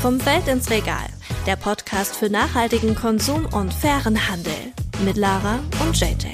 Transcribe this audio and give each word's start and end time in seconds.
Vom 0.00 0.18
Feld 0.18 0.48
ins 0.48 0.70
Regal, 0.70 1.08
der 1.46 1.56
Podcast 1.56 2.16
für 2.16 2.30
nachhaltigen 2.30 2.94
Konsum 2.94 3.44
und 3.52 3.70
fairen 3.74 4.30
Handel. 4.30 4.54
Mit 5.04 5.18
Lara 5.18 5.58
und 5.82 5.94
JJ. 5.94 6.28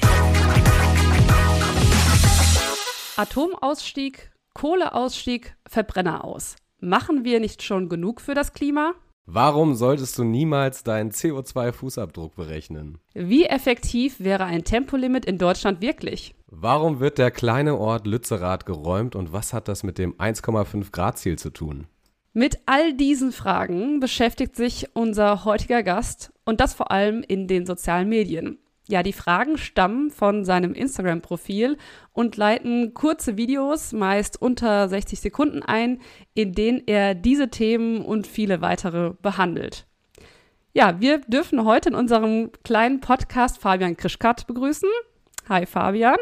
Atomausstieg, 3.17 4.31
Kohleausstieg, 4.53 5.57
Verbrenner 5.67 6.23
aus. 6.23 6.55
Machen 6.79 7.25
wir 7.25 7.41
nicht 7.41 7.61
schon 7.61 7.89
genug 7.89 8.21
für 8.21 8.33
das 8.33 8.53
Klima? 8.53 8.93
Warum 9.25 9.75
solltest 9.75 10.17
du 10.17 10.23
niemals 10.23 10.85
deinen 10.85 11.11
CO2-Fußabdruck 11.11 12.35
berechnen? 12.35 12.99
Wie 13.13 13.47
effektiv 13.47 14.21
wäre 14.21 14.45
ein 14.45 14.63
Tempolimit 14.63 15.25
in 15.25 15.37
Deutschland 15.37 15.81
wirklich? 15.81 16.35
Warum 16.47 17.01
wird 17.01 17.17
der 17.17 17.31
kleine 17.31 17.77
Ort 17.77 18.07
Lützerath 18.07 18.65
geräumt 18.65 19.17
und 19.17 19.33
was 19.33 19.51
hat 19.51 19.67
das 19.67 19.83
mit 19.83 19.97
dem 19.97 20.13
1,5 20.13 20.93
Grad 20.93 21.17
Ziel 21.17 21.37
zu 21.37 21.49
tun? 21.49 21.87
Mit 22.37 22.59
all 22.67 22.93
diesen 22.93 23.31
Fragen 23.31 23.99
beschäftigt 23.99 24.55
sich 24.55 24.89
unser 24.93 25.43
heutiger 25.43 25.81
Gast 25.81 26.31
und 26.45 26.61
das 26.61 26.75
vor 26.75 26.91
allem 26.91 27.23
in 27.27 27.47
den 27.47 27.65
sozialen 27.65 28.07
Medien. 28.09 28.59
Ja, 28.87 29.01
die 29.01 29.11
Fragen 29.11 29.57
stammen 29.57 30.11
von 30.11 30.45
seinem 30.45 30.75
Instagram-Profil 30.75 31.79
und 32.13 32.37
leiten 32.37 32.93
kurze 32.93 33.37
Videos, 33.37 33.91
meist 33.91 34.39
unter 34.39 34.87
60 34.87 35.19
Sekunden 35.19 35.63
ein, 35.63 35.99
in 36.35 36.53
denen 36.53 36.83
er 36.85 37.15
diese 37.15 37.49
Themen 37.49 38.05
und 38.05 38.27
viele 38.27 38.61
weitere 38.61 39.13
behandelt. 39.19 39.87
Ja, 40.73 41.01
wir 41.01 41.21
dürfen 41.21 41.65
heute 41.65 41.89
in 41.89 41.95
unserem 41.95 42.51
kleinen 42.63 43.01
Podcast 43.01 43.57
Fabian 43.57 43.97
Krischkat 43.97 44.45
begrüßen. 44.45 44.89
Hi 45.49 45.65
Fabian. 45.65 46.19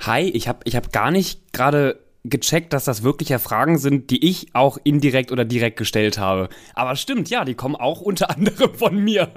Hi, 0.00 0.22
ich 0.22 0.48
habe 0.48 0.60
ich 0.64 0.74
hab 0.74 0.90
gar 0.90 1.10
nicht 1.10 1.52
gerade 1.52 2.02
gecheckt, 2.24 2.72
dass 2.72 2.84
das 2.84 3.02
wirklich 3.02 3.28
ja 3.28 3.38
Fragen 3.38 3.78
sind, 3.78 4.10
die 4.10 4.26
ich 4.28 4.48
auch 4.54 4.78
indirekt 4.82 5.30
oder 5.30 5.44
direkt 5.44 5.76
gestellt 5.76 6.18
habe. 6.18 6.48
Aber 6.74 6.96
stimmt, 6.96 7.28
ja, 7.28 7.44
die 7.44 7.54
kommen 7.54 7.76
auch 7.76 8.00
unter 8.00 8.30
anderem 8.36 8.74
von 8.74 8.96
mir. 8.96 9.28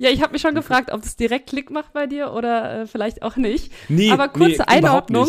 Ja, 0.00 0.10
ich 0.10 0.22
habe 0.22 0.32
mich 0.32 0.42
schon 0.42 0.54
gefragt, 0.54 0.90
ob 0.92 1.02
es 1.02 1.16
direkt 1.16 1.48
Klick 1.48 1.70
macht 1.70 1.92
bei 1.92 2.06
dir 2.06 2.32
oder 2.32 2.82
äh, 2.82 2.86
vielleicht 2.86 3.22
auch 3.22 3.36
nicht. 3.36 3.70
Nee, 3.88 4.10
Aber 4.10 4.28
kurze 4.28 4.62
nee, 4.62 4.76
Einordnung. 4.76 5.28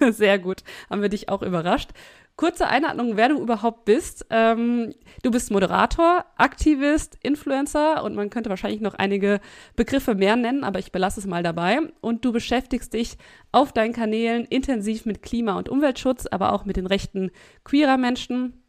Sehr 0.10 0.38
gut, 0.38 0.62
haben 0.88 1.02
wir 1.02 1.08
dich 1.08 1.28
auch 1.28 1.42
überrascht. 1.42 1.90
Kurze 2.38 2.68
Einordnung, 2.68 3.16
wer 3.16 3.30
du 3.30 3.40
überhaupt 3.40 3.84
bist. 3.84 4.24
Ähm, 4.30 4.94
du 5.24 5.32
bist 5.32 5.50
Moderator, 5.50 6.24
Aktivist, 6.36 7.18
Influencer 7.20 8.04
und 8.04 8.14
man 8.14 8.30
könnte 8.30 8.48
wahrscheinlich 8.48 8.80
noch 8.80 8.94
einige 8.94 9.40
Begriffe 9.74 10.14
mehr 10.14 10.36
nennen, 10.36 10.62
aber 10.62 10.78
ich 10.78 10.92
belasse 10.92 11.18
es 11.18 11.26
mal 11.26 11.42
dabei. 11.42 11.80
Und 12.00 12.24
du 12.24 12.30
beschäftigst 12.30 12.94
dich 12.94 13.18
auf 13.50 13.72
deinen 13.72 13.92
Kanälen 13.92 14.44
intensiv 14.44 15.04
mit 15.04 15.20
Klima- 15.20 15.58
und 15.58 15.68
Umweltschutz, 15.68 16.26
aber 16.26 16.52
auch 16.52 16.64
mit 16.64 16.76
den 16.76 16.86
Rechten 16.86 17.32
queerer 17.64 17.96
Menschen. 17.96 18.62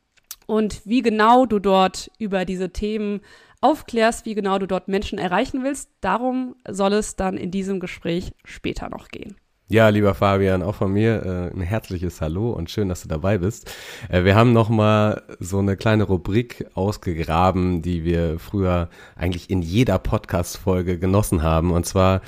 Und 0.48 0.82
wie 0.88 1.04
genau 1.04 1.46
du 1.46 1.60
dort 1.60 2.10
über 2.18 2.46
diese 2.46 2.72
Themen 2.72 3.22
aufklärst, 3.62 4.26
wie 4.26 4.34
genau 4.34 4.58
du 4.58 4.66
dort 4.66 4.88
Menschen 4.88 5.20
erreichen 5.20 5.64
willst, 5.64 5.92
darum 6.02 6.56
soll 6.68 6.94
es 6.94 7.18
dann 7.18 7.38
in 7.38 7.52
diesem 7.52 7.80
Gespräch 7.80 8.32
später 8.46 8.90
noch 8.90 9.10
gehen. 9.10 9.36
Ja, 9.72 9.90
lieber 9.90 10.16
Fabian, 10.16 10.64
auch 10.64 10.74
von 10.74 10.92
mir 10.92 11.24
äh, 11.54 11.56
ein 11.56 11.62
herzliches 11.62 12.22
Hallo 12.22 12.50
und 12.50 12.72
schön, 12.72 12.90
dass 12.90 13.04
du 13.04 13.08
dabei 13.08 13.38
bist. 13.38 13.72
Äh, 14.10 14.24
wir 14.24 14.34
haben 14.36 14.52
noch 14.52 14.68
mal 14.70 15.22
so 15.40 15.60
eine 15.60 15.78
kleine 15.78 16.06
Rubrik 16.06 16.66
ausgegraben, 16.74 17.84
die 17.84 18.04
wir 18.04 18.40
früher 18.40 18.90
eigentlich 19.16 19.52
in 19.52 19.62
jeder 19.62 20.00
Podcast-Folge 20.00 20.98
genossen 20.98 21.44
haben. 21.44 21.70
Und 21.70 21.86
zwar 21.86 22.22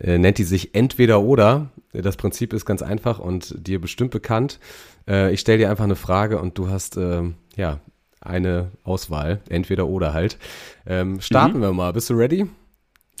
äh, 0.00 0.18
nennt 0.18 0.38
die 0.38 0.44
sich 0.44 0.76
Entweder 0.76 1.20
oder. 1.20 1.70
Das 1.92 2.16
Prinzip 2.16 2.52
ist 2.52 2.64
ganz 2.64 2.80
einfach 2.80 3.18
und 3.18 3.56
dir 3.66 3.80
bestimmt 3.80 4.12
bekannt. 4.12 4.60
Äh, 5.08 5.32
ich 5.34 5.40
stelle 5.40 5.58
dir 5.58 5.70
einfach 5.70 5.84
eine 5.84 5.96
Frage 5.96 6.40
und 6.40 6.58
du 6.58 6.68
hast 6.68 6.96
äh, 6.96 7.22
ja 7.56 7.80
eine 8.20 8.70
Auswahl, 8.84 9.40
entweder 9.48 9.88
oder 9.88 10.14
halt. 10.14 10.38
Ähm, 10.86 11.20
starten 11.20 11.58
Mhm. 11.58 11.62
wir 11.62 11.72
mal. 11.72 11.92
Bist 11.92 12.08
du 12.08 12.14
ready? 12.14 12.46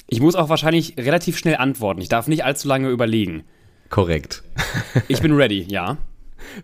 Ich 0.06 0.20
muss 0.20 0.36
auch 0.36 0.48
wahrscheinlich 0.48 0.96
relativ 0.96 1.36
schnell 1.38 1.56
antworten. 1.56 2.00
Ich 2.00 2.08
darf 2.08 2.28
nicht 2.28 2.44
allzu 2.44 2.68
lange 2.68 2.88
überlegen. 2.90 3.42
Korrekt. 3.94 4.42
Ich 5.06 5.22
bin 5.22 5.34
ready, 5.34 5.62
ja. 5.68 5.98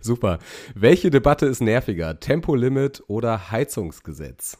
Super. 0.01 0.39
Welche 0.75 1.09
Debatte 1.09 1.45
ist 1.45 1.61
nerviger? 1.61 2.19
Tempolimit 2.19 3.03
oder 3.07 3.51
Heizungsgesetz? 3.51 4.57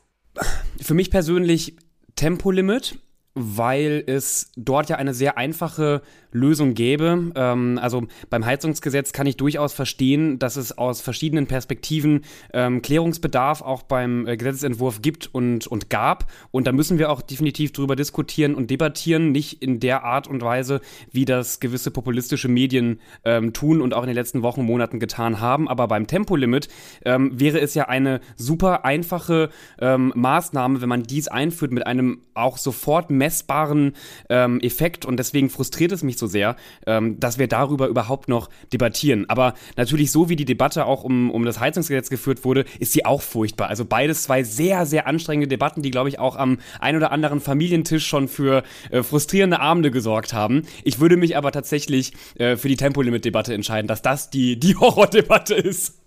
Für 0.81 0.93
mich 0.93 1.11
persönlich 1.11 1.75
Tempolimit, 2.15 2.97
weil 3.33 4.05
es 4.07 4.53
dort 4.55 4.87
ja 4.87 4.95
eine 4.95 5.13
sehr 5.13 5.37
einfache 5.37 6.01
Lösung 6.31 6.73
gäbe. 6.73 7.31
Ähm, 7.35 7.79
also 7.81 8.03
beim 8.29 8.45
Heizungsgesetz 8.45 9.11
kann 9.11 9.27
ich 9.27 9.37
durchaus 9.37 9.73
verstehen, 9.73 10.39
dass 10.39 10.55
es 10.55 10.77
aus 10.77 11.01
verschiedenen 11.01 11.47
Perspektiven 11.47 12.21
ähm, 12.53 12.81
Klärungsbedarf 12.81 13.61
auch 13.61 13.83
beim 13.83 14.27
äh, 14.27 14.37
Gesetzentwurf 14.37 15.01
gibt 15.01 15.29
und, 15.33 15.67
und 15.67 15.89
gab. 15.89 16.31
Und 16.51 16.67
da 16.67 16.71
müssen 16.71 16.99
wir 16.99 17.11
auch 17.11 17.21
definitiv 17.21 17.71
drüber 17.73 17.95
diskutieren 17.95 18.55
und 18.55 18.69
debattieren, 18.69 19.31
nicht 19.31 19.61
in 19.61 19.79
der 19.79 20.03
Art 20.03 20.27
und 20.27 20.41
Weise, 20.41 20.81
wie 21.11 21.25
das 21.25 21.59
gewisse 21.59 21.91
populistische 21.91 22.47
Medien 22.47 22.99
ähm, 23.25 23.53
tun 23.53 23.81
und 23.81 23.93
auch 23.93 24.03
in 24.03 24.07
den 24.07 24.15
letzten 24.15 24.41
Wochen, 24.41 24.63
Monaten 24.63 24.99
getan 24.99 25.39
haben. 25.39 25.67
Aber 25.67 25.87
beim 25.87 26.07
Tempolimit 26.07 26.69
ähm, 27.05 27.39
wäre 27.39 27.59
es 27.59 27.73
ja 27.73 27.87
eine 27.89 28.21
super 28.35 28.85
einfache 28.85 29.49
ähm, 29.79 30.13
Maßnahme, 30.15 30.81
wenn 30.81 30.89
man 30.89 31.03
dies 31.03 31.27
einführt 31.27 31.71
mit 31.71 31.85
einem 31.85 32.21
auch 32.33 32.57
sofort 32.57 33.09
messbaren 33.09 33.93
ähm, 34.29 34.59
Effekt. 34.61 35.05
Und 35.05 35.17
deswegen 35.17 35.49
frustriert 35.49 35.91
es 35.91 36.03
mich 36.03 36.17
so 36.21 36.27
sehr, 36.27 36.55
ähm, 36.87 37.19
dass 37.19 37.37
wir 37.37 37.47
darüber 37.47 37.87
überhaupt 37.87 38.29
noch 38.29 38.49
debattieren. 38.71 39.29
Aber 39.29 39.55
natürlich, 39.75 40.11
so 40.11 40.29
wie 40.29 40.37
die 40.37 40.45
Debatte 40.45 40.85
auch 40.85 41.03
um, 41.03 41.29
um 41.29 41.43
das 41.43 41.59
Heizungsgesetz 41.59 42.09
geführt 42.09 42.45
wurde, 42.45 42.63
ist 42.79 42.93
sie 42.93 43.05
auch 43.05 43.21
furchtbar. 43.21 43.67
Also 43.67 43.83
beides 43.83 44.23
zwei 44.23 44.43
sehr, 44.43 44.85
sehr 44.85 45.07
anstrengende 45.07 45.49
Debatten, 45.49 45.81
die, 45.81 45.91
glaube 45.91 46.07
ich, 46.07 46.19
auch 46.19 46.37
am 46.37 46.59
ein 46.79 46.95
oder 46.95 47.11
anderen 47.11 47.41
Familientisch 47.41 48.07
schon 48.07 48.29
für 48.29 48.63
äh, 48.89 49.03
frustrierende 49.03 49.59
Abende 49.59 49.91
gesorgt 49.91 50.33
haben. 50.33 50.63
Ich 50.83 51.01
würde 51.01 51.17
mich 51.17 51.35
aber 51.35 51.51
tatsächlich 51.51 52.13
äh, 52.35 52.55
für 52.55 52.69
die 52.69 52.77
Tempolimit-Debatte 52.77 53.53
entscheiden, 53.53 53.87
dass 53.87 54.01
das 54.01 54.29
die, 54.29 54.59
die 54.59 54.75
Horrordebatte 54.79 55.55
ist. 55.55 55.99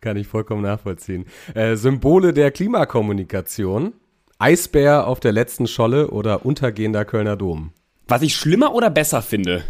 Kann 0.00 0.16
ich 0.16 0.26
vollkommen 0.26 0.62
nachvollziehen. 0.62 1.26
Äh, 1.54 1.76
Symbole 1.76 2.32
der 2.32 2.50
Klimakommunikation. 2.50 3.94
Eisbär 4.38 5.06
auf 5.06 5.20
der 5.20 5.32
letzten 5.32 5.66
Scholle 5.66 6.10
oder 6.10 6.46
untergehender 6.46 7.04
Kölner 7.04 7.36
Dom. 7.36 7.72
Was 8.10 8.22
ich 8.22 8.34
schlimmer 8.34 8.74
oder 8.74 8.90
besser 8.90 9.22
finde. 9.22 9.62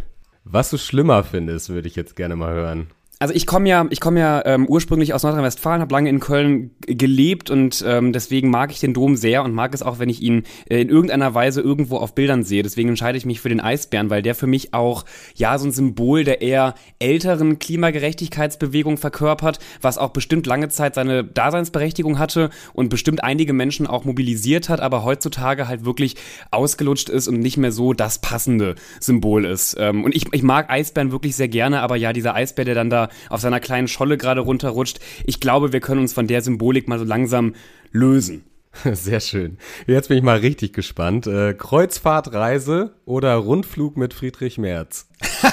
Was 0.45 0.71
du 0.71 0.79
schlimmer 0.79 1.25
findest, 1.25 1.69
würde 1.69 1.89
ich 1.89 1.95
jetzt 1.95 2.17
gerne 2.17 2.37
mal 2.37 2.55
hören. 2.55 2.87
Also 3.23 3.35
ich 3.35 3.47
komme 3.47 3.69
ja, 3.69 3.87
ich 3.91 4.01
komme 4.01 4.19
ja 4.19 4.43
ähm, 4.47 4.67
ursprünglich 4.67 5.13
aus 5.13 5.25
Nordrhein-Westfalen, 5.25 5.83
habe 5.83 5.93
lange 5.93 6.09
in 6.09 6.21
Köln 6.21 6.71
gelebt 6.87 7.51
und 7.51 7.85
ähm, 7.87 8.15
deswegen 8.15 8.49
mag 8.49 8.73
ich 8.73 8.81
den 8.81 8.95
Dom 8.95 9.15
sehr 9.15 9.45
und 9.45 9.53
mag 9.53 9.75
es 9.75 9.83
auch, 9.83 9.99
wenn 9.99 10.09
ich 10.09 10.23
ihn 10.23 10.45
äh, 10.71 10.81
in 10.81 10.89
irgendeiner 10.89 11.35
Weise 11.35 11.61
irgendwo 11.61 11.99
auf 11.99 12.15
Bildern 12.15 12.45
sehe. 12.45 12.63
Deswegen 12.63 12.89
entscheide 12.89 13.19
ich 13.19 13.27
mich 13.27 13.43
für 13.43 13.51
den 13.51 13.61
Eisbären, 13.61 14.09
weil 14.09 14.23
der 14.23 14.35
für 14.35 14.47
mich 14.47 14.73
auch 14.73 15.05
ja 15.35 15.59
so 15.59 15.67
ein 15.67 15.71
Symbol 15.71 16.25
der 16.25 16.41
eher 16.41 16.75
älteren 16.99 17.59
Klimagerechtigkeitsbewegung 17.59 18.97
verkörpert, 18.97 19.59
was 19.83 19.99
auch 19.99 20.13
bestimmt 20.13 20.47
lange 20.47 20.71
Zeit 20.71 20.95
seine 20.95 21.23
Daseinsberechtigung 21.23 22.19
hatte 22.19 22.49
und 22.73 22.89
bestimmt 22.89 23.23
einige 23.23 23.53
Menschen 23.53 23.87
auch 23.87 24.07
mobilisiert 24.07 24.71
hat, 24.71 24.81
aber 24.81 25.05
heutzutage 25.05 25.69
halt 25.69 25.85
wirklich 25.85 26.17
ausgelutscht 26.51 27.11
ist 27.11 27.29
und 27.29 27.41
nicht 27.41 27.59
mehr 27.59 27.73
so 27.73 27.93
das 27.93 28.23
passende 28.23 28.77
Symbol 28.99 29.45
ist. 29.45 29.77
Ähm, 29.79 30.05
und 30.05 30.17
ich, 30.17 30.33
ich 30.33 30.43
mag 30.43 30.71
Eisbären 30.71 31.13
wirklich 31.13 31.37
sehr 31.37 31.49
gerne, 31.49 31.83
aber 31.83 31.97
ja, 31.97 32.15
dieser 32.15 32.35
Eisbär, 32.35 32.65
der 32.65 32.75
dann 32.75 32.89
da 32.89 33.10
auf 33.29 33.41
seiner 33.41 33.61
kleinen 33.61 33.89
Scholle 33.89 34.17
gerade 34.17 34.41
runterrutscht, 34.41 34.99
ich 35.25 35.41
glaube, 35.41 35.73
wir 35.73 35.81
können 35.81 36.01
uns 36.01 36.13
von 36.13 36.27
der 36.27 36.43
Symbolik 36.43 36.89
mal 36.89 36.99
so 36.99 37.05
langsam 37.05 37.55
lösen. 37.93 38.45
Sehr 38.85 39.21
schön. 39.21 39.59
Jetzt 39.87 40.09
bin 40.09 40.19
ich 40.19 40.23
mal 40.23 40.39
richtig 40.39 40.73
gespannt. 40.73 41.27
Äh, 41.27 41.55
Kreuzfahrtreise 41.55 42.95
oder 43.05 43.35
Rundflug 43.35 43.97
mit 43.97 44.15
Friedrich 44.15 44.59
Merz? 44.59 45.09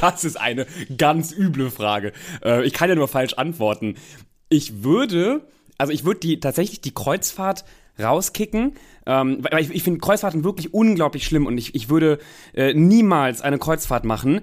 Das 0.00 0.24
ist 0.24 0.36
eine 0.36 0.66
ganz 0.96 1.32
üble 1.32 1.70
Frage. 1.70 2.12
Äh, 2.44 2.64
ich 2.64 2.72
kann 2.72 2.88
ja 2.88 2.94
nur 2.94 3.08
falsch 3.08 3.34
antworten. 3.34 3.96
Ich 4.48 4.84
würde, 4.84 5.40
also 5.78 5.92
ich 5.92 6.04
würde 6.04 6.20
die 6.20 6.38
tatsächlich 6.38 6.80
die 6.80 6.94
Kreuzfahrt 6.94 7.64
rauskicken, 7.98 8.74
ähm, 9.06 9.38
weil 9.42 9.62
ich, 9.62 9.74
ich 9.74 9.82
finde 9.82 10.00
Kreuzfahrten 10.00 10.44
wirklich 10.44 10.74
unglaublich 10.74 11.24
schlimm 11.24 11.46
und 11.46 11.56
ich, 11.58 11.74
ich 11.74 11.88
würde 11.88 12.18
äh, 12.54 12.74
niemals 12.74 13.40
eine 13.40 13.58
Kreuzfahrt 13.58 14.04
machen. 14.04 14.40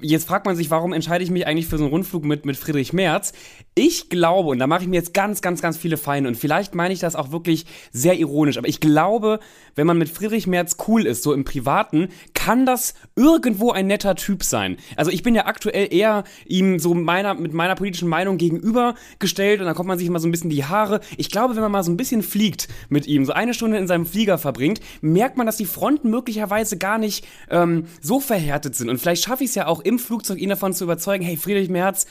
Jetzt 0.00 0.26
fragt 0.26 0.46
man 0.46 0.56
sich, 0.56 0.70
warum 0.70 0.92
entscheide 0.92 1.24
ich 1.24 1.30
mich 1.30 1.46
eigentlich 1.46 1.66
für 1.66 1.78
so 1.78 1.84
einen 1.84 1.92
Rundflug 1.92 2.24
mit, 2.24 2.44
mit 2.44 2.56
Friedrich 2.56 2.92
Merz? 2.92 3.32
Ich 3.74 4.08
glaube, 4.08 4.48
und 4.48 4.58
da 4.58 4.66
mache 4.66 4.82
ich 4.82 4.88
mir 4.88 4.96
jetzt 4.96 5.14
ganz, 5.14 5.42
ganz, 5.42 5.62
ganz 5.62 5.76
viele 5.76 5.96
Feinde 5.96 6.28
und 6.28 6.36
vielleicht 6.36 6.74
meine 6.74 6.92
ich 6.92 7.00
das 7.00 7.16
auch 7.16 7.30
wirklich 7.32 7.66
sehr 7.92 8.18
ironisch, 8.18 8.58
aber 8.58 8.68
ich 8.68 8.80
glaube, 8.80 9.40
wenn 9.74 9.86
man 9.86 9.98
mit 9.98 10.08
Friedrich 10.08 10.46
Merz 10.46 10.76
cool 10.88 11.06
ist, 11.06 11.22
so 11.22 11.32
im 11.32 11.44
Privaten, 11.44 12.08
kann 12.34 12.66
das 12.66 12.94
irgendwo 13.16 13.70
ein 13.70 13.86
netter 13.86 14.16
Typ 14.16 14.42
sein. 14.42 14.76
Also 14.96 15.10
ich 15.10 15.22
bin 15.22 15.34
ja 15.34 15.46
aktuell 15.46 15.92
eher 15.92 16.24
ihm 16.46 16.78
so 16.78 16.94
meiner, 16.94 17.34
mit 17.34 17.54
meiner 17.54 17.74
politischen 17.74 18.08
Meinung 18.08 18.38
gegenübergestellt 18.38 19.60
und 19.60 19.66
dann 19.66 19.74
kommt 19.74 19.88
man 19.88 19.98
sich 19.98 20.08
immer 20.08 20.20
so 20.20 20.28
ein 20.28 20.32
bisschen 20.32 20.50
die 20.50 20.64
Haare. 20.64 21.00
Ich 21.16 21.30
glaube, 21.30 21.54
wenn 21.54 21.62
man 21.62 21.72
mal 21.72 21.84
so 21.84 21.90
ein 21.90 21.96
bisschen 21.96 22.22
fliegt 22.22 22.68
mit 22.88 23.06
ihm, 23.06 23.24
so 23.24 23.32
eine 23.32 23.54
Stunde 23.54 23.78
in 23.78 23.86
seinem 23.86 24.06
Flieger 24.06 24.38
verbringt, 24.38 24.80
merkt 25.00 25.36
man, 25.36 25.46
dass 25.46 25.56
die 25.56 25.64
Fronten 25.64 26.10
möglicherweise 26.10 26.76
gar 26.76 26.98
nicht 26.98 27.26
ähm, 27.50 27.86
so 28.00 28.20
verhärtet 28.20 28.74
sind. 28.74 28.88
Und 28.88 28.98
vielleicht 28.98 29.24
schaffe 29.24 29.44
ich 29.44 29.50
es 29.50 29.54
ja 29.54 29.66
auch 29.66 29.79
im 29.80 29.98
Flugzeug, 29.98 30.38
ihn 30.38 30.50
davon 30.50 30.72
zu 30.72 30.84
überzeugen, 30.84 31.24
hey, 31.24 31.36
Friedrich 31.36 31.68
Merz, 31.68 32.06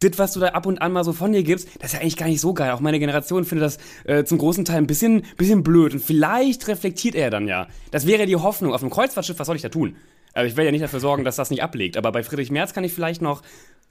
das, 0.00 0.18
was 0.18 0.32
du 0.32 0.40
da 0.40 0.48
ab 0.48 0.66
und 0.66 0.82
an 0.82 0.92
mal 0.92 1.04
so 1.04 1.12
von 1.12 1.32
dir 1.32 1.42
gibst, 1.42 1.68
das 1.78 1.88
ist 1.88 1.92
ja 1.94 2.00
eigentlich 2.00 2.16
gar 2.16 2.26
nicht 2.26 2.40
so 2.40 2.54
geil. 2.54 2.72
Auch 2.72 2.80
meine 2.80 2.98
Generation 2.98 3.44
findet 3.44 3.66
das 3.66 3.78
äh, 4.04 4.24
zum 4.24 4.38
großen 4.38 4.64
Teil 4.64 4.78
ein 4.78 4.86
bisschen, 4.86 5.22
bisschen 5.36 5.62
blöd. 5.62 5.94
Und 5.94 6.00
vielleicht 6.00 6.66
reflektiert 6.68 7.14
er 7.14 7.30
dann 7.30 7.46
ja. 7.46 7.68
Das 7.90 8.06
wäre 8.06 8.26
die 8.26 8.36
Hoffnung. 8.36 8.74
Auf 8.74 8.82
einem 8.82 8.90
Kreuzfahrtschiff, 8.90 9.38
was 9.38 9.46
soll 9.46 9.56
ich 9.56 9.62
da 9.62 9.68
tun? 9.68 9.96
Also 10.32 10.48
ich 10.48 10.56
will 10.56 10.64
ja 10.64 10.70
nicht 10.70 10.84
dafür 10.84 11.00
sorgen, 11.00 11.24
dass 11.24 11.36
das 11.36 11.50
nicht 11.50 11.62
ablegt. 11.62 11.96
Aber 11.96 12.12
bei 12.12 12.22
Friedrich 12.22 12.50
Merz 12.50 12.72
kann 12.72 12.84
ich 12.84 12.92
vielleicht 12.92 13.22
noch 13.22 13.42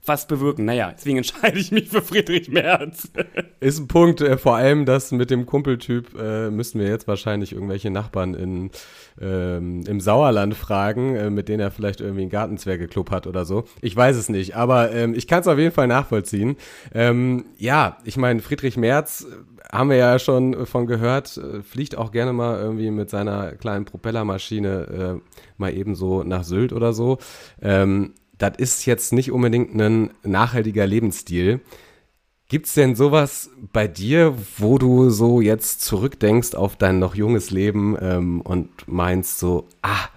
was 0.04 0.26
bewirken. 0.26 0.64
Naja, 0.64 0.92
deswegen 0.92 1.16
entscheide 1.18 1.58
ich 1.58 1.70
mich 1.70 1.88
für 1.88 2.02
Friedrich 2.02 2.48
Merz. 2.48 3.10
Ist 3.60 3.78
ein 3.78 3.88
Punkt, 3.88 4.20
äh, 4.20 4.36
vor 4.36 4.56
allem 4.56 4.84
das 4.84 5.12
mit 5.12 5.30
dem 5.30 5.46
Kumpeltyp 5.46 6.18
äh, 6.18 6.50
müssten 6.50 6.80
wir 6.80 6.88
jetzt 6.88 7.06
wahrscheinlich 7.06 7.52
irgendwelche 7.52 7.90
Nachbarn 7.90 8.34
in, 8.34 8.70
ähm, 9.20 9.84
im 9.86 10.00
Sauerland 10.00 10.54
fragen, 10.54 11.14
äh, 11.14 11.30
mit 11.30 11.48
denen 11.48 11.60
er 11.60 11.70
vielleicht 11.70 12.00
irgendwie 12.00 12.22
einen 12.22 12.30
Gartenzwergeclub 12.30 13.10
hat 13.10 13.26
oder 13.26 13.44
so. 13.44 13.64
Ich 13.80 13.94
weiß 13.94 14.16
es 14.16 14.28
nicht, 14.28 14.56
aber 14.56 14.92
ähm, 14.92 15.14
ich 15.14 15.28
kann 15.28 15.40
es 15.40 15.48
auf 15.48 15.58
jeden 15.58 15.74
Fall 15.74 15.86
nachvollziehen. 15.86 16.56
Ähm, 16.92 17.44
ja, 17.58 17.98
ich 18.04 18.16
meine, 18.16 18.40
Friedrich 18.40 18.76
Merz 18.76 19.26
haben 19.72 19.90
wir 19.90 19.96
ja 19.96 20.18
schon 20.18 20.66
von 20.66 20.86
gehört, 20.86 21.40
fliegt 21.62 21.96
auch 21.96 22.12
gerne 22.12 22.34
mal 22.34 22.60
irgendwie 22.60 22.90
mit 22.90 23.08
seiner 23.08 23.52
kleinen 23.52 23.86
Propellermaschine 23.86 25.18
äh, 25.18 25.40
mal 25.56 25.74
eben 25.74 25.94
so 25.94 26.22
nach 26.22 26.44
Sylt 26.44 26.72
oder 26.74 26.92
so. 26.92 27.18
Ähm, 27.62 28.12
das 28.36 28.52
ist 28.58 28.86
jetzt 28.86 29.12
nicht 29.12 29.32
unbedingt 29.32 29.74
ein 29.74 30.10
nachhaltiger 30.22 30.86
Lebensstil. 30.86 31.60
Gibt 32.48 32.66
es 32.66 32.74
denn 32.74 32.94
sowas 32.94 33.50
bei 33.72 33.88
dir, 33.88 34.36
wo 34.58 34.76
du 34.76 35.08
so 35.08 35.40
jetzt 35.40 35.80
zurückdenkst 35.80 36.54
auf 36.54 36.76
dein 36.76 36.98
noch 36.98 37.14
junges 37.14 37.50
Leben 37.50 37.96
ähm, 37.98 38.42
und 38.42 38.68
meinst 38.86 39.38
so, 39.38 39.68
ah, 39.80 40.08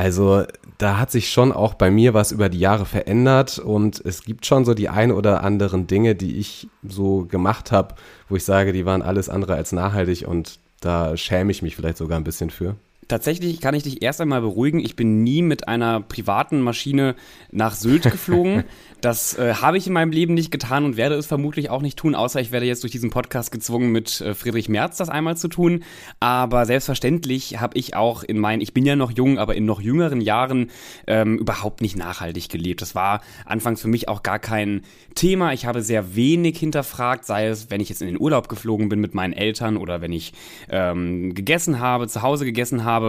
also 0.00 0.44
da 0.78 0.98
hat 0.98 1.10
sich 1.10 1.30
schon 1.30 1.52
auch 1.52 1.74
bei 1.74 1.90
mir 1.90 2.14
was 2.14 2.32
über 2.32 2.48
die 2.48 2.58
Jahre 2.58 2.86
verändert 2.86 3.58
und 3.58 4.00
es 4.02 4.22
gibt 4.22 4.46
schon 4.46 4.64
so 4.64 4.72
die 4.72 4.88
ein 4.88 5.12
oder 5.12 5.44
anderen 5.44 5.86
Dinge, 5.86 6.14
die 6.14 6.38
ich 6.38 6.68
so 6.82 7.26
gemacht 7.26 7.70
habe, 7.70 7.96
wo 8.30 8.36
ich 8.36 8.44
sage, 8.46 8.72
die 8.72 8.86
waren 8.86 9.02
alles 9.02 9.28
andere 9.28 9.56
als 9.56 9.72
nachhaltig 9.72 10.26
und 10.26 10.58
da 10.80 11.18
schäme 11.18 11.50
ich 11.50 11.60
mich 11.60 11.76
vielleicht 11.76 11.98
sogar 11.98 12.18
ein 12.18 12.24
bisschen 12.24 12.48
für 12.48 12.76
tatsächlich 13.10 13.60
kann 13.60 13.74
ich 13.74 13.82
dich 13.82 14.02
erst 14.02 14.20
einmal 14.20 14.40
beruhigen. 14.40 14.80
Ich 14.80 14.96
bin 14.96 15.22
nie 15.22 15.42
mit 15.42 15.68
einer 15.68 16.00
privaten 16.00 16.60
Maschine 16.60 17.14
nach 17.50 17.74
Sylt 17.74 18.02
geflogen. 18.10 18.64
Das 19.00 19.38
äh, 19.38 19.54
habe 19.54 19.78
ich 19.78 19.86
in 19.86 19.94
meinem 19.94 20.12
Leben 20.12 20.34
nicht 20.34 20.50
getan 20.50 20.84
und 20.84 20.96
werde 20.96 21.14
es 21.14 21.26
vermutlich 21.26 21.70
auch 21.70 21.80
nicht 21.80 21.98
tun, 21.98 22.14
außer 22.14 22.40
ich 22.40 22.52
werde 22.52 22.66
jetzt 22.66 22.82
durch 22.82 22.92
diesen 22.92 23.10
Podcast 23.10 23.50
gezwungen, 23.50 23.92
mit 23.92 24.20
äh, 24.20 24.34
Friedrich 24.34 24.68
Merz 24.68 24.98
das 24.98 25.08
einmal 25.08 25.36
zu 25.36 25.48
tun. 25.48 25.84
Aber 26.20 26.66
selbstverständlich 26.66 27.60
habe 27.60 27.78
ich 27.78 27.96
auch 27.96 28.22
in 28.22 28.38
meinen, 28.38 28.60
ich 28.60 28.74
bin 28.74 28.84
ja 28.84 28.96
noch 28.96 29.10
jung, 29.10 29.38
aber 29.38 29.54
in 29.54 29.64
noch 29.64 29.80
jüngeren 29.80 30.20
Jahren 30.20 30.70
ähm, 31.06 31.38
überhaupt 31.38 31.80
nicht 31.80 31.96
nachhaltig 31.96 32.48
gelebt. 32.48 32.82
Das 32.82 32.94
war 32.94 33.22
anfangs 33.46 33.80
für 33.80 33.88
mich 33.88 34.08
auch 34.08 34.22
gar 34.22 34.38
kein 34.38 34.82
Thema. 35.14 35.52
Ich 35.52 35.66
habe 35.66 35.82
sehr 35.82 36.14
wenig 36.14 36.58
hinterfragt, 36.58 37.24
sei 37.24 37.46
es, 37.46 37.70
wenn 37.70 37.80
ich 37.80 37.88
jetzt 37.88 38.02
in 38.02 38.08
den 38.08 38.20
Urlaub 38.20 38.48
geflogen 38.48 38.88
bin 38.88 39.00
mit 39.00 39.14
meinen 39.14 39.32
Eltern 39.32 39.76
oder 39.76 40.02
wenn 40.02 40.12
ich 40.12 40.34
ähm, 40.68 41.34
gegessen 41.34 41.80
habe, 41.80 42.06
zu 42.06 42.22
Hause 42.22 42.44
gegessen 42.44 42.84
habe, 42.84 42.99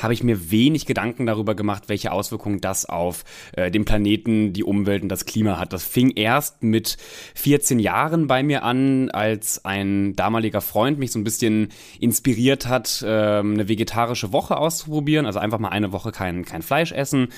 habe 0.00 0.12
ich 0.12 0.22
mir 0.22 0.50
wenig 0.50 0.86
Gedanken 0.86 1.26
darüber 1.26 1.54
gemacht, 1.54 1.84
welche 1.88 2.12
Auswirkungen 2.12 2.60
das 2.60 2.86
auf 2.86 3.24
äh, 3.52 3.70
den 3.70 3.84
Planeten, 3.84 4.52
die 4.52 4.64
Umwelt 4.64 5.02
und 5.02 5.08
das 5.08 5.26
Klima 5.26 5.40
Klima 5.40 5.58
hat. 5.58 5.72
Das 5.72 5.84
fing 5.84 6.10
erst 6.16 6.62
mit 6.62 6.98
14 7.34 7.78
Jahren 7.78 8.26
bei 8.26 8.42
mir 8.42 8.62
an, 8.62 9.10
als 9.10 9.64
ein 9.64 10.14
damaliger 10.14 10.60
Freund 10.60 10.98
mich 10.98 11.12
so 11.12 11.18
ein 11.18 11.24
bisschen 11.24 11.68
inspiriert 11.98 12.68
hat, 12.68 13.02
ähm, 13.06 13.54
eine 13.54 13.68
vegetarische 13.68 14.32
Woche 14.32 14.58
auszuprobieren. 14.58 15.24
Also 15.24 15.38
einfach 15.38 15.58
mal 15.58 15.70
eine 15.70 15.92
Woche 15.92 16.12
kein, 16.12 16.44
kein 16.44 16.60
Fleisch 16.60 16.92
essen. 16.92 17.28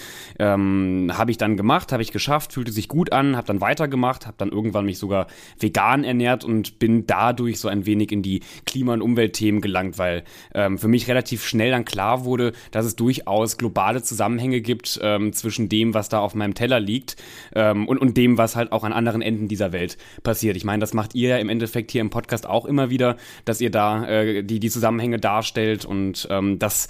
Ähm, 0.41 1.13
habe 1.15 1.31
ich 1.31 1.39
dann 1.39 1.57
gemacht, 1.57 1.93
habe 1.93 2.03
ich 2.03 2.11
geschafft, 2.11 2.55
fühlte 2.55 2.73
sich 2.73 2.89
gut 2.89 3.13
an, 3.13 3.37
habe 3.37 3.47
dann 3.47 3.61
weitergemacht, 3.61 4.27
habe 4.27 4.37
dann 4.37 4.51
irgendwann 4.51 4.85
mich 4.85 4.99
sogar 4.99 5.29
vegan 5.61 6.03
ernährt 6.03 6.45
und 6.45 6.81
bin 6.81 7.07
dadurch 7.07 7.61
so 7.61 7.69
ein 7.69 7.87
wenig 7.87 8.11
in 8.11 8.23
die 8.23 8.41
Klima- 8.67 8.95
und 8.95 9.03
Umweltthemen 9.03 9.61
gelangt, 9.61 9.97
weil 9.97 10.25
ähm, 10.55 10.77
für 10.77 10.89
mich 10.89 11.07
relativ 11.07 11.45
schnell 11.45 11.71
dann 11.71 11.85
klar 11.85 12.02
wurde, 12.25 12.53
dass 12.71 12.85
es 12.85 12.97
durchaus 12.97 13.59
globale 13.59 14.03
Zusammenhänge 14.03 14.61
gibt 14.61 14.99
ähm, 15.03 15.33
zwischen 15.33 15.69
dem, 15.69 15.95
was 15.95 16.09
da 16.09 16.21
auf 16.21 16.35
meinem 16.35 16.55
Teller 16.55 16.81
liegt 16.81 17.17
ähm, 17.55 17.89
und, 17.89 17.99
und 17.99 18.17
dem, 18.17 18.39
was 18.39 18.57
halt 18.57 18.73
auch 18.73 18.85
an 18.85 18.93
anderen 18.93 19.23
Enden 19.23 19.49
dieser 19.49 19.73
Welt 19.73 19.97
passiert. 20.23 20.57
Ich 20.57 20.65
meine, 20.65 20.81
das 20.81 20.95
macht 20.95 21.15
ihr 21.15 21.31
ja 21.31 21.37
im 21.39 21.49
Endeffekt 21.49 21.91
hier 21.91 22.01
im 22.01 22.11
Podcast 22.11 22.47
auch 22.47 22.67
immer 22.67 22.91
wieder, 22.91 23.17
dass 23.45 23.61
ihr 23.61 23.71
da 23.71 24.07
äh, 24.07 24.43
die, 24.43 24.61
die 24.61 24.71
Zusammenhänge 24.71 25.19
darstellt 25.19 25.85
und 25.85 26.27
ähm, 26.31 26.59
das 26.59 26.89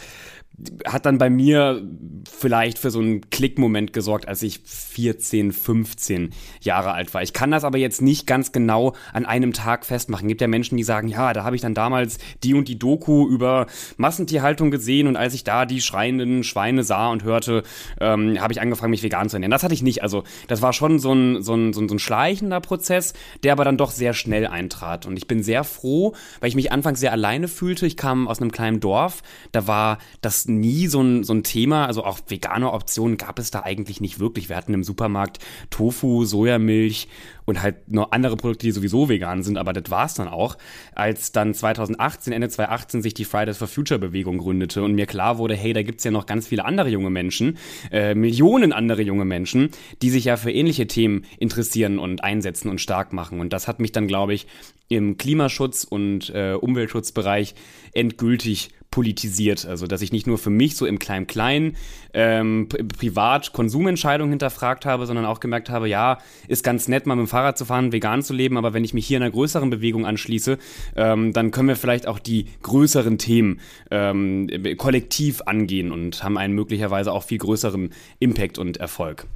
hat 0.86 1.06
dann 1.06 1.18
bei 1.18 1.30
mir 1.30 1.82
vielleicht 2.30 2.78
für 2.78 2.90
so 2.90 3.00
einen 3.00 3.30
Klickmoment 3.30 3.92
gesorgt, 3.92 4.28
als 4.28 4.42
ich 4.42 4.60
14, 4.64 5.52
15 5.52 6.30
Jahre 6.60 6.92
alt 6.92 7.12
war. 7.14 7.22
Ich 7.22 7.32
kann 7.32 7.50
das 7.50 7.64
aber 7.64 7.78
jetzt 7.78 8.02
nicht 8.02 8.26
ganz 8.26 8.52
genau 8.52 8.94
an 9.12 9.24
einem 9.24 9.52
Tag 9.52 9.84
festmachen. 9.86 10.26
Es 10.26 10.28
gibt 10.28 10.40
ja 10.40 10.48
Menschen, 10.48 10.76
die 10.76 10.84
sagen, 10.84 11.08
ja, 11.08 11.32
da 11.32 11.44
habe 11.44 11.56
ich 11.56 11.62
dann 11.62 11.74
damals 11.74 12.18
die 12.44 12.54
und 12.54 12.68
die 12.68 12.78
Doku 12.78 13.26
über 13.28 13.66
Massentierhaltung 13.96 14.70
gesehen 14.70 15.06
und 15.06 15.16
als 15.16 15.34
ich 15.34 15.42
da 15.42 15.66
die 15.66 15.80
schreienden 15.80 16.44
Schweine 16.44 16.84
sah 16.84 17.10
und 17.10 17.24
hörte, 17.24 17.62
ähm, 18.00 18.40
habe 18.40 18.52
ich 18.52 18.60
angefangen, 18.60 18.90
mich 18.90 19.02
vegan 19.02 19.28
zu 19.28 19.36
ernähren. 19.36 19.50
Das 19.50 19.62
hatte 19.62 19.74
ich 19.74 19.82
nicht. 19.82 20.02
Also 20.02 20.22
das 20.48 20.62
war 20.62 20.72
schon 20.72 20.98
so 20.98 21.12
ein, 21.12 21.42
so, 21.42 21.54
ein, 21.54 21.72
so, 21.72 21.80
ein, 21.80 21.88
so 21.88 21.94
ein 21.94 21.98
schleichender 21.98 22.60
Prozess, 22.60 23.14
der 23.42 23.52
aber 23.52 23.64
dann 23.64 23.78
doch 23.78 23.90
sehr 23.90 24.14
schnell 24.14 24.46
eintrat. 24.46 25.06
Und 25.06 25.16
ich 25.16 25.26
bin 25.26 25.42
sehr 25.42 25.64
froh, 25.64 26.14
weil 26.40 26.48
ich 26.48 26.54
mich 26.54 26.72
anfangs 26.72 27.00
sehr 27.00 27.12
alleine 27.12 27.48
fühlte. 27.48 27.86
Ich 27.86 27.96
kam 27.96 28.28
aus 28.28 28.40
einem 28.40 28.52
kleinen 28.52 28.80
Dorf, 28.80 29.22
da 29.52 29.66
war 29.66 29.98
das 30.20 30.41
nie 30.48 30.86
so 30.86 31.02
ein, 31.02 31.24
so 31.24 31.34
ein 31.34 31.42
Thema. 31.42 31.86
Also 31.86 32.04
auch 32.04 32.20
vegane 32.26 32.72
Optionen 32.72 33.16
gab 33.16 33.38
es 33.38 33.50
da 33.50 33.60
eigentlich 33.60 34.00
nicht 34.00 34.18
wirklich. 34.18 34.48
Wir 34.48 34.56
hatten 34.56 34.74
im 34.74 34.84
Supermarkt 34.84 35.38
Tofu, 35.70 36.24
Sojamilch 36.24 37.08
und 37.44 37.62
halt 37.62 37.90
noch 37.90 38.12
andere 38.12 38.36
Produkte, 38.36 38.66
die 38.66 38.72
sowieso 38.72 39.08
vegan 39.08 39.42
sind, 39.42 39.58
aber 39.58 39.72
das 39.72 39.90
war 39.90 40.06
es 40.06 40.14
dann 40.14 40.28
auch. 40.28 40.56
Als 40.94 41.32
dann 41.32 41.54
2018, 41.54 42.32
Ende 42.32 42.48
2018 42.48 43.02
sich 43.02 43.14
die 43.14 43.24
Fridays 43.24 43.58
for 43.58 43.68
Future 43.68 43.98
Bewegung 43.98 44.38
gründete 44.38 44.82
und 44.82 44.94
mir 44.94 45.06
klar 45.06 45.38
wurde, 45.38 45.54
hey, 45.54 45.72
da 45.72 45.82
gibt 45.82 45.98
es 45.98 46.04
ja 46.04 46.10
noch 46.10 46.26
ganz 46.26 46.46
viele 46.46 46.64
andere 46.64 46.88
junge 46.88 47.10
Menschen, 47.10 47.58
äh, 47.90 48.14
Millionen 48.14 48.72
andere 48.72 49.02
junge 49.02 49.24
Menschen, 49.24 49.70
die 50.02 50.10
sich 50.10 50.24
ja 50.24 50.36
für 50.36 50.52
ähnliche 50.52 50.86
Themen 50.86 51.24
interessieren 51.38 51.98
und 51.98 52.24
einsetzen 52.24 52.68
und 52.68 52.80
stark 52.80 53.12
machen. 53.12 53.40
Und 53.40 53.52
das 53.52 53.68
hat 53.68 53.80
mich 53.80 53.92
dann, 53.92 54.06
glaube 54.06 54.34
ich, 54.34 54.46
im 54.88 55.16
Klimaschutz- 55.16 55.84
und 55.84 56.30
äh, 56.30 56.52
Umweltschutzbereich 56.52 57.54
endgültig 57.92 58.70
politisiert. 58.92 59.66
Also, 59.66 59.88
dass 59.88 60.02
ich 60.02 60.12
nicht 60.12 60.28
nur 60.28 60.38
für 60.38 60.50
mich 60.50 60.76
so 60.76 60.86
im 60.86 61.00
Klein-Klein 61.00 61.74
ähm, 62.14 62.68
privat 62.68 63.52
Konsumentscheidungen 63.52 64.30
hinterfragt 64.30 64.86
habe, 64.86 65.06
sondern 65.06 65.24
auch 65.24 65.40
gemerkt 65.40 65.70
habe, 65.70 65.88
ja, 65.88 66.18
ist 66.46 66.62
ganz 66.62 66.86
nett, 66.86 67.06
mal 67.06 67.16
mit 67.16 67.26
dem 67.26 67.28
Fahrrad 67.28 67.58
zu 67.58 67.64
fahren, 67.64 67.90
vegan 67.90 68.22
zu 68.22 68.32
leben, 68.32 68.56
aber 68.56 68.72
wenn 68.74 68.84
ich 68.84 68.94
mich 68.94 69.06
hier 69.06 69.16
in 69.16 69.24
einer 69.24 69.32
größeren 69.32 69.70
Bewegung 69.70 70.06
anschließe, 70.06 70.58
ähm, 70.94 71.32
dann 71.32 71.50
können 71.50 71.68
wir 71.68 71.76
vielleicht 71.76 72.06
auch 72.06 72.20
die 72.20 72.46
größeren 72.62 73.18
Themen 73.18 73.58
ähm, 73.90 74.48
kollektiv 74.76 75.42
angehen 75.42 75.90
und 75.90 76.22
haben 76.22 76.38
einen 76.38 76.54
möglicherweise 76.54 77.12
auch 77.12 77.24
viel 77.24 77.38
größeren 77.38 77.90
Impact 78.20 78.58
und 78.58 78.76
Erfolg. 78.76 79.26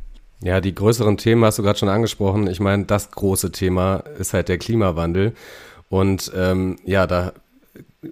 Ja, 0.42 0.60
die 0.60 0.74
größeren 0.74 1.16
Themen 1.16 1.44
hast 1.44 1.58
du 1.58 1.62
gerade 1.62 1.78
schon 1.78 1.88
angesprochen. 1.88 2.46
Ich 2.46 2.60
meine, 2.60 2.84
das 2.84 3.10
große 3.10 3.52
Thema 3.52 4.04
ist 4.18 4.34
halt 4.34 4.48
der 4.50 4.58
Klimawandel. 4.58 5.32
Und 5.88 6.30
ähm, 6.36 6.76
ja, 6.84 7.06
da 7.06 7.32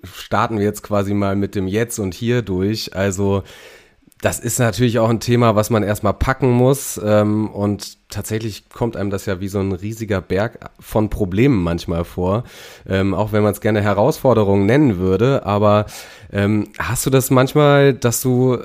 starten 0.02 0.58
wir 0.58 0.64
jetzt 0.64 0.82
quasi 0.82 1.14
mal 1.14 1.36
mit 1.36 1.54
dem 1.54 1.66
Jetzt 1.66 1.98
und 1.98 2.14
Hier 2.14 2.42
durch. 2.42 2.94
Also 2.94 3.42
das 4.24 4.40
ist 4.40 4.58
natürlich 4.58 4.98
auch 4.98 5.10
ein 5.10 5.20
Thema, 5.20 5.54
was 5.54 5.68
man 5.68 5.82
erstmal 5.82 6.14
packen 6.14 6.50
muss. 6.50 6.98
Ähm, 7.04 7.50
und 7.50 8.08
tatsächlich 8.08 8.70
kommt 8.70 8.96
einem 8.96 9.10
das 9.10 9.26
ja 9.26 9.40
wie 9.40 9.48
so 9.48 9.58
ein 9.58 9.72
riesiger 9.72 10.22
Berg 10.22 10.70
von 10.80 11.10
Problemen 11.10 11.62
manchmal 11.62 12.04
vor. 12.04 12.44
Ähm, 12.88 13.12
auch 13.12 13.32
wenn 13.32 13.42
man 13.42 13.52
es 13.52 13.60
gerne 13.60 13.82
Herausforderungen 13.82 14.64
nennen 14.64 14.98
würde. 14.98 15.44
Aber 15.44 15.84
ähm, 16.32 16.68
hast 16.78 17.04
du 17.04 17.10
das 17.10 17.30
manchmal, 17.30 17.92
dass 17.92 18.22
du 18.22 18.58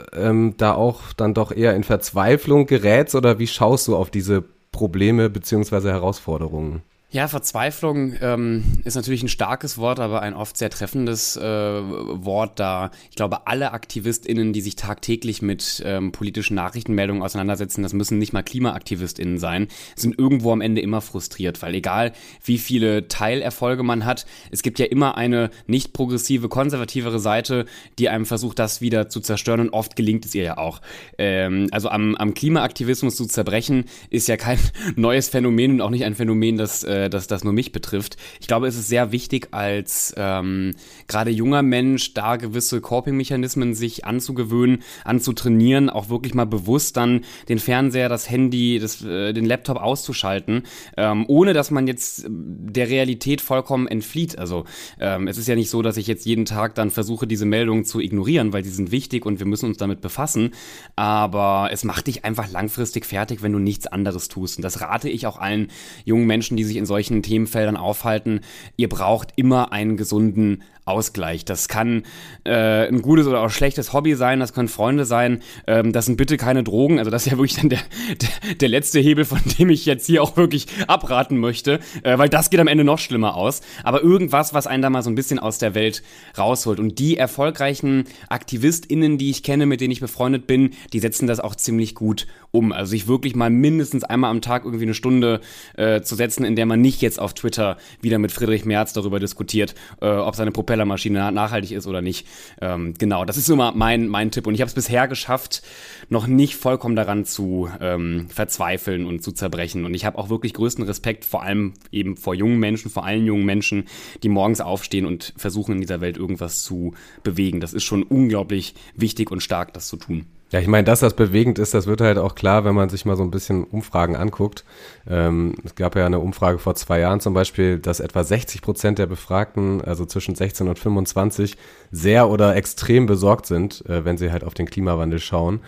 da 0.57 0.74
auch 0.74 1.13
dann 1.17 1.33
doch 1.33 1.51
eher 1.51 1.75
in 1.75 1.83
Verzweiflung 1.83 2.65
gerätst 2.65 3.15
oder 3.15 3.38
wie 3.38 3.48
schaust 3.48 3.88
du 3.88 3.98
auf 3.98 4.09
diese 4.09 4.43
Probleme 4.71 5.29
beziehungsweise 5.29 5.91
Herausforderungen? 5.91 6.83
Ja, 7.12 7.28
Verzweiflung 7.28 8.13
ähm, 8.22 8.63
ist 8.84 8.94
natürlich 8.94 9.24
ein 9.24 9.30
starkes 9.30 9.80
Wort, 9.80 10.00
aber 10.00 10.22
ein 10.22 10.36
oft 10.36 10.56
sehr 10.56 10.70
treffendes 10.70 11.38
äh, 11.38 11.42
Wort, 11.42 12.60
da 12.60 12.92
ich 13.10 13.16
glaube, 13.16 13.48
alle 13.48 13.72
AktivistInnen, 13.74 14.54
die 14.54 14.62
sich 14.62 14.75
tagtäglich 14.75 15.42
mit 15.42 15.82
ähm, 15.84 16.12
politischen 16.12 16.54
Nachrichtenmeldungen 16.54 17.24
auseinandersetzen, 17.24 17.82
das 17.82 17.94
müssen 17.94 18.20
nicht 18.20 18.32
mal 18.32 18.44
KlimaaktivistInnen 18.44 19.39
sein, 19.39 19.70
sind 19.96 20.20
irgendwo 20.20 20.51
am 20.51 20.62
Ende 20.62 20.82
immer 20.82 21.01
frustriert, 21.01 21.63
weil 21.63 21.74
egal 21.74 22.12
wie 22.46 22.60
viele 22.60 23.08
Teilerfolge 23.08 23.82
man 23.82 24.06
hat, 24.06 24.28
es 24.51 24.62
gibt 24.62 24.78
ja 24.78 24.86
immer 24.86 25.18
eine 25.18 25.50
nicht 25.66 25.94
progressive, 25.94 26.48
konservativere 26.48 27.18
Seite, 27.18 27.66
die 27.98 28.10
einem 28.10 28.28
versucht, 28.28 28.60
das 28.60 28.82
wieder 28.82 29.10
zu 29.10 29.20
zerstören 29.20 29.62
und 29.62 29.70
oft 29.72 29.96
gelingt 29.96 30.25
es 30.25 30.36
ihr 30.36 30.44
ja 30.44 30.58
auch. 30.60 30.80
Ähm, 31.18 31.70
also 31.72 31.89
am, 31.89 32.13
am 32.18 32.36
Klimaaktivismus 32.36 33.16
zu 33.16 33.25
zerbrechen, 33.25 33.86
ist 34.12 34.28
ja 34.28 34.38
kein 34.38 34.60
neues 34.96 35.30
Phänomen 35.30 35.72
und 35.72 35.82
auch 35.82 35.89
nicht 35.89 36.06
ein 36.06 36.13
Phänomen, 36.13 36.58
das 36.58 36.84
äh, 36.84 36.99
äh, 37.00 37.10
dass 37.10 37.27
das 37.27 37.44
nur 37.44 37.53
mich 37.53 37.72
betrifft. 37.72 38.18
Ich 38.39 38.48
glaube, 38.48 38.68
es 38.68 38.75
ist 38.75 38.88
sehr 38.88 39.12
wichtig, 39.12 39.50
als 39.51 40.13
ähm, 40.18 40.75
gerade 41.08 41.32
junger 41.32 41.62
Mensch 41.62 42.13
da 42.13 42.36
gewisse 42.36 42.82
Coping-Mechanismen 42.82 43.74
sich 43.74 44.06
anzugewöhnen, 44.06 44.84
anzutrainieren, 45.03 45.89
auch 45.89 46.10
wirklich 46.10 46.34
mal 46.34 46.46
bewusst 46.46 46.98
dann 46.98 47.22
den 47.48 47.60
Fernseher, 47.60 48.10
das 48.10 48.29
Handy, 48.29 48.79
das, 48.79 49.03
äh, 49.03 49.34
den 49.34 49.46
Laptop 49.46 49.77
auszuschalten, 49.77 50.63
ähm, 50.98 51.25
ohne 51.27 51.53
dass 51.53 51.72
man 51.72 51.88
jetzt 51.88 52.25
der 52.27 52.89
Realität 52.89 53.41
vollkommen 53.41 53.88
entflieht. 53.88 54.38
Also 54.38 54.65
ähm, 55.00 55.27
es 55.27 55.38
ist 55.38 55.48
ja 55.48 55.56
nicht 55.56 55.70
so, 55.70 55.82
dass 55.82 55.98
ich 55.98 56.08
jetzt 56.08 56.25
jeden 56.25 56.46
Tag 56.46 56.75
dann 56.75 56.91
versuche, 56.91 57.27
diese 57.27 57.46
Meldungen 57.46 57.86
zu 57.86 58.00
ignorieren, 58.00 58.53
weil 58.53 58.63
die 58.63 58.70
sind 58.70 58.91
wichtig 58.91 59.25
und 59.25 59.39
wir 59.39 59.48
müssen 59.48 59.68
uns 59.68 59.77
damit 59.77 60.01
befassen. 60.01 60.51
Aber 60.96 61.70
es 61.72 61.84
macht 61.84 62.08
dich 62.08 62.25
einfach 62.25 62.51
langfristig 62.51 63.06
fertig, 63.06 63.41
wenn 63.41 63.53
du 63.53 63.60
nichts 63.60 63.88
anderes 63.88 64.27
tust. 64.27 64.58
Und 64.58 64.63
das 64.63 64.82
rate 64.82 65.10
ich 65.10 65.27
auch 65.27 65.38
allen 65.38 65.70
jungen 66.06 66.27
Menschen, 66.27 66.58
die 66.58 66.63
sich 66.63 66.77
in 66.77 66.86
solchen 66.89 67.24
Themenfeldern 67.24 67.77
aufhalten. 67.77 68.41
Ihr 68.75 68.89
braucht 68.89 69.31
immer 69.38 69.72
einen 69.72 69.96
gesunden 69.96 70.63
Ausgleich. 70.89 71.46
Das 71.46 71.67
kann 71.67 72.03
äh, 72.43 72.88
ein 72.88 73.01
gutes 73.01 73.27
oder 73.27 73.41
auch 73.41 73.50
schlechtes 73.50 73.93
Hobby 73.93 74.15
sein, 74.15 74.39
das 74.39 74.53
können 74.53 74.67
Freunde 74.67 75.05
sein. 75.05 75.41
Ähm, 75.67 75.93
das 75.93 76.05
sind 76.05 76.17
bitte 76.17 76.38
keine 76.38 76.63
Drogen. 76.63 77.00
Also 77.00 77.12
das 77.12 77.25
ist 77.25 77.31
ja 77.31 77.38
wirklich 77.38 77.55
dann 77.55 77.69
der, 77.69 77.79
der, 78.22 78.55
der 78.55 78.69
letzte 78.69 79.00
Hebel, 79.00 79.25
von 79.25 79.39
dem 79.58 79.69
ich 79.69 79.86
jetzt 79.86 80.08
hier 80.08 80.24
auch 80.24 80.36
wirklich 80.36 80.67
abraten 80.88 81.38
möchte, 81.38 81.79
äh, 82.03 82.17
weil 82.17 82.29
das 82.29 82.50
geht 82.50 82.60
am 82.60 82.67
Ende 82.67 82.84
noch 82.84 83.00
schlimmer 83.00 83.36
aus. 83.36 83.62
Aber 83.84 84.01
irgendwas, 84.01 84.53
was 84.53 84.67
einen 84.67 84.81
da 84.81 84.89
mal 84.89 85.03
so 85.03 85.10
ein 85.10 85.15
bisschen 85.15 85.39
aus 85.39 85.60
der 85.60 85.75
Welt 85.75 86.03
rausholt. 86.38 86.79
Und 86.79 87.00
die 87.00 87.17
erfolgreichen 87.17 88.05
AktivistInnen, 88.29 89.17
die 89.17 89.29
ich 89.29 89.43
kenne, 89.43 89.65
mit 89.65 89.81
denen 89.81 89.91
ich 89.91 90.00
befreundet 90.00 90.48
bin, 90.48 90.72
die 90.93 91.00
setzen 91.00 91.27
das 91.27 91.39
auch 91.39 91.55
ziemlich 91.55 91.96
gut 91.96 92.27
um. 92.51 92.72
Also 92.72 92.91
sich 92.91 93.08
wirklich 93.08 93.36
mal 93.36 93.50
mindestens 93.50 94.03
einmal 94.03 94.31
am 94.31 94.41
Tag 94.41 94.65
irgendwie 94.65 94.86
eine 94.86 94.93
Stunde 94.93 95.41
äh, 95.77 96.01
zu 96.01 96.15
setzen, 96.15 96.46
in 96.46 96.55
der 96.55 96.65
man 96.65 96.81
nicht 96.81 97.01
jetzt 97.01 97.19
auf 97.19 97.34
Twitter 97.34 97.77
wieder 98.01 98.17
mit 98.17 98.31
Friedrich 98.31 98.65
Merz 98.65 98.93
darüber 98.93 99.19
diskutiert, 99.19 99.75
äh, 100.01 100.08
ob 100.08 100.36
seine 100.36 100.51
Propellermaschine 100.79 101.31
nachhaltig 101.31 101.71
ist 101.71 101.88
oder 101.88 102.01
nicht. 102.01 102.25
Ähm, 102.62 102.93
genau, 102.98 103.25
das 103.25 103.38
ist 103.38 103.50
immer 103.50 103.74
mein, 103.74 104.07
mein 104.07 104.31
Tipp. 104.31 104.48
Und 104.48 104.55
ich 104.55 104.62
habe 104.62 104.69
es 104.69 104.75
bisher 104.75 105.07
geschafft, 105.07 105.62
noch 106.09 106.27
nicht 106.27 106.55
vollkommen 106.55 106.95
daran 106.95 107.25
zu 107.25 107.69
ähm, 107.81 108.27
verzweifeln 108.29 109.05
und 109.05 109.24
zu 109.24 109.31
zerbrechen. 109.31 109.86
Und 109.86 109.93
ich 109.93 110.05
habe 110.05 110.17
auch 110.17 110.29
wirklich 110.29 110.53
größten 110.53 110.86
Respekt, 110.86 111.25
vor 111.25 111.43
allem 111.43 111.74
eben 111.91 112.15
vor 112.15 112.33
jungen 112.33 112.59
Menschen, 112.59 112.89
vor 112.89 113.05
allen 113.05 113.25
jungen 113.25 113.45
Menschen, 113.45 113.86
die 114.24 114.29
morgens 114.29 114.62
aufstehen 114.62 115.05
und 115.05 115.33
versuchen 115.38 115.75
in 115.75 115.81
dieser 115.81 116.01
Welt 116.01 116.17
irgendwas 116.17 116.63
zu 116.63 116.93
bewegen. 117.24 117.59
Das 117.59 117.74
ist 117.74 117.83
schon 117.83 118.03
unglaublich 118.03 118.74
wichtig 118.95 119.31
und 119.31 119.41
stark, 119.41 119.74
das 119.74 119.88
zu 119.88 119.98
tun. 119.98 120.25
Ja, 120.51 120.60
ich 120.60 120.68
meine, 120.68 120.84
dass 120.84 121.01
das 121.01 121.15
bewegend 121.15 121.60
ist, 121.60 121.75
das 121.75 121.86
wird 121.86 122.01
halt 122.01 122.18
auch 122.18 122.34
klar, 122.34 122.65
wenn 122.65 122.74
man 122.74 122.89
sich 122.89 123.06
mal 123.06 123.15
so 123.15 123.22
ein 123.22 123.29
bisschen 123.29 123.65
Umfragen 123.65 124.15
anguckt. 124.15 124.65
Ähm, 125.08 125.53
es 125.63 125.75
gab 125.75 125.96
ja 125.96 126.08
eine 126.08 126.18
Umfrage 126.18 126.58
vor 126.58 126.74
zwei 126.74 127.00
Jahren 127.00 127.20
zum 127.20 127.36
Beispiel, 127.36 127.77
dass 127.77 128.00
etwa 128.00 128.24
60 128.24 128.63
Prozent 128.63 128.98
der 128.98 129.06
Befragten, 129.06 129.82
also 129.82 130.06
zwischen 130.06 130.34
16 130.34 130.68
und 130.68 130.79
25, 130.79 131.56
sehr 131.91 132.29
oder 132.29 132.56
extrem 132.56 133.06
besorgt 133.06 133.46
sind, 133.46 133.86
äh, 133.86 134.06
wenn 134.06 134.18
sie 134.18 134.32
halt 134.32 134.44
auf 134.44 134.56
den 134.56 134.65
Klimawandel 134.65 135.20
schauen. 135.20 135.60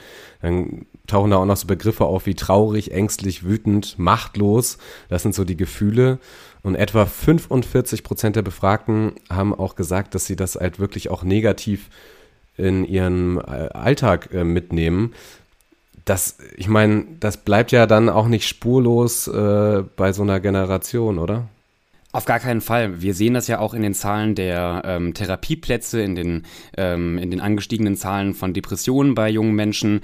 Dann 0.42 0.88
tauchen 1.06 1.30
da 1.30 1.38
auch 1.38 1.46
noch 1.46 1.58
so 1.58 1.68
Begriffe 1.68 2.06
auf 2.06 2.26
wie 2.26 2.36
traurig, 2.36 2.92
ängstlich, 2.92 3.44
wütend, 3.44 4.00
machtlos. 4.00 4.80
Das 5.10 5.22
sind 5.22 5.36
so 5.36 5.44
die 5.44 5.58
Gefühle. 5.58 6.18
Und 6.64 6.74
etwa 6.74 7.06
45 7.06 8.04
Prozent 8.04 8.36
der 8.36 8.42
Befragten 8.42 9.14
haben 9.30 9.54
auch 9.54 9.76
gesagt, 9.76 10.16
dass 10.16 10.26
sie 10.26 10.36
das 10.36 10.56
halt 10.56 10.80
wirklich 10.80 11.12
auch 11.12 11.22
negativ 11.22 11.90
in 12.58 12.86
ihren 12.86 13.38
äh, 13.38 13.70
Alltag 13.74 14.30
äh, 14.34 14.44
mitnehmen. 14.44 15.14
Das, 16.06 16.38
ich 16.58 16.68
meine, 16.68 17.06
das 17.20 17.38
bleibt 17.38 17.72
ja 17.72 17.86
dann 17.86 18.10
auch 18.10 18.28
nicht 18.28 18.48
spurlos 18.48 19.28
äh, 19.28 19.84
bei 19.96 20.14
so 20.14 20.24
einer 20.24 20.40
Generation, 20.40 21.20
oder? 21.20 21.48
Auf 22.14 22.26
gar 22.26 22.40
keinen 22.40 22.60
Fall. 22.60 23.02
Wir 23.02 23.14
sehen 23.14 23.34
das 23.34 23.48
ja 23.48 23.60
auch 23.60 23.74
in 23.74 23.84
den 23.84 23.94
Zahlen 23.94 24.36
der 24.36 24.82
ähm, 24.86 25.14
Therapieplätze, 25.14 26.02
in 26.02 26.16
den, 26.16 26.44
ähm, 26.76 27.18
in 27.18 27.32
den 27.32 27.40
angestiegenen 27.40 27.96
Zahlen 27.96 28.34
von 28.34 28.54
Depressionen 28.54 29.16
bei 29.16 29.30
jungen 29.30 29.56
Menschen 29.56 30.02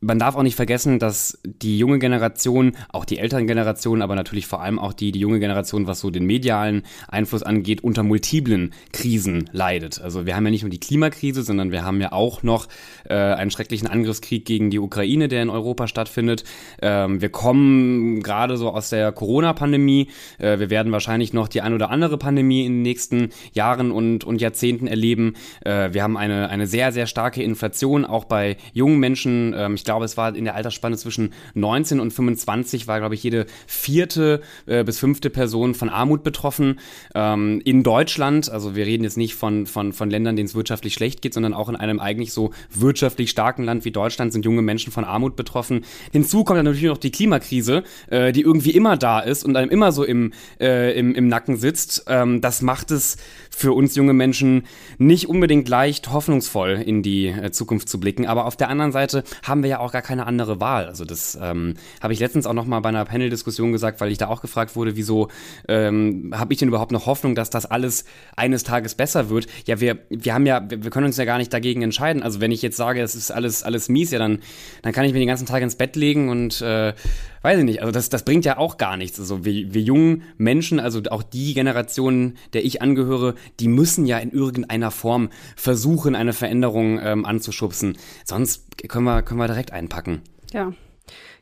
man 0.00 0.18
darf 0.18 0.36
auch 0.36 0.42
nicht 0.42 0.54
vergessen, 0.54 0.98
dass 0.98 1.38
die 1.44 1.78
junge 1.78 1.98
Generation, 1.98 2.72
auch 2.92 3.04
die 3.04 3.18
älteren 3.18 3.46
Generationen, 3.46 4.02
aber 4.02 4.14
natürlich 4.14 4.46
vor 4.46 4.62
allem 4.62 4.78
auch 4.78 4.92
die, 4.92 5.12
die 5.12 5.18
junge 5.18 5.40
Generation, 5.40 5.86
was 5.86 6.00
so 6.00 6.10
den 6.10 6.24
medialen 6.24 6.82
Einfluss 7.08 7.42
angeht, 7.42 7.82
unter 7.82 8.02
multiplen 8.02 8.72
Krisen 8.92 9.50
leidet. 9.52 10.00
Also 10.00 10.26
wir 10.26 10.36
haben 10.36 10.44
ja 10.44 10.50
nicht 10.50 10.62
nur 10.62 10.70
die 10.70 10.78
Klimakrise, 10.78 11.42
sondern 11.42 11.72
wir 11.72 11.84
haben 11.84 12.00
ja 12.00 12.12
auch 12.12 12.42
noch 12.42 12.68
äh, 13.08 13.14
einen 13.14 13.50
schrecklichen 13.50 13.88
Angriffskrieg 13.88 14.44
gegen 14.44 14.70
die 14.70 14.78
Ukraine, 14.78 15.26
der 15.28 15.42
in 15.42 15.50
Europa 15.50 15.88
stattfindet. 15.88 16.44
Ähm, 16.80 17.20
wir 17.20 17.30
kommen 17.30 18.22
gerade 18.22 18.56
so 18.56 18.70
aus 18.70 18.90
der 18.90 19.10
Corona-Pandemie. 19.10 20.08
Äh, 20.38 20.60
wir 20.60 20.70
werden 20.70 20.92
wahrscheinlich 20.92 21.32
noch 21.32 21.48
die 21.48 21.60
ein 21.60 21.74
oder 21.74 21.90
andere 21.90 22.18
Pandemie 22.18 22.64
in 22.64 22.74
den 22.74 22.82
nächsten 22.82 23.30
Jahren 23.52 23.90
und, 23.90 24.22
und 24.22 24.40
Jahrzehnten 24.40 24.86
erleben. 24.86 25.34
Äh, 25.64 25.92
wir 25.92 26.04
haben 26.04 26.16
eine, 26.16 26.50
eine 26.50 26.68
sehr, 26.68 26.92
sehr 26.92 27.06
starke 27.06 27.42
Inflation, 27.42 28.04
auch 28.04 28.24
bei 28.24 28.56
jungen 28.72 29.00
Menschen. 29.00 29.54
Ähm, 29.56 29.74
ich 29.74 29.87
glaube, 29.88 30.04
es 30.04 30.18
war 30.18 30.36
in 30.36 30.44
der 30.44 30.54
Altersspanne 30.54 30.98
zwischen 30.98 31.32
19 31.54 31.98
und 31.98 32.10
25 32.10 32.86
war, 32.86 32.98
glaube 32.98 33.14
ich, 33.14 33.22
jede 33.22 33.46
vierte 33.66 34.42
äh, 34.66 34.84
bis 34.84 34.98
fünfte 34.98 35.30
Person 35.30 35.74
von 35.74 35.88
Armut 35.88 36.22
betroffen. 36.22 36.78
Ähm, 37.14 37.62
in 37.64 37.82
Deutschland, 37.82 38.50
also 38.50 38.76
wir 38.76 38.84
reden 38.84 39.04
jetzt 39.04 39.16
nicht 39.16 39.34
von, 39.34 39.66
von, 39.66 39.94
von 39.94 40.10
Ländern, 40.10 40.36
denen 40.36 40.46
es 40.46 40.54
wirtschaftlich 40.54 40.92
schlecht 40.92 41.22
geht, 41.22 41.32
sondern 41.32 41.54
auch 41.54 41.70
in 41.70 41.76
einem 41.76 42.00
eigentlich 42.00 42.34
so 42.34 42.50
wirtschaftlich 42.70 43.30
starken 43.30 43.64
Land 43.64 43.86
wie 43.86 43.90
Deutschland 43.90 44.34
sind 44.34 44.44
junge 44.44 44.60
Menschen 44.60 44.92
von 44.92 45.04
Armut 45.04 45.36
betroffen. 45.36 45.86
Hinzu 46.12 46.44
kommt 46.44 46.58
dann 46.58 46.66
natürlich 46.66 46.90
noch 46.90 46.98
die 46.98 47.10
Klimakrise, 47.10 47.82
äh, 48.10 48.32
die 48.32 48.42
irgendwie 48.42 48.72
immer 48.72 48.98
da 48.98 49.20
ist 49.20 49.42
und 49.42 49.56
einem 49.56 49.70
immer 49.70 49.90
so 49.90 50.04
im, 50.04 50.34
äh, 50.60 50.98
im, 50.98 51.14
im 51.14 51.28
Nacken 51.28 51.56
sitzt. 51.56 52.04
Ähm, 52.08 52.42
das 52.42 52.60
macht 52.60 52.90
es 52.90 53.16
für 53.48 53.72
uns 53.72 53.96
junge 53.96 54.12
Menschen 54.12 54.64
nicht 54.98 55.30
unbedingt 55.30 55.66
leicht, 55.66 56.12
hoffnungsvoll 56.12 56.82
in 56.84 57.02
die 57.02 57.28
äh, 57.28 57.50
Zukunft 57.52 57.88
zu 57.88 57.98
blicken. 57.98 58.26
Aber 58.26 58.44
auf 58.44 58.56
der 58.56 58.68
anderen 58.68 58.92
Seite 58.92 59.24
haben 59.42 59.62
wir 59.62 59.70
ja 59.70 59.77
auch 59.80 59.92
gar 59.92 60.02
keine 60.02 60.26
andere 60.26 60.60
Wahl. 60.60 60.86
Also 60.86 61.04
das 61.04 61.38
ähm, 61.40 61.74
habe 62.02 62.12
ich 62.12 62.20
letztens 62.20 62.46
auch 62.46 62.52
noch 62.52 62.66
mal 62.66 62.80
bei 62.80 62.88
einer 62.88 63.04
Panel-Diskussion 63.04 63.72
gesagt, 63.72 64.00
weil 64.00 64.10
ich 64.10 64.18
da 64.18 64.28
auch 64.28 64.40
gefragt 64.40 64.76
wurde, 64.76 64.96
wieso 64.96 65.28
ähm, 65.68 66.32
habe 66.36 66.52
ich 66.52 66.58
denn 66.58 66.68
überhaupt 66.68 66.92
noch 66.92 67.06
Hoffnung, 67.06 67.34
dass 67.34 67.50
das 67.50 67.66
alles 67.66 68.04
eines 68.36 68.62
Tages 68.62 68.94
besser 68.94 69.30
wird? 69.30 69.46
Ja, 69.66 69.80
wir, 69.80 69.98
wir 70.08 70.34
haben 70.34 70.46
ja, 70.46 70.68
wir, 70.68 70.84
wir 70.84 70.90
können 70.90 71.06
uns 71.06 71.16
ja 71.16 71.24
gar 71.24 71.38
nicht 71.38 71.52
dagegen 71.52 71.82
entscheiden. 71.82 72.22
Also 72.22 72.40
wenn 72.40 72.52
ich 72.52 72.62
jetzt 72.62 72.76
sage, 72.76 73.00
es 73.00 73.14
ist 73.14 73.30
alles, 73.30 73.62
alles 73.62 73.88
mies, 73.88 74.10
ja, 74.10 74.18
dann, 74.18 74.40
dann 74.82 74.92
kann 74.92 75.04
ich 75.04 75.12
mir 75.12 75.18
den 75.18 75.28
ganzen 75.28 75.46
Tag 75.46 75.62
ins 75.62 75.76
Bett 75.76 75.96
legen 75.96 76.28
und 76.28 76.60
äh, 76.60 76.94
weiß 77.42 77.58
ich 77.58 77.64
nicht, 77.64 77.80
also 77.80 77.92
das, 77.92 78.08
das 78.08 78.24
bringt 78.24 78.44
ja 78.44 78.58
auch 78.58 78.76
gar 78.76 78.96
nichts. 78.96 79.18
Also 79.18 79.44
wir, 79.44 79.74
wir 79.74 79.82
jungen 79.82 80.22
Menschen, 80.36 80.80
also 80.80 81.00
auch 81.10 81.22
die 81.22 81.54
Generation, 81.54 82.34
der 82.52 82.64
ich 82.64 82.82
angehöre, 82.82 83.34
die 83.60 83.68
müssen 83.68 84.06
ja 84.06 84.18
in 84.18 84.30
irgendeiner 84.30 84.90
Form 84.90 85.30
versuchen, 85.56 86.14
eine 86.14 86.32
Veränderung 86.32 87.00
ähm, 87.02 87.24
anzuschubsen. 87.24 87.96
Sonst 88.24 88.88
können 88.88 89.04
wir, 89.04 89.22
können 89.22 89.40
wir 89.40 89.46
direkt 89.46 89.72
einpacken. 89.72 90.22
Ja. 90.52 90.72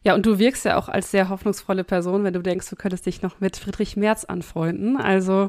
Ja, 0.07 0.15
und 0.15 0.25
du 0.25 0.39
wirkst 0.39 0.65
ja 0.65 0.77
auch 0.77 0.89
als 0.89 1.11
sehr 1.11 1.31
hoffnungsvolle 1.31 1.83
Person, 1.83 2.23
wenn 2.23 2.33
du 2.33 2.41
denkst, 2.41 2.71
du 2.71 2.77
könntest 2.77 3.07
dich 3.07 3.23
noch 3.23 3.41
mit 3.41 3.57
Friedrich 3.57 3.97
Merz 3.97 4.25
anfreunden. 4.25 4.97
Also 4.97 5.49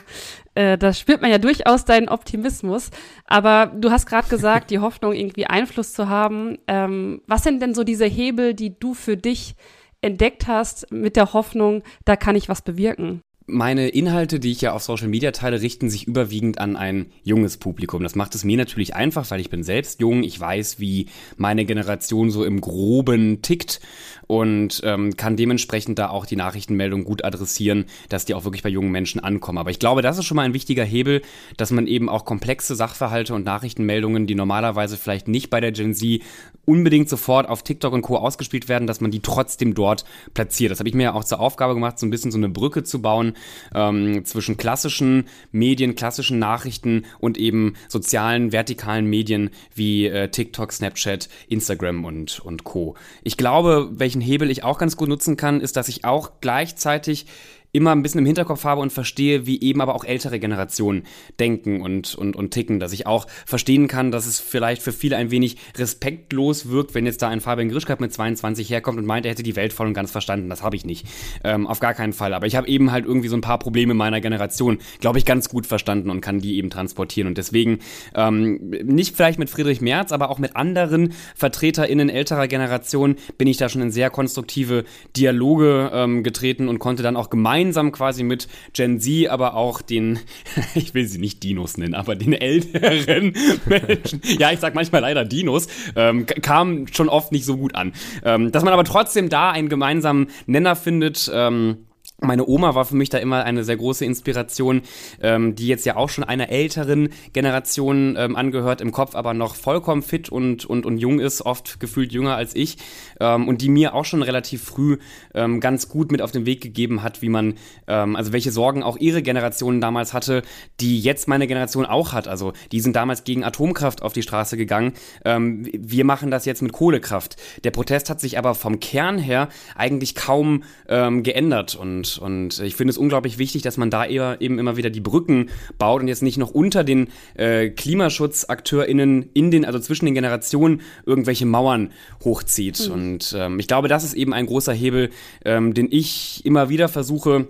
äh, 0.56 0.80
da 0.80 0.94
spürt 0.94 1.22
man 1.22 1.30
ja 1.30 1.38
durchaus 1.38 1.86
deinen 1.86 2.10
Optimismus. 2.10 2.90
Aber 3.28 3.68
du 3.68 3.92
hast 3.92 4.08
gerade 4.08 4.28
gesagt, 4.30 4.72
die 4.72 4.80
Hoffnung, 4.80 5.14
irgendwie 5.14 5.46
Einfluss 5.46 5.94
zu 5.94 6.10
haben. 6.10 6.58
Ähm, 6.66 7.22
was 7.28 7.44
sind 7.44 7.62
denn 7.62 7.76
so 7.76 7.84
diese 7.84 8.06
Hebel, 8.06 8.56
die 8.56 8.80
du 8.80 8.96
für 8.96 9.16
dich 9.16 9.54
entdeckt 10.02 10.48
hast 10.48 10.92
mit 10.92 11.16
der 11.16 11.34
Hoffnung, 11.34 11.84
da 12.06 12.16
kann 12.16 12.36
ich 12.36 12.50
was 12.50 12.62
bewirken? 12.62 13.22
Meine 13.50 13.88
Inhalte, 13.88 14.42
die 14.42 14.52
ich 14.52 14.60
ja 14.60 14.74
auf 14.74 14.84
Social 14.84 15.08
Media 15.08 15.32
teile, 15.32 15.62
richten 15.62 15.90
sich 15.90 16.06
überwiegend 16.06 16.60
an 16.60 16.76
ein 16.76 17.06
junges 17.24 17.56
Publikum. 17.56 18.04
Das 18.04 18.14
macht 18.14 18.36
es 18.36 18.44
mir 18.44 18.58
natürlich 18.58 18.94
einfach, 18.94 19.32
weil 19.32 19.40
ich 19.40 19.50
bin 19.50 19.64
selbst 19.64 20.02
jung. 20.02 20.24
Ich 20.24 20.38
weiß, 20.38 20.82
wie 20.82 21.08
meine 21.38 21.64
Generation 21.64 22.30
so 22.30 22.44
im 22.44 22.60
Groben 22.60 23.42
tickt 23.42 23.80
und 24.28 24.82
ähm, 24.84 25.16
kann 25.16 25.38
dementsprechend 25.38 25.98
da 25.98 26.10
auch 26.10 26.26
die 26.26 26.36
Nachrichtenmeldung 26.36 27.06
gut 27.06 27.24
adressieren, 27.24 27.86
dass 28.10 28.26
die 28.26 28.34
auch 28.34 28.44
wirklich 28.44 28.64
bei 28.64 28.70
jungen 28.70 28.92
Menschen 28.92 29.22
ankommen. 29.22 29.60
Aber 29.60 29.72
ich 29.72 29.80
glaube, 29.80 30.02
das 30.02 30.18
ist 30.18 30.26
schon 30.26 30.36
mal 30.36 30.44
ein 30.44 30.54
wichtiger 30.54 30.84
Hebel, 30.84 31.22
dass 31.56 31.72
man 31.72 31.88
eben 31.88 32.10
auch 32.10 32.26
komplexe 32.26 32.76
Sachverhalte 32.76 33.34
und 33.34 33.46
Nachrichtenmeldungen, 33.46 34.28
die 34.28 34.36
normalerweise 34.36 34.98
vielleicht 34.98 35.30
nicht 35.30 35.50
bei 35.50 35.62
der 35.62 35.72
Gen 35.72 35.94
Z 35.94 36.22
unbedingt 36.66 37.08
sofort 37.08 37.48
auf 37.48 37.64
TikTok 37.64 37.94
und 37.94 38.02
Co. 38.02 38.18
ausgespielt 38.18 38.68
werden, 38.68 38.88
dass 38.88 39.00
man 39.00 39.10
die 39.10 39.22
trotzdem 39.22 39.74
dort 39.74 40.04
platziert. 40.34 40.70
Das 40.70 40.80
habe 40.80 40.90
ich 40.90 40.96
mir 40.96 41.04
ja 41.04 41.14
auch 41.14 41.24
zur 41.24 41.40
Aufgabe 41.40 41.74
gemacht, 41.74 41.98
so 41.98 42.06
ein 42.06 42.10
bisschen 42.10 42.32
so 42.32 42.38
eine 42.38 42.50
Brücke 42.50 42.84
zu 42.84 43.02
bauen 43.02 43.37
ähm, 43.74 44.26
zwischen 44.26 44.58
klassischen 44.58 45.26
Medien, 45.52 45.96
klassischen 45.96 46.40
Nachrichten 46.40 47.06
und 47.20 47.38
eben 47.38 47.74
sozialen, 47.88 48.52
vertikalen 48.52 49.06
Medien 49.06 49.50
wie 49.74 50.08
äh, 50.08 50.30
TikTok, 50.30 50.72
Snapchat, 50.72 51.30
Instagram 51.48 52.06
und, 52.06 52.40
und 52.40 52.64
Co. 52.64 52.96
Ich 53.24 53.38
glaube, 53.38 53.90
welchen 53.92 54.22
Hebel 54.22 54.52
ich 54.52 54.64
auch 54.64 54.78
ganz 54.78 54.98
gut 54.98 55.10
nutzen 55.10 55.38
kann, 55.38 55.62
ist, 55.62 55.76
dass 55.76 55.88
ich 55.88 56.06
auch 56.06 56.32
gleichzeitig 56.42 57.26
immer 57.72 57.92
ein 57.92 58.02
bisschen 58.02 58.20
im 58.20 58.26
Hinterkopf 58.26 58.64
habe 58.64 58.82
und 58.82 58.92
verstehe, 58.92 59.46
wie 59.46 59.62
eben 59.62 59.82
aber 59.82 59.96
auch 59.96 60.04
ältere 60.04 60.40
Generationen 60.40 61.04
denken 61.40 61.82
und, 61.82 62.16
und, 62.16 62.36
und 62.36 62.52
ticken. 62.52 62.80
Dass 62.80 62.94
ich 62.94 63.06
auch 63.06 63.28
verstehen 63.46 63.88
kann, 63.88 64.12
dass 64.12 64.26
es 64.26 64.40
vielleicht 64.40 64.82
für 64.82 64.92
viele 64.92 65.18
ein 65.18 65.32
wenig 65.32 65.58
respektlos 65.78 66.70
wirkt, 66.70 66.96
wenn 66.96 67.06
jetzt 67.06 67.22
da 67.22 67.30
ein 67.30 67.42
Fabian 67.42 67.70
Grischkap 67.70 68.00
mit 68.00 68.14
22 68.14 68.70
herkommt 68.70 68.98
und 68.98 69.06
meint, 69.06 69.26
er 69.26 69.32
hätte 69.32 69.44
die 69.44 69.56
Welt 69.56 69.74
voll 69.74 69.88
und 69.88 69.94
ganz 69.94 70.12
verstanden. 70.12 70.50
Das 70.50 70.64
habe 70.64 70.76
ich 70.76 70.86
nicht. 70.86 71.06
Ähm, 71.44 71.68
auf 71.68 71.80
gar 71.80 71.94
keinen 71.94 72.14
Fall. 72.14 72.34
Aber 72.34 72.48
ich 72.48 72.56
habe 72.56 72.68
eben 72.68 72.92
halt 72.92 73.06
irgendwie 73.06 73.28
so 73.28 73.36
ein 73.36 73.42
paar 73.42 73.60
Probleme 73.60 73.94
meiner 73.94 74.22
Generation, 74.22 74.80
glaube 75.00 75.20
ich, 75.20 75.26
ganz 75.26 75.50
gut 75.50 75.68
verstanden 75.68 76.10
und 76.10 76.22
kann 76.22 76.40
die 76.40 76.58
eben 76.58 76.70
transportieren. 76.70 77.28
Und 77.28 77.38
deswegen 77.38 77.80
ähm, 78.16 78.72
nicht 78.84 79.16
vielleicht 79.16 79.40
mit 79.40 79.50
Friedrich 79.50 79.82
Merz, 79.82 80.12
aber 80.12 80.30
auch 80.30 80.40
mit 80.40 80.56
anderen 80.56 81.14
VertreterInnen 81.36 82.10
älterer 82.10 82.48
Generation 82.48 83.18
bin 83.38 83.48
ich 83.48 83.58
da 83.58 83.70
schon 83.70 83.82
in 83.82 83.92
sehr 83.92 84.10
konstruktive 84.10 84.86
Dialoge 85.16 85.92
ähm, 85.94 86.24
getreten 86.24 86.70
und 86.70 86.80
konnte 86.80 87.04
dann 87.04 87.16
auch 87.16 87.30
gemeinsam 87.30 87.57
quasi 87.92 88.24
mit 88.24 88.48
Gen 88.74 89.00
Z, 89.00 89.28
aber 89.30 89.56
auch 89.56 89.82
den, 89.82 90.20
ich 90.76 90.94
will 90.94 91.08
sie 91.08 91.20
nicht 91.20 91.44
Dinos 91.44 91.78
nennen, 91.78 91.94
aber 91.94 92.16
den 92.16 92.34
älteren 92.34 93.34
Menschen, 93.66 94.22
ja, 94.38 94.52
ich 94.52 94.60
sag 94.60 94.76
manchmal 94.76 95.02
leider 95.02 95.26
Dinos, 95.26 95.68
ähm, 95.96 96.26
kam 96.26 96.88
schon 96.88 97.10
oft 97.10 97.32
nicht 97.32 97.46
so 97.46 97.58
gut 97.58 97.76
an. 97.76 97.94
Ähm, 98.24 98.52
dass 98.52 98.64
man 98.64 98.74
aber 98.74 98.84
trotzdem 98.84 99.30
da 99.30 99.52
einen 99.52 99.70
gemeinsamen 99.70 100.28
Nenner 100.46 100.76
findet, 100.76 101.30
ähm, 101.34 101.87
meine 102.20 102.48
Oma 102.48 102.74
war 102.74 102.86
für 102.86 102.96
mich 102.96 103.10
da 103.10 103.20
immer 103.20 103.44
eine 103.44 103.64
sehr 103.64 103.78
große 103.78 104.04
Inspiration, 104.04 104.82
ähm, 105.22 105.54
die 105.54 105.68
jetzt 105.68 105.86
ja 105.86 105.98
auch 105.98 106.10
schon 106.10 106.24
einer 106.24 106.50
älteren 106.50 107.10
Generation 107.32 108.16
ähm, 108.18 108.36
angehört, 108.36 108.82
im 108.82 108.92
Kopf 108.92 109.14
aber 109.14 109.36
noch 109.36 109.54
vollkommen 109.54 110.02
fit 110.02 110.30
und, 110.30 110.66
und, 110.66 110.88
und 110.88 110.98
jung 110.98 111.20
ist, 111.20 111.44
oft 111.44 111.80
gefühlt 111.80 112.12
jünger 112.12 112.36
als 112.36 112.56
ich 112.56 112.78
ähm, 113.20 113.48
und 113.48 113.62
die 113.62 113.70
mir 113.70 113.94
auch 113.94 114.06
schon 114.06 114.24
relativ 114.24 114.64
früh 114.64 114.98
ähm, 115.36 115.60
ganz 115.60 115.90
gut 115.90 116.12
mit 116.12 116.24
auf 116.24 116.32
den 116.32 116.48
Weg 116.48 116.62
gegeben 116.62 117.04
hat, 117.04 117.22
wie 117.22 117.30
man, 117.30 117.54
ähm, 117.88 118.16
also 118.16 118.34
welche 118.34 118.52
Sorgen 118.52 118.82
auch 118.82 118.98
ihre 118.98 119.22
Generation 119.22 119.80
damals 119.80 120.14
hatte, 120.14 120.42
die 120.80 121.00
jetzt 121.00 121.28
meine 121.28 121.46
Generation 121.46 121.86
auch 121.86 122.14
hat. 122.14 122.28
Also 122.28 122.54
die 122.72 122.80
sind 122.80 122.96
damals 122.96 123.26
gegen 123.26 123.44
Atomkraft 123.44 124.02
auf 124.02 124.14
die 124.14 124.24
Straße 124.24 124.58
gegangen. 124.58 124.94
Ähm, 125.24 125.70
wir 125.72 126.04
machen 126.04 126.32
das 126.32 126.46
jetzt 126.46 126.64
mit 126.64 126.74
Kohlekraft. 126.74 127.36
Der 127.64 127.72
Protest 127.72 128.10
hat 128.10 128.20
sich 128.20 128.40
aber 128.40 128.56
vom 128.56 128.80
Kern 128.80 129.20
her 129.20 129.50
eigentlich 129.76 130.16
kaum 130.16 130.64
ähm, 130.90 131.22
geändert 131.22 131.76
und 131.76 132.07
und, 132.18 132.60
ich 132.60 132.76
finde 132.76 132.92
es 132.92 132.98
unglaublich 132.98 133.38
wichtig, 133.38 133.62
dass 133.62 133.78
man 133.78 133.90
da 133.90 134.06
eher, 134.06 134.38
eben 134.40 134.60
immer 134.60 134.78
wieder 134.78 134.90
die 134.90 135.02
Brücken 135.02 135.50
baut 135.78 136.02
und 136.02 136.08
jetzt 136.08 136.24
nicht 136.24 136.38
noch 136.38 136.52
unter 136.52 136.84
den 136.84 137.08
äh, 137.36 137.70
KlimaschutzakteurInnen 137.70 139.30
in 139.34 139.52
den, 139.52 139.66
also 139.66 139.80
zwischen 139.80 140.06
den 140.06 140.14
Generationen 140.14 140.82
irgendwelche 141.06 141.46
Mauern 141.46 141.92
hochzieht. 142.24 142.88
Mhm. 142.88 142.94
Und 142.94 143.36
ähm, 143.38 143.60
ich 143.60 143.68
glaube, 143.68 143.88
das 143.88 144.04
ist 144.04 144.14
eben 144.14 144.34
ein 144.34 144.46
großer 144.46 144.74
Hebel, 144.74 145.10
ähm, 145.44 145.74
den 145.74 145.88
ich 145.92 146.46
immer 146.46 146.70
wieder 146.70 146.88
versuche, 146.88 147.48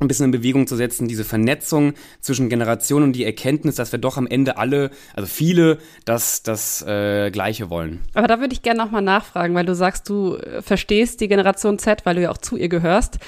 ein 0.00 0.08
bisschen 0.08 0.26
in 0.26 0.30
Bewegung 0.30 0.66
zu 0.66 0.76
setzen, 0.76 1.08
diese 1.08 1.24
Vernetzung 1.24 1.94
zwischen 2.20 2.48
Generationen 2.48 3.06
und 3.06 3.12
die 3.14 3.24
Erkenntnis, 3.24 3.76
dass 3.76 3.90
wir 3.92 3.98
doch 3.98 4.16
am 4.16 4.26
Ende 4.26 4.56
alle, 4.56 4.90
also 5.14 5.26
viele, 5.26 5.78
das, 6.04 6.42
das 6.42 6.82
äh, 6.82 7.30
Gleiche 7.30 7.68
wollen. 7.70 8.00
Aber 8.14 8.28
da 8.28 8.40
würde 8.40 8.52
ich 8.52 8.62
gerne 8.62 8.80
nochmal 8.80 9.02
nachfragen, 9.02 9.54
weil 9.54 9.66
du 9.66 9.74
sagst, 9.74 10.08
du 10.08 10.36
äh, 10.36 10.62
verstehst 10.62 11.20
die 11.20 11.28
Generation 11.28 11.78
Z, 11.78 12.06
weil 12.06 12.14
du 12.16 12.22
ja 12.22 12.30
auch 12.30 12.38
zu 12.38 12.56
ihr 12.56 12.68
gehörst. 12.68 13.18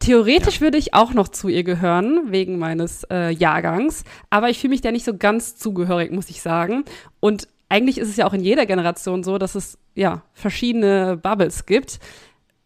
Theoretisch 0.00 0.56
ja. 0.56 0.60
würde 0.62 0.78
ich 0.78 0.94
auch 0.94 1.12
noch 1.12 1.28
zu 1.28 1.48
ihr 1.48 1.62
gehören, 1.62 2.32
wegen 2.32 2.58
meines 2.58 3.04
äh, 3.10 3.30
Jahrgangs, 3.30 4.04
aber 4.30 4.48
ich 4.48 4.58
fühle 4.58 4.70
mich 4.70 4.80
da 4.80 4.90
nicht 4.90 5.04
so 5.04 5.16
ganz 5.16 5.56
zugehörig, 5.56 6.10
muss 6.10 6.30
ich 6.30 6.42
sagen. 6.42 6.84
Und 7.20 7.48
eigentlich 7.68 7.98
ist 7.98 8.08
es 8.08 8.16
ja 8.16 8.26
auch 8.26 8.32
in 8.32 8.42
jeder 8.42 8.66
Generation 8.66 9.22
so, 9.22 9.38
dass 9.38 9.54
es 9.54 9.78
ja 9.94 10.22
verschiedene 10.32 11.16
Bubbles 11.16 11.66
gibt. 11.66 12.00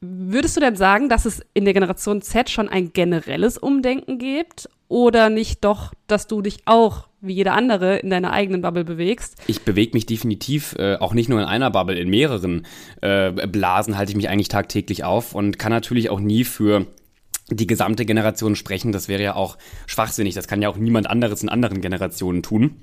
Würdest 0.01 0.57
du 0.57 0.61
denn 0.61 0.77
sagen, 0.77 1.09
dass 1.09 1.25
es 1.25 1.43
in 1.55 1.65
der 1.65 1.75
Generation 1.75 2.23
Z 2.23 2.51
schon 2.51 2.69
ein 2.69 2.93
generelles 2.93 3.59
Umdenken 3.59 4.19
gibt 4.19 4.69
oder 4.89 5.29
nicht 5.29 5.65
doch, 5.65 5.93
dass 6.07 6.27
du 6.27 6.41
dich 6.41 6.59
auch 6.67 7.09
wie 7.21 7.33
jeder 7.33 7.55
andere 7.55 7.97
in 7.97 8.11
deiner 8.11 8.33
eigenen 8.33 8.61
Bubble 8.61 8.85
bewegst? 8.85 9.37
Ich 9.47 9.63
bewege 9.63 9.95
mich 9.95 10.07
definitiv 10.07 10.77
äh, 10.79 10.97
auch 10.97 11.15
nicht 11.15 11.29
nur 11.29 11.41
in 11.41 11.47
einer 11.47 11.71
Bubble, 11.71 11.99
in 11.99 12.11
mehreren 12.11 12.67
äh, 13.01 13.33
Blasen 13.47 13.97
halte 13.97 14.13
ich 14.13 14.17
mich 14.17 14.29
eigentlich 14.29 14.49
tagtäglich 14.49 15.05
auf 15.05 15.35
und 15.35 15.59
kann 15.59 15.73
natürlich 15.73 16.11
auch 16.11 16.21
nie 16.21 16.45
für 16.45 16.87
die 17.51 17.67
gesamte 17.67 18.05
Generation 18.05 18.57
sprechen. 18.57 18.93
Das 18.93 19.09
wäre 19.09 19.23
ja 19.23 19.35
auch 19.35 19.59
schwachsinnig. 19.87 20.35
Das 20.35 20.49
kann 20.49 20.63
ja 20.63 20.69
auch 20.69 20.77
niemand 20.77 21.09
anderes 21.09 21.43
in 21.43 21.49
anderen 21.49 21.81
Generationen 21.81 22.43
tun. 22.43 22.77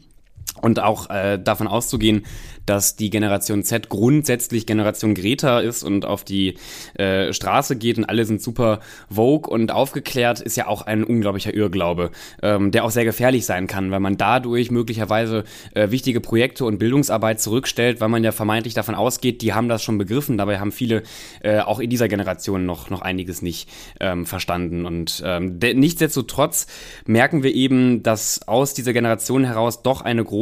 Und 0.60 0.80
auch 0.80 1.10
äh, 1.10 1.40
davon 1.40 1.68
auszugehen, 1.68 2.24
dass 2.66 2.96
die 2.96 3.10
Generation 3.10 3.64
Z 3.64 3.90
grundsätzlich 3.90 4.66
Generation 4.66 5.16
Greta 5.16 5.60
ist 5.60 5.84
und 5.84 6.06
auf 6.06 6.24
die 6.24 6.58
äh, 6.96 7.34
Straße 7.34 7.76
geht 7.76 7.98
und 7.98 8.06
alle 8.06 8.26
sind 8.26 8.42
super 8.42 8.80
vogue 9.10 9.52
und 9.52 9.72
aufgeklärt, 9.72 10.40
ist 10.42 10.58
ja 10.58 10.68
auch 10.68 10.84
ein 10.84 11.04
unglaublicher 11.04 11.54
Irrglaube, 11.54 12.12
ähm, 12.42 12.72
der 12.72 12.86
auch 12.86 12.92
sehr 12.92 13.06
gefährlich 13.06 13.46
sein 13.46 13.68
kann, 13.68 13.92
weil 13.92 14.00
man 14.00 14.18
dadurch 14.18 14.72
möglicherweise 14.72 15.44
äh, 15.74 15.90
wichtige 15.92 16.22
Projekte 16.22 16.66
und 16.66 16.78
Bildungsarbeit 16.78 17.42
zurückstellt, 17.42 18.00
weil 18.00 18.10
man 18.10 18.24
ja 18.24 18.32
vermeintlich 18.32 18.74
davon 18.74 18.96
ausgeht, 18.96 19.42
die 19.42 19.54
haben 19.54 19.70
das 19.70 19.84
schon 19.84 19.98
begriffen. 19.98 20.38
Dabei 20.38 20.60
haben 20.60 20.72
viele 20.72 21.04
äh, 21.42 21.60
auch 21.60 21.80
in 21.80 21.90
dieser 21.90 22.08
Generation 22.08 22.66
noch, 22.66 22.90
noch 22.90 23.02
einiges 23.02 23.42
nicht 23.42 23.70
ähm, 24.00 24.26
verstanden. 24.26 24.86
Und 24.86 25.24
ähm, 25.26 25.58
nichtsdestotrotz 25.60 26.68
merken 27.06 27.42
wir 27.42 27.54
eben, 27.54 28.04
dass 28.04 28.48
aus 28.48 28.74
dieser 28.74 28.94
Generation 28.94 29.44
heraus 29.44 29.82
doch 29.82 30.02
eine 30.02 30.24
große 30.24 30.41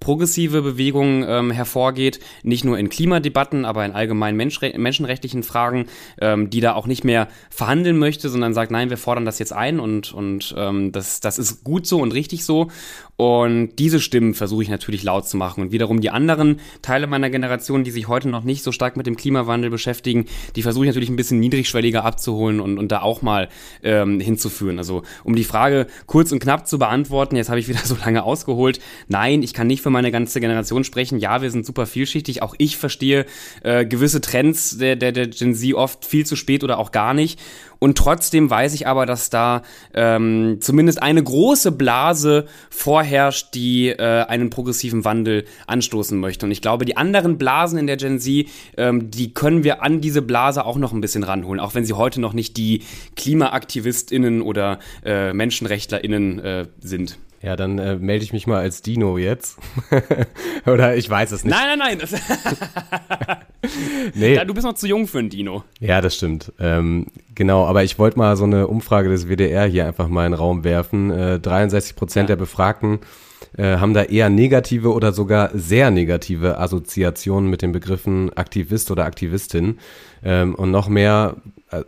progressive 0.00 0.62
Bewegung 0.62 1.24
ähm, 1.26 1.50
hervorgeht, 1.50 2.20
nicht 2.42 2.64
nur 2.64 2.78
in 2.78 2.88
Klimadebatten, 2.88 3.64
aber 3.64 3.84
in 3.84 3.92
allgemeinen 3.92 4.36
Menschre 4.36 4.72
menschenrechtlichen 4.76 5.42
Fragen, 5.42 5.86
ähm, 6.20 6.50
die 6.50 6.60
da 6.60 6.74
auch 6.74 6.86
nicht 6.86 7.04
mehr 7.04 7.28
verhandeln 7.50 7.98
möchte, 7.98 8.28
sondern 8.28 8.54
sagt, 8.54 8.70
nein, 8.70 8.90
wir 8.90 8.96
fordern 8.96 9.24
das 9.24 9.38
jetzt 9.38 9.52
ein 9.52 9.80
und, 9.80 10.12
und 10.12 10.54
ähm, 10.56 10.92
das, 10.92 11.20
das 11.20 11.38
ist 11.38 11.64
gut 11.64 11.86
so 11.86 12.00
und 12.00 12.12
richtig 12.12 12.44
so. 12.44 12.68
Und 13.16 13.76
diese 13.78 14.00
Stimmen 14.00 14.34
versuche 14.34 14.64
ich 14.64 14.68
natürlich 14.68 15.04
laut 15.04 15.28
zu 15.28 15.36
machen. 15.36 15.62
Und 15.62 15.72
wiederum 15.72 16.00
die 16.00 16.10
anderen 16.10 16.60
Teile 16.82 17.06
meiner 17.06 17.30
Generation, 17.30 17.84
die 17.84 17.92
sich 17.92 18.08
heute 18.08 18.28
noch 18.28 18.42
nicht 18.42 18.64
so 18.64 18.72
stark 18.72 18.96
mit 18.96 19.06
dem 19.06 19.16
Klimawandel 19.16 19.70
beschäftigen, 19.70 20.26
die 20.56 20.62
versuche 20.62 20.84
ich 20.84 20.88
natürlich 20.88 21.10
ein 21.10 21.16
bisschen 21.16 21.38
niedrigschwelliger 21.38 22.04
abzuholen 22.04 22.60
und, 22.60 22.78
und 22.78 22.90
da 22.90 23.02
auch 23.02 23.22
mal 23.22 23.48
ähm, 23.84 24.18
hinzuführen. 24.18 24.78
Also 24.78 25.02
um 25.22 25.36
die 25.36 25.44
Frage 25.44 25.86
kurz 26.06 26.32
und 26.32 26.40
knapp 26.40 26.66
zu 26.66 26.78
beantworten, 26.78 27.36
jetzt 27.36 27.50
habe 27.50 27.60
ich 27.60 27.68
wieder 27.68 27.80
so 27.84 27.96
lange 27.96 28.24
ausgeholt. 28.24 28.80
Nein, 29.06 29.23
ich 29.30 29.54
kann 29.54 29.66
nicht 29.66 29.82
für 29.82 29.90
meine 29.90 30.10
ganze 30.10 30.40
Generation 30.40 30.84
sprechen. 30.84 31.18
Ja, 31.18 31.42
wir 31.42 31.50
sind 31.50 31.66
super 31.66 31.86
vielschichtig. 31.86 32.42
Auch 32.42 32.54
ich 32.58 32.76
verstehe 32.76 33.26
äh, 33.62 33.86
gewisse 33.86 34.20
Trends 34.20 34.78
der, 34.78 34.96
der, 34.96 35.12
der 35.12 35.28
Gen 35.28 35.54
Z 35.54 35.74
oft 35.74 36.04
viel 36.04 36.26
zu 36.26 36.36
spät 36.36 36.64
oder 36.64 36.78
auch 36.78 36.92
gar 36.92 37.14
nicht. 37.14 37.38
Und 37.78 37.98
trotzdem 37.98 38.48
weiß 38.48 38.72
ich 38.72 38.86
aber, 38.86 39.04
dass 39.04 39.28
da 39.28 39.62
ähm, 39.92 40.56
zumindest 40.60 41.02
eine 41.02 41.22
große 41.22 41.70
Blase 41.72 42.46
vorherrscht, 42.70 43.54
die 43.54 43.88
äh, 43.88 44.24
einen 44.24 44.48
progressiven 44.48 45.04
Wandel 45.04 45.44
anstoßen 45.66 46.18
möchte. 46.18 46.46
Und 46.46 46.52
ich 46.52 46.62
glaube, 46.62 46.86
die 46.86 46.96
anderen 46.96 47.36
Blasen 47.36 47.78
in 47.78 47.86
der 47.86 47.98
Gen 47.98 48.20
Z, 48.20 48.46
ähm, 48.78 49.10
die 49.10 49.34
können 49.34 49.64
wir 49.64 49.82
an 49.82 50.00
diese 50.00 50.22
Blase 50.22 50.64
auch 50.64 50.78
noch 50.78 50.92
ein 50.92 51.02
bisschen 51.02 51.24
ranholen, 51.24 51.60
auch 51.60 51.74
wenn 51.74 51.84
sie 51.84 51.92
heute 51.92 52.22
noch 52.22 52.32
nicht 52.32 52.56
die 52.56 52.82
KlimaaktivistInnen 53.16 54.40
oder 54.40 54.78
äh, 55.04 55.34
MenschenrechtlerInnen 55.34 56.38
äh, 56.38 56.66
sind. 56.80 57.18
Ja, 57.44 57.56
dann 57.56 57.78
äh, 57.78 57.96
melde 57.96 58.24
ich 58.24 58.32
mich 58.32 58.46
mal 58.46 58.60
als 58.60 58.80
Dino 58.80 59.18
jetzt. 59.18 59.58
Oder 60.66 60.96
ich 60.96 61.10
weiß 61.10 61.30
es 61.30 61.44
nicht. 61.44 61.54
Nein, 61.54 61.78
nein, 61.78 61.98
nein. 61.98 62.20
nee. 64.14 64.34
Ja, 64.34 64.46
du 64.46 64.54
bist 64.54 64.66
noch 64.66 64.72
zu 64.72 64.86
jung 64.86 65.06
für 65.06 65.18
ein 65.18 65.28
Dino. 65.28 65.62
Ja, 65.78 66.00
das 66.00 66.14
stimmt. 66.14 66.54
Ähm, 66.58 67.08
genau, 67.34 67.66
aber 67.66 67.84
ich 67.84 67.98
wollte 67.98 68.16
mal 68.16 68.38
so 68.38 68.44
eine 68.44 68.66
Umfrage 68.66 69.10
des 69.10 69.28
WDR 69.28 69.66
hier 69.66 69.86
einfach 69.86 70.08
mal 70.08 70.24
in 70.24 70.32
den 70.32 70.38
Raum 70.38 70.64
werfen. 70.64 71.10
Äh, 71.10 71.38
63 71.38 71.96
Prozent 71.96 72.30
ja. 72.30 72.36
der 72.36 72.40
Befragten 72.40 73.00
äh, 73.56 73.76
haben 73.76 73.94
da 73.94 74.02
eher 74.02 74.30
negative 74.30 74.92
oder 74.92 75.12
sogar 75.12 75.50
sehr 75.54 75.90
negative 75.90 76.58
Assoziationen 76.58 77.50
mit 77.50 77.62
den 77.62 77.72
Begriffen 77.72 78.32
Aktivist 78.36 78.90
oder 78.90 79.04
Aktivistin. 79.04 79.78
Ähm, 80.22 80.54
und 80.54 80.70
noch 80.70 80.88
mehr, 80.88 81.36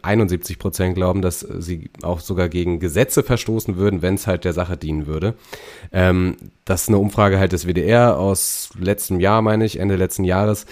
71 0.03 0.57
äh, 0.57 0.59
Prozent 0.59 0.95
glauben, 0.95 1.23
dass 1.23 1.41
sie 1.41 1.91
auch 2.03 2.21
sogar 2.21 2.49
gegen 2.49 2.81
Gesetze 2.81 3.23
verstoßen 3.23 3.77
würden, 3.77 4.03
wenn 4.03 4.15
es 4.15 4.27
halt 4.27 4.45
der 4.45 4.53
Sache 4.53 4.77
dienen 4.77 5.07
würde. 5.07 5.35
Ähm, 5.93 6.37
das 6.65 6.83
ist 6.83 6.89
eine 6.89 6.99
Umfrage 6.99 7.39
halt 7.39 7.53
des 7.53 7.67
WDR 7.67 8.19
aus 8.19 8.71
letztem 8.79 9.21
Jahr, 9.21 9.43
meine 9.43 9.65
ich, 9.65 9.79
Ende 9.79 9.97
letzten 9.97 10.25
Jahres. 10.25 10.67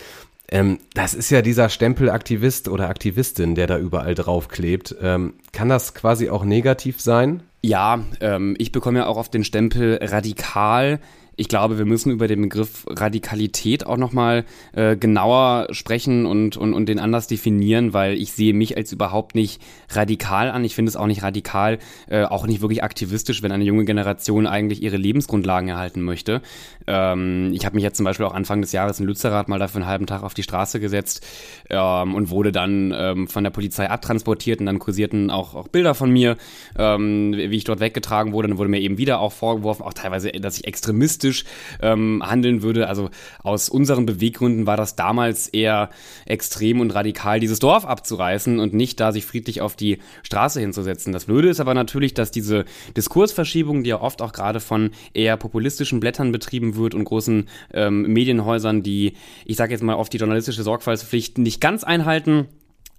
Ähm, 0.48 0.78
das 0.92 1.14
ist 1.14 1.30
ja 1.30 1.42
dieser 1.42 1.68
Stempelaktivist 1.68 2.68
oder 2.68 2.88
Aktivistin, 2.88 3.54
der 3.54 3.66
da 3.66 3.78
überall 3.78 4.14
draufklebt. 4.14 4.96
Ähm, 5.00 5.34
kann 5.52 5.68
das 5.68 5.94
quasi 5.94 6.28
auch 6.28 6.44
negativ 6.44 7.00
sein? 7.00 7.42
Ja, 7.64 8.04
ähm, 8.20 8.56
ich 8.58 8.72
bekomme 8.72 8.98
ja 8.98 9.06
auch 9.06 9.16
auf 9.16 9.30
den 9.30 9.42
Stempel 9.42 9.98
radikal 10.02 11.00
ich 11.36 11.48
glaube, 11.48 11.78
wir 11.78 11.84
müssen 11.84 12.12
über 12.12 12.28
den 12.28 12.42
Begriff 12.42 12.86
Radikalität 12.88 13.86
auch 13.86 13.96
nochmal 13.96 14.44
äh, 14.72 14.96
genauer 14.96 15.68
sprechen 15.70 16.26
und, 16.26 16.56
und, 16.56 16.74
und 16.74 16.88
den 16.88 16.98
anders 16.98 17.26
definieren, 17.26 17.92
weil 17.92 18.14
ich 18.14 18.32
sehe 18.32 18.54
mich 18.54 18.76
als 18.76 18.92
überhaupt 18.92 19.34
nicht 19.34 19.60
radikal 19.90 20.50
an. 20.50 20.64
Ich 20.64 20.74
finde 20.74 20.90
es 20.90 20.96
auch 20.96 21.06
nicht 21.06 21.22
radikal, 21.22 21.78
äh, 22.08 22.24
auch 22.24 22.46
nicht 22.46 22.60
wirklich 22.60 22.84
aktivistisch, 22.84 23.42
wenn 23.42 23.52
eine 23.52 23.64
junge 23.64 23.84
Generation 23.84 24.46
eigentlich 24.46 24.82
ihre 24.82 24.96
Lebensgrundlagen 24.96 25.68
erhalten 25.68 26.02
möchte. 26.02 26.40
Ähm, 26.86 27.52
ich 27.52 27.64
habe 27.64 27.74
mich 27.74 27.84
jetzt 27.84 27.96
zum 27.96 28.04
Beispiel 28.04 28.26
auch 28.26 28.34
Anfang 28.34 28.60
des 28.60 28.72
Jahres 28.72 29.00
in 29.00 29.06
Lützerath 29.06 29.48
mal 29.48 29.58
dafür 29.58 29.80
einen 29.80 29.88
halben 29.88 30.06
Tag 30.06 30.22
auf 30.22 30.34
die 30.34 30.42
Straße 30.42 30.80
gesetzt 30.80 31.24
ähm, 31.70 32.14
und 32.14 32.30
wurde 32.30 32.52
dann 32.52 32.92
ähm, 32.96 33.28
von 33.28 33.44
der 33.44 33.50
Polizei 33.50 33.88
abtransportiert 33.88 34.60
und 34.60 34.66
dann 34.66 34.78
kursierten 34.78 35.30
auch, 35.30 35.54
auch 35.54 35.68
Bilder 35.68 35.94
von 35.94 36.10
mir, 36.10 36.36
ähm, 36.78 37.32
wie 37.32 37.56
ich 37.56 37.64
dort 37.64 37.80
weggetragen 37.80 38.32
wurde. 38.32 38.48
Dann 38.48 38.58
wurde 38.58 38.70
mir 38.70 38.80
eben 38.80 38.98
wieder 38.98 39.20
auch 39.20 39.32
vorgeworfen, 39.32 39.82
auch 39.82 39.94
teilweise, 39.94 40.30
dass 40.32 40.58
ich 40.58 40.66
extremistisch 40.66 41.44
ähm, 41.80 42.22
handeln 42.24 42.62
würde. 42.62 42.88
Also 42.88 43.10
aus 43.42 43.68
unseren 43.68 44.06
Beweggründen 44.06 44.66
war 44.66 44.76
das 44.76 44.96
damals 44.96 45.48
eher 45.48 45.90
extrem 46.26 46.80
und 46.80 46.94
radikal, 46.94 47.40
dieses 47.40 47.58
Dorf 47.58 47.84
abzureißen 47.84 48.58
und 48.58 48.74
nicht 48.74 49.00
da 49.00 49.12
sich 49.12 49.24
friedlich 49.24 49.60
auf 49.60 49.76
die 49.76 49.98
Straße 50.22 50.60
hinzusetzen. 50.60 51.12
Das 51.12 51.26
Blöde 51.26 51.48
ist 51.48 51.60
aber 51.60 51.74
natürlich, 51.74 52.14
dass 52.14 52.30
diese 52.30 52.64
Diskursverschiebung, 52.96 53.84
die 53.84 53.90
ja 53.90 54.00
oft 54.00 54.22
auch 54.22 54.32
gerade 54.32 54.60
von 54.60 54.90
eher 55.12 55.36
populistischen 55.36 56.00
Blättern 56.00 56.32
betrieben 56.32 56.73
wird 56.76 56.94
und 56.94 57.04
großen 57.04 57.48
ähm, 57.72 58.02
Medienhäusern, 58.02 58.82
die, 58.82 59.14
ich 59.44 59.56
sage 59.56 59.72
jetzt 59.72 59.82
mal, 59.82 59.94
oft 59.94 60.12
die 60.12 60.18
journalistische 60.18 60.62
Sorgfaltspflicht 60.62 61.38
nicht 61.38 61.60
ganz 61.60 61.84
einhalten, 61.84 62.48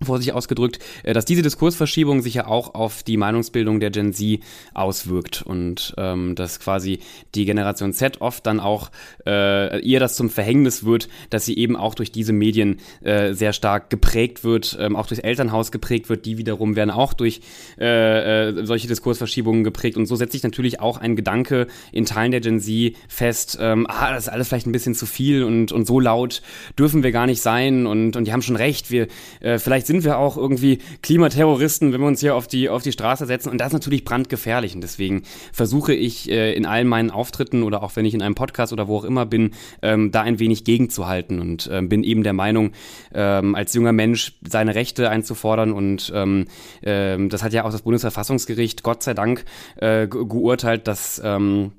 vorsichtig 0.03 0.33
ausgedrückt, 0.33 0.79
äh, 1.03 1.13
dass 1.13 1.25
diese 1.25 1.41
Diskursverschiebung 1.41 2.21
sich 2.21 2.35
ja 2.35 2.47
auch 2.47 2.73
auf 2.75 3.03
die 3.03 3.17
Meinungsbildung 3.17 3.79
der 3.79 3.91
Gen 3.91 4.13
Z 4.13 4.39
auswirkt 4.73 5.41
und 5.41 5.93
ähm, 5.97 6.35
dass 6.35 6.59
quasi 6.59 6.99
die 7.33 7.45
Generation 7.45 7.93
Z 7.93 8.21
oft 8.21 8.45
dann 8.45 8.59
auch 8.59 8.91
äh, 9.25 9.79
ihr 9.79 9.99
das 9.99 10.15
zum 10.15 10.29
Verhängnis 10.29 10.83
wird, 10.83 11.07
dass 11.29 11.45
sie 11.45 11.57
eben 11.57 11.75
auch 11.75 11.95
durch 11.95 12.11
diese 12.11 12.33
Medien 12.33 12.79
äh, 13.01 13.33
sehr 13.33 13.53
stark 13.53 13.89
geprägt 13.89 14.43
wird, 14.43 14.77
ähm, 14.79 14.95
auch 14.95 15.07
durchs 15.07 15.23
Elternhaus 15.23 15.71
geprägt 15.71 16.09
wird, 16.09 16.25
die 16.25 16.37
wiederum 16.37 16.75
werden 16.75 16.91
auch 16.91 17.13
durch 17.13 17.41
äh, 17.79 18.49
äh, 18.49 18.65
solche 18.65 18.87
Diskursverschiebungen 18.87 19.63
geprägt. 19.63 19.97
Und 19.97 20.05
so 20.05 20.15
setzt 20.15 20.33
sich 20.33 20.43
natürlich 20.43 20.79
auch 20.79 20.97
ein 20.97 21.15
Gedanke 21.15 21.67
in 21.91 22.05
Teilen 22.05 22.31
der 22.31 22.41
Gen 22.41 22.59
Z 22.59 22.95
fest, 23.07 23.57
ähm, 23.61 23.87
ah, 23.89 24.11
das 24.11 24.25
ist 24.25 24.29
alles 24.29 24.49
vielleicht 24.49 24.67
ein 24.67 24.71
bisschen 24.71 24.95
zu 24.95 25.05
viel 25.05 25.43
und, 25.43 25.71
und 25.71 25.87
so 25.87 25.99
laut 25.99 26.41
dürfen 26.77 27.03
wir 27.03 27.11
gar 27.11 27.25
nicht 27.25 27.41
sein 27.41 27.87
und, 27.87 28.15
und 28.15 28.25
die 28.25 28.33
haben 28.33 28.41
schon 28.41 28.55
recht, 28.55 28.91
wir 28.91 29.07
äh, 29.39 29.57
vielleicht 29.59 29.84
vielleicht 29.85 29.87
sind 29.87 30.03
wir 30.03 30.17
auch 30.17 30.37
irgendwie 30.37 30.79
Klimaterroristen, 31.01 31.93
wenn 31.93 32.01
wir 32.01 32.07
uns 32.07 32.19
hier 32.19 32.35
auf 32.35 32.47
die, 32.47 32.69
auf 32.69 32.83
die 32.83 32.91
Straße 32.91 33.25
setzen. 33.25 33.49
Und 33.49 33.59
das 33.59 33.67
ist 33.67 33.73
natürlich 33.73 34.03
brandgefährlich. 34.03 34.75
Und 34.75 34.81
deswegen 34.81 35.23
versuche 35.53 35.93
ich 35.93 36.29
äh, 36.29 36.53
in 36.53 36.65
allen 36.65 36.87
meinen 36.87 37.11
Auftritten 37.11 37.63
oder 37.63 37.83
auch 37.83 37.95
wenn 37.95 38.05
ich 38.05 38.13
in 38.13 38.21
einem 38.21 38.35
Podcast 38.35 38.73
oder 38.73 38.87
wo 38.87 38.97
auch 38.97 39.03
immer 39.03 39.25
bin, 39.25 39.51
ähm, 39.81 40.11
da 40.11 40.21
ein 40.21 40.39
wenig 40.39 40.63
gegenzuhalten. 40.63 41.39
Und 41.39 41.69
ähm, 41.71 41.89
bin 41.89 42.03
eben 42.03 42.23
der 42.23 42.33
Meinung, 42.33 42.71
ähm, 43.13 43.55
als 43.55 43.73
junger 43.73 43.93
Mensch 43.93 44.33
seine 44.47 44.75
Rechte 44.75 45.09
einzufordern. 45.09 45.71
Und 45.71 46.11
ähm, 46.15 46.45
ähm, 46.83 47.29
das 47.29 47.43
hat 47.43 47.53
ja 47.53 47.63
auch 47.63 47.71
das 47.71 47.83
Bundesverfassungsgericht 47.83 48.83
Gott 48.83 49.03
sei 49.03 49.13
Dank 49.13 49.45
äh, 49.77 50.07
geurteilt, 50.07 50.87
dass 50.87 51.21
ähm, 51.23 51.71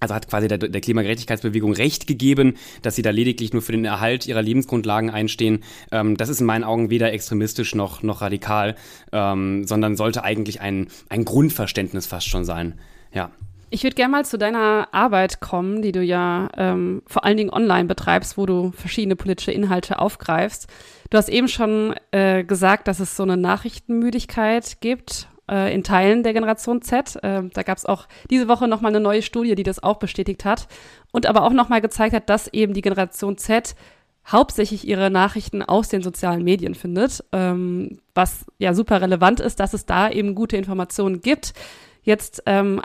also 0.00 0.14
hat 0.14 0.28
quasi 0.28 0.48
der, 0.48 0.58
der 0.58 0.80
Klimagerechtigkeitsbewegung 0.80 1.72
Recht 1.72 2.06
gegeben, 2.06 2.54
dass 2.82 2.96
sie 2.96 3.02
da 3.02 3.10
lediglich 3.10 3.52
nur 3.52 3.62
für 3.62 3.72
den 3.72 3.84
Erhalt 3.84 4.26
ihrer 4.26 4.42
Lebensgrundlagen 4.42 5.10
einstehen. 5.10 5.64
Ähm, 5.90 6.16
das 6.16 6.28
ist 6.28 6.40
in 6.40 6.46
meinen 6.46 6.64
Augen 6.64 6.90
weder 6.90 7.12
extremistisch 7.12 7.74
noch, 7.74 8.02
noch 8.02 8.20
radikal, 8.20 8.76
ähm, 9.12 9.64
sondern 9.66 9.96
sollte 9.96 10.24
eigentlich 10.24 10.60
ein, 10.60 10.88
ein 11.08 11.24
Grundverständnis 11.24 12.06
fast 12.06 12.28
schon 12.28 12.44
sein. 12.44 12.74
Ja. 13.12 13.30
Ich 13.70 13.82
würde 13.82 13.96
gerne 13.96 14.12
mal 14.12 14.24
zu 14.24 14.38
deiner 14.38 14.88
Arbeit 14.92 15.40
kommen, 15.40 15.82
die 15.82 15.92
du 15.92 16.02
ja 16.02 16.48
ähm, 16.56 17.02
vor 17.06 17.24
allen 17.24 17.36
Dingen 17.36 17.50
online 17.50 17.84
betreibst, 17.84 18.38
wo 18.38 18.46
du 18.46 18.72
verschiedene 18.72 19.14
politische 19.14 19.52
Inhalte 19.52 19.98
aufgreifst. 19.98 20.68
Du 21.10 21.18
hast 21.18 21.28
eben 21.28 21.48
schon 21.48 21.94
äh, 22.10 22.44
gesagt, 22.44 22.88
dass 22.88 22.98
es 22.98 23.14
so 23.14 23.24
eine 23.24 23.36
Nachrichtenmüdigkeit 23.36 24.80
gibt 24.80 25.28
äh, 25.50 25.74
in 25.74 25.82
Teilen 25.82 26.22
der 26.22 26.32
Generation 26.32 26.82
Z. 26.82 27.16
Äh, 27.22 27.42
da 27.52 27.62
gab 27.62 27.78
es 27.78 27.86
auch 27.86 28.06
diese 28.30 28.48
Woche 28.48 28.68
nochmal 28.68 28.92
eine 28.92 29.00
neue 29.00 29.22
Studie, 29.22 29.54
die 29.54 29.62
das 29.62 29.82
auch 29.82 29.96
bestätigt 29.96 30.44
hat 30.44 30.68
und 31.12 31.26
aber 31.26 31.42
auch 31.42 31.52
nochmal 31.52 31.80
gezeigt 31.80 32.14
hat, 32.14 32.28
dass 32.28 32.48
eben 32.48 32.74
die 32.74 32.82
Generation 32.82 33.36
Z 33.38 33.74
hauptsächlich 34.30 34.86
ihre 34.86 35.10
Nachrichten 35.10 35.62
aus 35.62 35.88
den 35.88 36.02
sozialen 36.02 36.44
Medien 36.44 36.74
findet, 36.74 37.24
ähm, 37.32 38.00
was 38.14 38.44
ja 38.58 38.74
super 38.74 39.00
relevant 39.00 39.40
ist, 39.40 39.58
dass 39.58 39.72
es 39.72 39.86
da 39.86 40.10
eben 40.10 40.34
gute 40.34 40.56
Informationen 40.56 41.22
gibt. 41.22 41.54
Jetzt 42.02 42.42
ähm, 42.46 42.82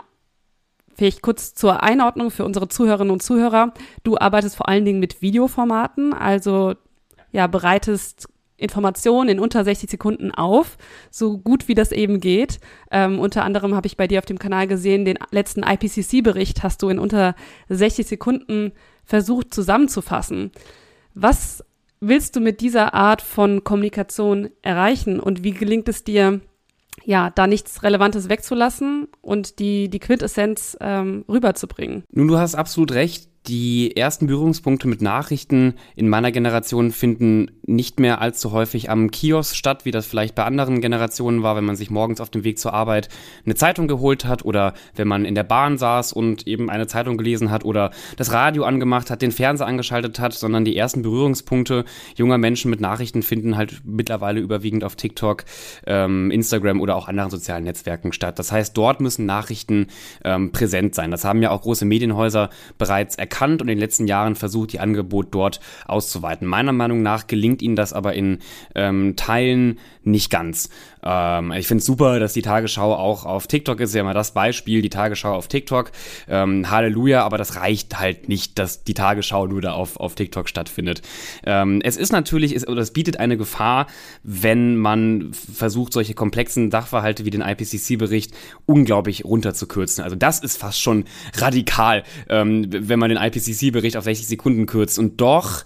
vielleicht 0.94 1.22
kurz 1.22 1.54
zur 1.54 1.82
Einordnung 1.82 2.30
für 2.30 2.44
unsere 2.44 2.68
Zuhörerinnen 2.68 3.12
und 3.12 3.22
Zuhörer. 3.22 3.74
Du 4.04 4.16
arbeitest 4.16 4.56
vor 4.56 4.68
allen 4.68 4.84
Dingen 4.84 5.00
mit 5.00 5.20
Videoformaten, 5.22 6.14
also 6.14 6.74
ja, 7.32 7.46
bereitest 7.46 8.28
Informationen 8.64 9.28
in 9.28 9.38
unter 9.38 9.62
60 9.62 9.88
Sekunden 9.88 10.32
auf, 10.32 10.76
so 11.10 11.38
gut 11.38 11.68
wie 11.68 11.74
das 11.74 11.92
eben 11.92 12.18
geht. 12.18 12.58
Ähm, 12.90 13.20
unter 13.20 13.44
anderem 13.44 13.74
habe 13.74 13.86
ich 13.86 13.96
bei 13.96 14.08
dir 14.08 14.18
auf 14.18 14.26
dem 14.26 14.38
Kanal 14.38 14.66
gesehen, 14.66 15.04
den 15.04 15.18
letzten 15.30 15.62
IPCC-Bericht 15.62 16.62
hast 16.64 16.82
du 16.82 16.88
in 16.88 16.98
unter 16.98 17.36
60 17.68 18.06
Sekunden 18.06 18.72
versucht 19.04 19.54
zusammenzufassen. 19.54 20.50
Was 21.14 21.64
willst 22.00 22.36
du 22.36 22.40
mit 22.40 22.60
dieser 22.60 22.94
Art 22.94 23.22
von 23.22 23.64
Kommunikation 23.64 24.50
erreichen 24.62 25.20
und 25.20 25.44
wie 25.44 25.52
gelingt 25.52 25.88
es 25.88 26.04
dir, 26.04 26.40
ja, 27.04 27.30
da 27.30 27.46
nichts 27.46 27.82
Relevantes 27.82 28.28
wegzulassen 28.28 29.08
und 29.20 29.58
die, 29.58 29.88
die 29.88 30.00
Quintessenz 30.00 30.76
ähm, 30.80 31.24
rüberzubringen? 31.28 32.04
Nun, 32.10 32.28
du 32.28 32.38
hast 32.38 32.54
absolut 32.54 32.92
recht 32.92 33.28
die 33.46 33.94
ersten 33.94 34.26
Berührungspunkte 34.26 34.88
mit 34.88 35.02
Nachrichten 35.02 35.74
in 35.96 36.08
meiner 36.08 36.32
Generation 36.32 36.92
finden 36.92 37.50
nicht 37.66 38.00
mehr 38.00 38.20
allzu 38.22 38.52
häufig 38.52 38.88
am 38.88 39.10
Kiosk 39.10 39.54
statt, 39.54 39.84
wie 39.84 39.90
das 39.90 40.06
vielleicht 40.06 40.34
bei 40.34 40.44
anderen 40.44 40.80
Generationen 40.80 41.42
war, 41.42 41.54
wenn 41.54 41.64
man 41.64 41.76
sich 41.76 41.90
morgens 41.90 42.22
auf 42.22 42.30
dem 42.30 42.42
Weg 42.44 42.58
zur 42.58 42.72
Arbeit 42.72 43.10
eine 43.44 43.54
Zeitung 43.54 43.86
geholt 43.86 44.24
hat 44.24 44.46
oder 44.46 44.72
wenn 44.96 45.08
man 45.08 45.26
in 45.26 45.34
der 45.34 45.44
Bahn 45.44 45.76
saß 45.76 46.14
und 46.14 46.46
eben 46.46 46.70
eine 46.70 46.86
Zeitung 46.86 47.18
gelesen 47.18 47.50
hat 47.50 47.66
oder 47.66 47.90
das 48.16 48.32
Radio 48.32 48.64
angemacht 48.64 49.10
hat, 49.10 49.20
den 49.20 49.32
Fernseher 49.32 49.66
angeschaltet 49.66 50.18
hat, 50.20 50.32
sondern 50.32 50.64
die 50.64 50.76
ersten 50.76 51.02
Berührungspunkte 51.02 51.84
junger 52.16 52.38
Menschen 52.38 52.70
mit 52.70 52.80
Nachrichten 52.80 53.22
finden 53.22 53.58
halt 53.58 53.82
mittlerweile 53.84 54.40
überwiegend 54.40 54.84
auf 54.84 54.96
TikTok, 54.96 55.44
ähm, 55.86 56.30
Instagram 56.30 56.80
oder 56.80 56.96
auch 56.96 57.08
anderen 57.08 57.30
sozialen 57.30 57.64
Netzwerken 57.64 58.14
statt. 58.14 58.38
Das 58.38 58.52
heißt, 58.52 58.74
dort 58.74 59.02
müssen 59.02 59.26
Nachrichten 59.26 59.88
ähm, 60.24 60.50
präsent 60.50 60.94
sein. 60.94 61.10
Das 61.10 61.26
haben 61.26 61.42
ja 61.42 61.50
auch 61.50 61.60
große 61.60 61.84
Medienhäuser 61.84 62.48
bereits 62.78 63.16
erkannt 63.16 63.33
erkannt 63.34 63.60
und 63.60 63.68
in 63.68 63.76
den 63.76 63.80
letzten 63.80 64.06
Jahren 64.06 64.36
versucht, 64.36 64.72
die 64.72 64.80
Angebot 64.80 65.28
dort 65.32 65.60
auszuweiten. 65.86 66.46
Meiner 66.46 66.72
Meinung 66.72 67.02
nach 67.02 67.26
gelingt 67.26 67.62
ihnen 67.62 67.74
das 67.76 67.92
aber 67.92 68.14
in 68.14 68.38
ähm, 68.74 69.16
Teilen 69.16 69.78
nicht 70.04 70.30
ganz. 70.30 70.70
Ähm, 71.04 71.52
ich 71.52 71.66
finde 71.66 71.80
es 71.80 71.86
super, 71.86 72.18
dass 72.18 72.32
die 72.32 72.42
Tagesschau 72.42 72.94
auch 72.94 73.24
auf 73.24 73.46
TikTok 73.46 73.80
ist, 73.80 73.94
ja 73.94 74.02
mal 74.02 74.14
das 74.14 74.32
Beispiel, 74.32 74.82
die 74.82 74.90
Tagesschau 74.90 75.34
auf 75.34 75.48
TikTok. 75.48 75.92
Ähm, 76.28 76.70
Halleluja, 76.70 77.22
aber 77.24 77.38
das 77.38 77.56
reicht 77.56 77.98
halt 77.98 78.28
nicht, 78.28 78.58
dass 78.58 78.84
die 78.84 78.94
Tagesschau 78.94 79.46
nur 79.46 79.60
da 79.60 79.72
auf, 79.72 79.96
auf 79.98 80.14
TikTok 80.14 80.48
stattfindet. 80.48 81.02
Ähm, 81.44 81.80
es 81.84 81.96
ist 81.96 82.12
natürlich, 82.12 82.54
es, 82.54 82.66
oder 82.66 82.80
es 82.80 82.92
bietet 82.92 83.18
eine 83.18 83.36
Gefahr, 83.36 83.86
wenn 84.22 84.76
man 84.76 85.32
versucht, 85.32 85.92
solche 85.92 86.14
komplexen 86.14 86.70
Sachverhalte 86.70 87.24
wie 87.24 87.30
den 87.30 87.42
IPCC-Bericht 87.42 88.32
unglaublich 88.66 89.24
runterzukürzen. 89.24 90.02
Also 90.02 90.16
das 90.16 90.40
ist 90.40 90.56
fast 90.56 90.80
schon 90.80 91.04
radikal, 91.36 92.04
ähm, 92.28 92.66
wenn 92.70 92.98
man 92.98 93.10
den 93.10 93.18
IPCC-Bericht 93.18 93.96
auf 93.96 94.04
60 94.04 94.26
Sekunden 94.26 94.66
kürzt. 94.66 94.98
Und 94.98 95.20
doch 95.20 95.64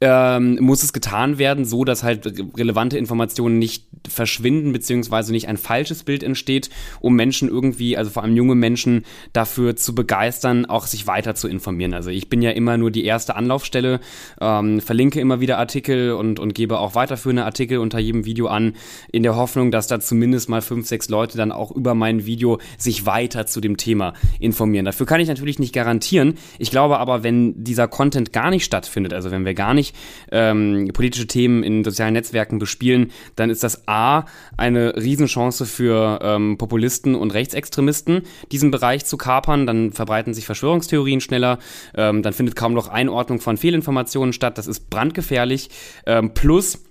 ähm, 0.00 0.58
muss 0.60 0.82
es 0.82 0.92
getan 0.92 1.38
werden, 1.38 1.64
so 1.64 1.84
dass 1.84 2.02
halt 2.02 2.26
relevante 2.56 2.98
Informationen 2.98 3.58
nicht 3.58 3.86
verschwinden, 4.06 4.72
beziehungsweise 4.72 5.32
nicht 5.32 5.48
ein 5.48 5.56
falsches 5.56 6.04
Bild 6.04 6.22
entsteht, 6.22 6.70
um 7.00 7.16
Menschen 7.16 7.48
irgendwie, 7.48 7.96
also 7.96 8.10
vor 8.10 8.22
allem 8.22 8.36
junge 8.36 8.54
Menschen, 8.54 9.04
dafür 9.32 9.76
zu 9.76 9.94
begeistern, 9.94 10.66
auch 10.66 10.86
sich 10.86 11.06
weiter 11.06 11.34
zu 11.34 11.48
informieren. 11.48 11.94
Also 11.94 12.10
ich 12.10 12.28
bin 12.28 12.42
ja 12.42 12.50
immer 12.50 12.76
nur 12.76 12.90
die 12.90 13.04
erste 13.04 13.36
Anlaufstelle, 13.36 14.00
ähm, 14.40 14.80
verlinke 14.80 15.20
immer 15.20 15.40
wieder 15.40 15.58
Artikel 15.58 16.12
und, 16.12 16.38
und 16.38 16.54
gebe 16.54 16.78
auch 16.78 16.94
weiterführende 16.94 17.44
Artikel 17.44 17.78
unter 17.78 17.98
jedem 17.98 18.24
Video 18.26 18.48
an, 18.48 18.74
in 19.12 19.22
der 19.22 19.36
Hoffnung, 19.36 19.70
dass 19.70 19.86
da 19.86 19.98
zumindest 19.98 20.48
mal 20.48 20.60
fünf, 20.60 20.86
sechs 20.86 21.08
Leute 21.08 21.38
dann 21.38 21.52
auch 21.52 21.70
über 21.70 21.94
mein 21.94 22.26
Video 22.26 22.58
sich 22.76 23.06
weiter 23.06 23.46
zu 23.46 23.60
dem 23.60 23.76
Thema 23.76 24.12
informieren. 24.40 24.84
Dafür 24.84 25.06
kann 25.06 25.20
ich 25.20 25.28
natürlich 25.28 25.58
nicht 25.58 25.72
garantieren. 25.72 26.34
Ich 26.58 26.70
glaube 26.70 26.98
aber, 26.98 27.22
wenn 27.22 27.64
dieser 27.64 27.88
Content 27.88 28.32
gar 28.32 28.50
nicht 28.50 28.64
stattfindet, 28.64 29.14
also 29.14 29.30
wenn 29.30 29.44
wir 29.44 29.54
gar 29.54 29.72
nicht 29.72 29.85
ähm, 30.30 30.90
politische 30.92 31.26
Themen 31.26 31.62
in 31.62 31.84
sozialen 31.84 32.14
Netzwerken 32.14 32.58
bespielen, 32.58 33.12
dann 33.36 33.50
ist 33.50 33.62
das 33.62 33.86
A 33.86 34.24
eine 34.56 34.96
Riesenchance 34.96 35.66
für 35.66 36.20
ähm, 36.22 36.58
Populisten 36.58 37.14
und 37.14 37.34
Rechtsextremisten, 37.34 38.22
diesen 38.52 38.70
Bereich 38.70 39.04
zu 39.04 39.16
kapern. 39.16 39.66
Dann 39.66 39.92
verbreiten 39.92 40.34
sich 40.34 40.46
Verschwörungstheorien 40.46 41.20
schneller, 41.20 41.58
ähm, 41.94 42.22
dann 42.22 42.32
findet 42.32 42.56
kaum 42.56 42.74
noch 42.74 42.88
Einordnung 42.88 43.40
von 43.40 43.56
Fehlinformationen 43.56 44.32
statt. 44.32 44.58
Das 44.58 44.66
ist 44.66 44.90
brandgefährlich. 44.90 45.70
Ähm, 46.06 46.34
plus 46.34 46.85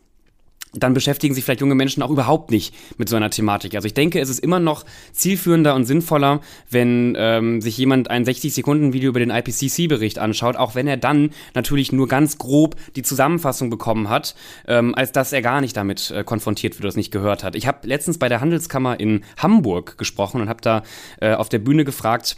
dann 0.80 0.94
beschäftigen 0.94 1.34
sich 1.34 1.44
vielleicht 1.44 1.62
junge 1.62 1.76
Menschen 1.76 2.04
auch 2.04 2.10
überhaupt 2.10 2.52
nicht 2.52 2.74
mit 2.98 3.10
so 3.10 3.16
einer 3.16 3.30
Thematik. 3.30 3.76
Also 3.76 3.86
ich 3.86 3.94
denke, 3.94 4.20
es 4.20 4.30
ist 4.30 4.40
immer 4.40 4.60
noch 4.60 4.86
zielführender 5.12 5.76
und 5.76 5.86
sinnvoller, 5.86 6.42
wenn 6.70 7.16
ähm, 7.18 7.62
sich 7.62 7.78
jemand 7.78 8.10
ein 8.10 8.26
60-Sekunden-Video 8.26 9.10
über 9.10 9.20
den 9.20 9.30
IPCC-Bericht 9.30 10.20
anschaut, 10.20 10.56
auch 10.56 10.76
wenn 10.76 10.88
er 10.88 10.98
dann 10.98 11.32
natürlich 11.54 11.92
nur 11.92 12.08
ganz 12.08 12.38
grob 12.38 12.76
die 12.96 13.04
Zusammenfassung 13.04 13.70
bekommen 13.70 14.10
hat, 14.10 14.36
ähm, 14.68 14.94
als 14.96 15.12
dass 15.12 15.34
er 15.34 15.42
gar 15.42 15.62
nicht 15.62 15.78
damit 15.78 16.12
äh, 16.12 16.24
konfrontiert 16.24 16.74
wird 16.74 16.82
oder 16.82 16.90
es 16.90 16.96
nicht 16.96 17.12
gehört 17.12 17.44
hat. 17.44 17.56
Ich 17.56 17.68
habe 17.68 17.88
letztens 17.88 18.18
bei 18.18 18.30
der 18.30 18.42
Handelskammer 18.42 19.00
in 19.00 19.24
Hamburg 19.38 19.98
gesprochen 19.98 20.42
und 20.42 20.50
habe 20.50 20.62
da 20.62 20.84
äh, 21.22 21.34
auf 21.34 21.50
der 21.50 21.60
Bühne 21.60 21.86
gefragt, 21.86 22.38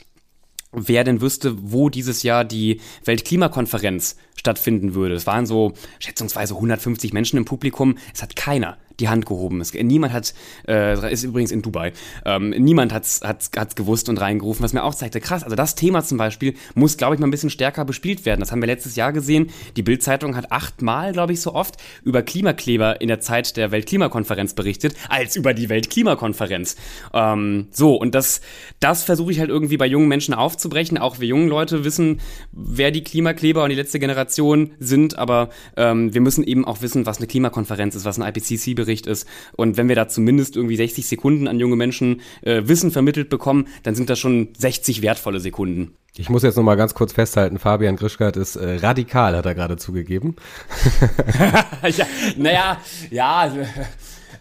wer 0.71 1.03
denn 1.03 1.21
wüsste, 1.21 1.55
wo 1.71 1.89
dieses 1.89 2.23
Jahr 2.23 2.43
die 2.45 2.81
Weltklimakonferenz 3.05 4.17
stattfinden 4.35 4.93
würde. 4.93 5.15
Es 5.15 5.27
waren 5.27 5.45
so 5.45 5.73
schätzungsweise 5.99 6.55
150 6.55 7.13
Menschen 7.13 7.37
im 7.37 7.45
Publikum. 7.45 7.97
Es 8.13 8.21
hat 8.21 8.35
keiner 8.35 8.77
die 8.99 9.09
Hand 9.09 9.25
gehoben. 9.25 9.61
Es, 9.61 9.73
niemand 9.73 10.13
hat, 10.13 10.33
äh, 10.67 11.11
ist 11.11 11.23
übrigens 11.23 11.51
in 11.51 11.61
Dubai, 11.61 11.93
ähm, 12.25 12.49
niemand 12.49 12.93
hat's, 12.93 13.21
hat's, 13.23 13.51
hat's 13.55 13.75
gewusst 13.75 14.09
und 14.09 14.19
reingerufen, 14.19 14.63
was 14.63 14.73
mir 14.73 14.83
auch 14.83 14.95
zeigte, 14.95 15.19
krass, 15.19 15.43
also 15.43 15.55
das 15.55 15.75
Thema 15.75 16.03
zum 16.03 16.17
Beispiel 16.17 16.55
muss, 16.75 16.97
glaube 16.97 17.15
ich, 17.15 17.19
mal 17.19 17.27
ein 17.27 17.31
bisschen 17.31 17.49
stärker 17.49 17.85
bespielt 17.85 18.25
werden. 18.25 18.39
Das 18.39 18.51
haben 18.51 18.61
wir 18.61 18.67
letztes 18.67 18.95
Jahr 18.95 19.13
gesehen. 19.13 19.51
Die 19.75 19.83
Bild-Zeitung 19.83 20.35
hat 20.35 20.51
achtmal, 20.51 21.13
glaube 21.13 21.33
ich, 21.33 21.41
so 21.41 21.53
oft 21.53 21.75
über 22.03 22.21
Klimakleber 22.23 23.01
in 23.01 23.07
der 23.07 23.19
Zeit 23.19 23.55
der 23.57 23.71
Weltklimakonferenz 23.71 24.53
berichtet, 24.53 24.95
als 25.09 25.35
über 25.35 25.53
die 25.53 25.69
Weltklimakonferenz. 25.69 26.75
Ähm, 27.13 27.67
so, 27.71 27.95
und 27.95 28.15
das, 28.15 28.41
das 28.79 29.03
versuche 29.03 29.31
ich 29.31 29.39
halt 29.39 29.49
irgendwie 29.49 29.77
bei 29.77 29.85
jungen 29.85 30.07
Menschen 30.07 30.33
aufzubrechen. 30.33 30.97
Auch 30.97 31.19
wir 31.19 31.27
jungen 31.27 31.47
Leute 31.47 31.83
wissen, 31.83 32.19
wer 32.51 32.91
die 32.91 33.03
Klimakleber 33.03 33.63
und 33.63 33.69
die 33.69 33.75
letzte 33.75 33.99
Generation 33.99 34.71
sind, 34.79 35.17
aber 35.17 35.49
ähm, 35.75 36.13
wir 36.13 36.21
müssen 36.21 36.43
eben 36.43 36.65
auch 36.65 36.81
wissen, 36.81 37.05
was 37.05 37.17
eine 37.17 37.27
Klimakonferenz 37.27 37.95
ist, 37.95 38.05
was 38.05 38.19
ein 38.19 38.27
IPCC-Bericht 38.27 38.86
Bericht 38.87 39.05
ist. 39.05 39.27
Und 39.55 39.77
wenn 39.77 39.87
wir 39.89 39.95
da 39.95 40.07
zumindest 40.07 40.55
irgendwie 40.55 40.77
60 40.77 41.07
Sekunden 41.07 41.47
an 41.47 41.59
junge 41.59 41.75
Menschen 41.75 42.21
äh, 42.41 42.63
Wissen 42.65 42.91
vermittelt 42.91 43.29
bekommen, 43.29 43.67
dann 43.83 43.95
sind 43.95 44.09
das 44.09 44.17
schon 44.17 44.49
60 44.57 45.01
wertvolle 45.01 45.39
Sekunden. 45.39 45.93
Ich 46.15 46.29
muss 46.29 46.41
jetzt 46.41 46.55
noch 46.55 46.63
mal 46.63 46.75
ganz 46.75 46.95
kurz 46.95 47.13
festhalten, 47.13 47.59
Fabian 47.59 47.95
Grischkat 47.95 48.37
ist 48.37 48.55
äh, 48.55 48.77
radikal, 48.77 49.35
hat 49.35 49.45
er 49.45 49.53
gerade 49.53 49.77
zugegeben. 49.77 50.35
ja, 51.83 52.07
naja, 52.37 52.77
ja. 53.11 53.51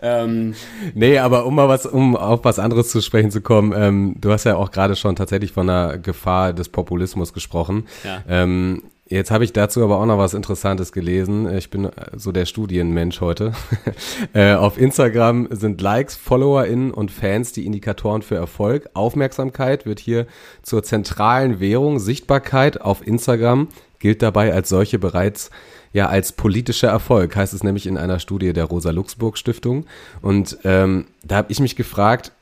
Ähm, 0.01 0.55
nee, 0.95 1.19
aber 1.19 1.45
um 1.45 1.55
mal 1.55 1.69
was, 1.69 1.85
um 1.85 2.17
auf 2.17 2.45
was 2.45 2.59
anderes 2.59 2.91
zu 2.91 3.03
sprechen 3.03 3.31
zu 3.31 3.41
kommen, 3.41 3.75
ähm, 3.77 4.15
du 4.19 4.31
hast 4.31 4.45
ja 4.45 4.57
auch 4.57 4.71
gerade 4.71 4.97
schon 4.97 5.17
tatsächlich 5.17 5.53
von 5.53 5.67
der 5.67 5.99
Gefahr 5.99 6.53
des 6.53 6.69
Populismus 6.71 7.33
gesprochen. 7.33 7.87
Ja. 8.05 8.23
Ähm, 8.29 8.83
Jetzt 9.09 9.31
habe 9.31 9.45
ich 9.45 9.53
dazu 9.53 9.85
aber 9.85 9.99
auch 9.99 10.07
noch 10.07 10.19
was 10.19 10.35
Interessantes 10.35 10.91
gelesen. 10.91 11.49
Ich 11.57 11.71
bin 11.71 11.89
so 12.17 12.33
der 12.33 12.47
Studienmensch 12.47 13.21
heute. 13.21 13.53
Äh, 14.33 14.55
auf 14.55 14.79
Instagram 14.79 15.49
sind 15.51 15.81
Likes, 15.81 16.17
FollowerInnen 16.17 16.91
und 16.91 17.11
Fans 17.11 17.53
die 17.53 17.65
Indikatoren 17.65 18.23
für 18.23 18.35
Erfolg. 18.35 18.91
Aufmerksamkeit 18.95 19.87
wird 19.87 20.01
hier 20.01 20.27
zur 20.63 20.83
zentralen 20.83 21.61
Währung. 21.61 21.99
Sichtbarkeit 21.99 22.81
auf 22.81 23.07
Instagram 23.07 23.69
gilt 23.99 24.23
dabei 24.23 24.53
als 24.53 24.69
solche 24.69 24.99
bereits 24.99 25.51
ja 25.93 26.09
als 26.09 26.33
politischer 26.33 26.89
Erfolg, 26.89 27.37
heißt 27.37 27.55
es 27.55 27.63
nämlich 27.63 27.87
in 27.87 27.97
einer 27.97 28.19
Studie 28.19 28.53
der 28.53 28.65
Rosa-Luxemburg-Stiftung. 28.65 29.87
Und 30.23 30.59
ähm, 30.65 31.07
da 31.23 31.37
habe 31.37 31.53
ich 31.53 31.61
mich 31.61 31.77
gefragt, 31.77 32.33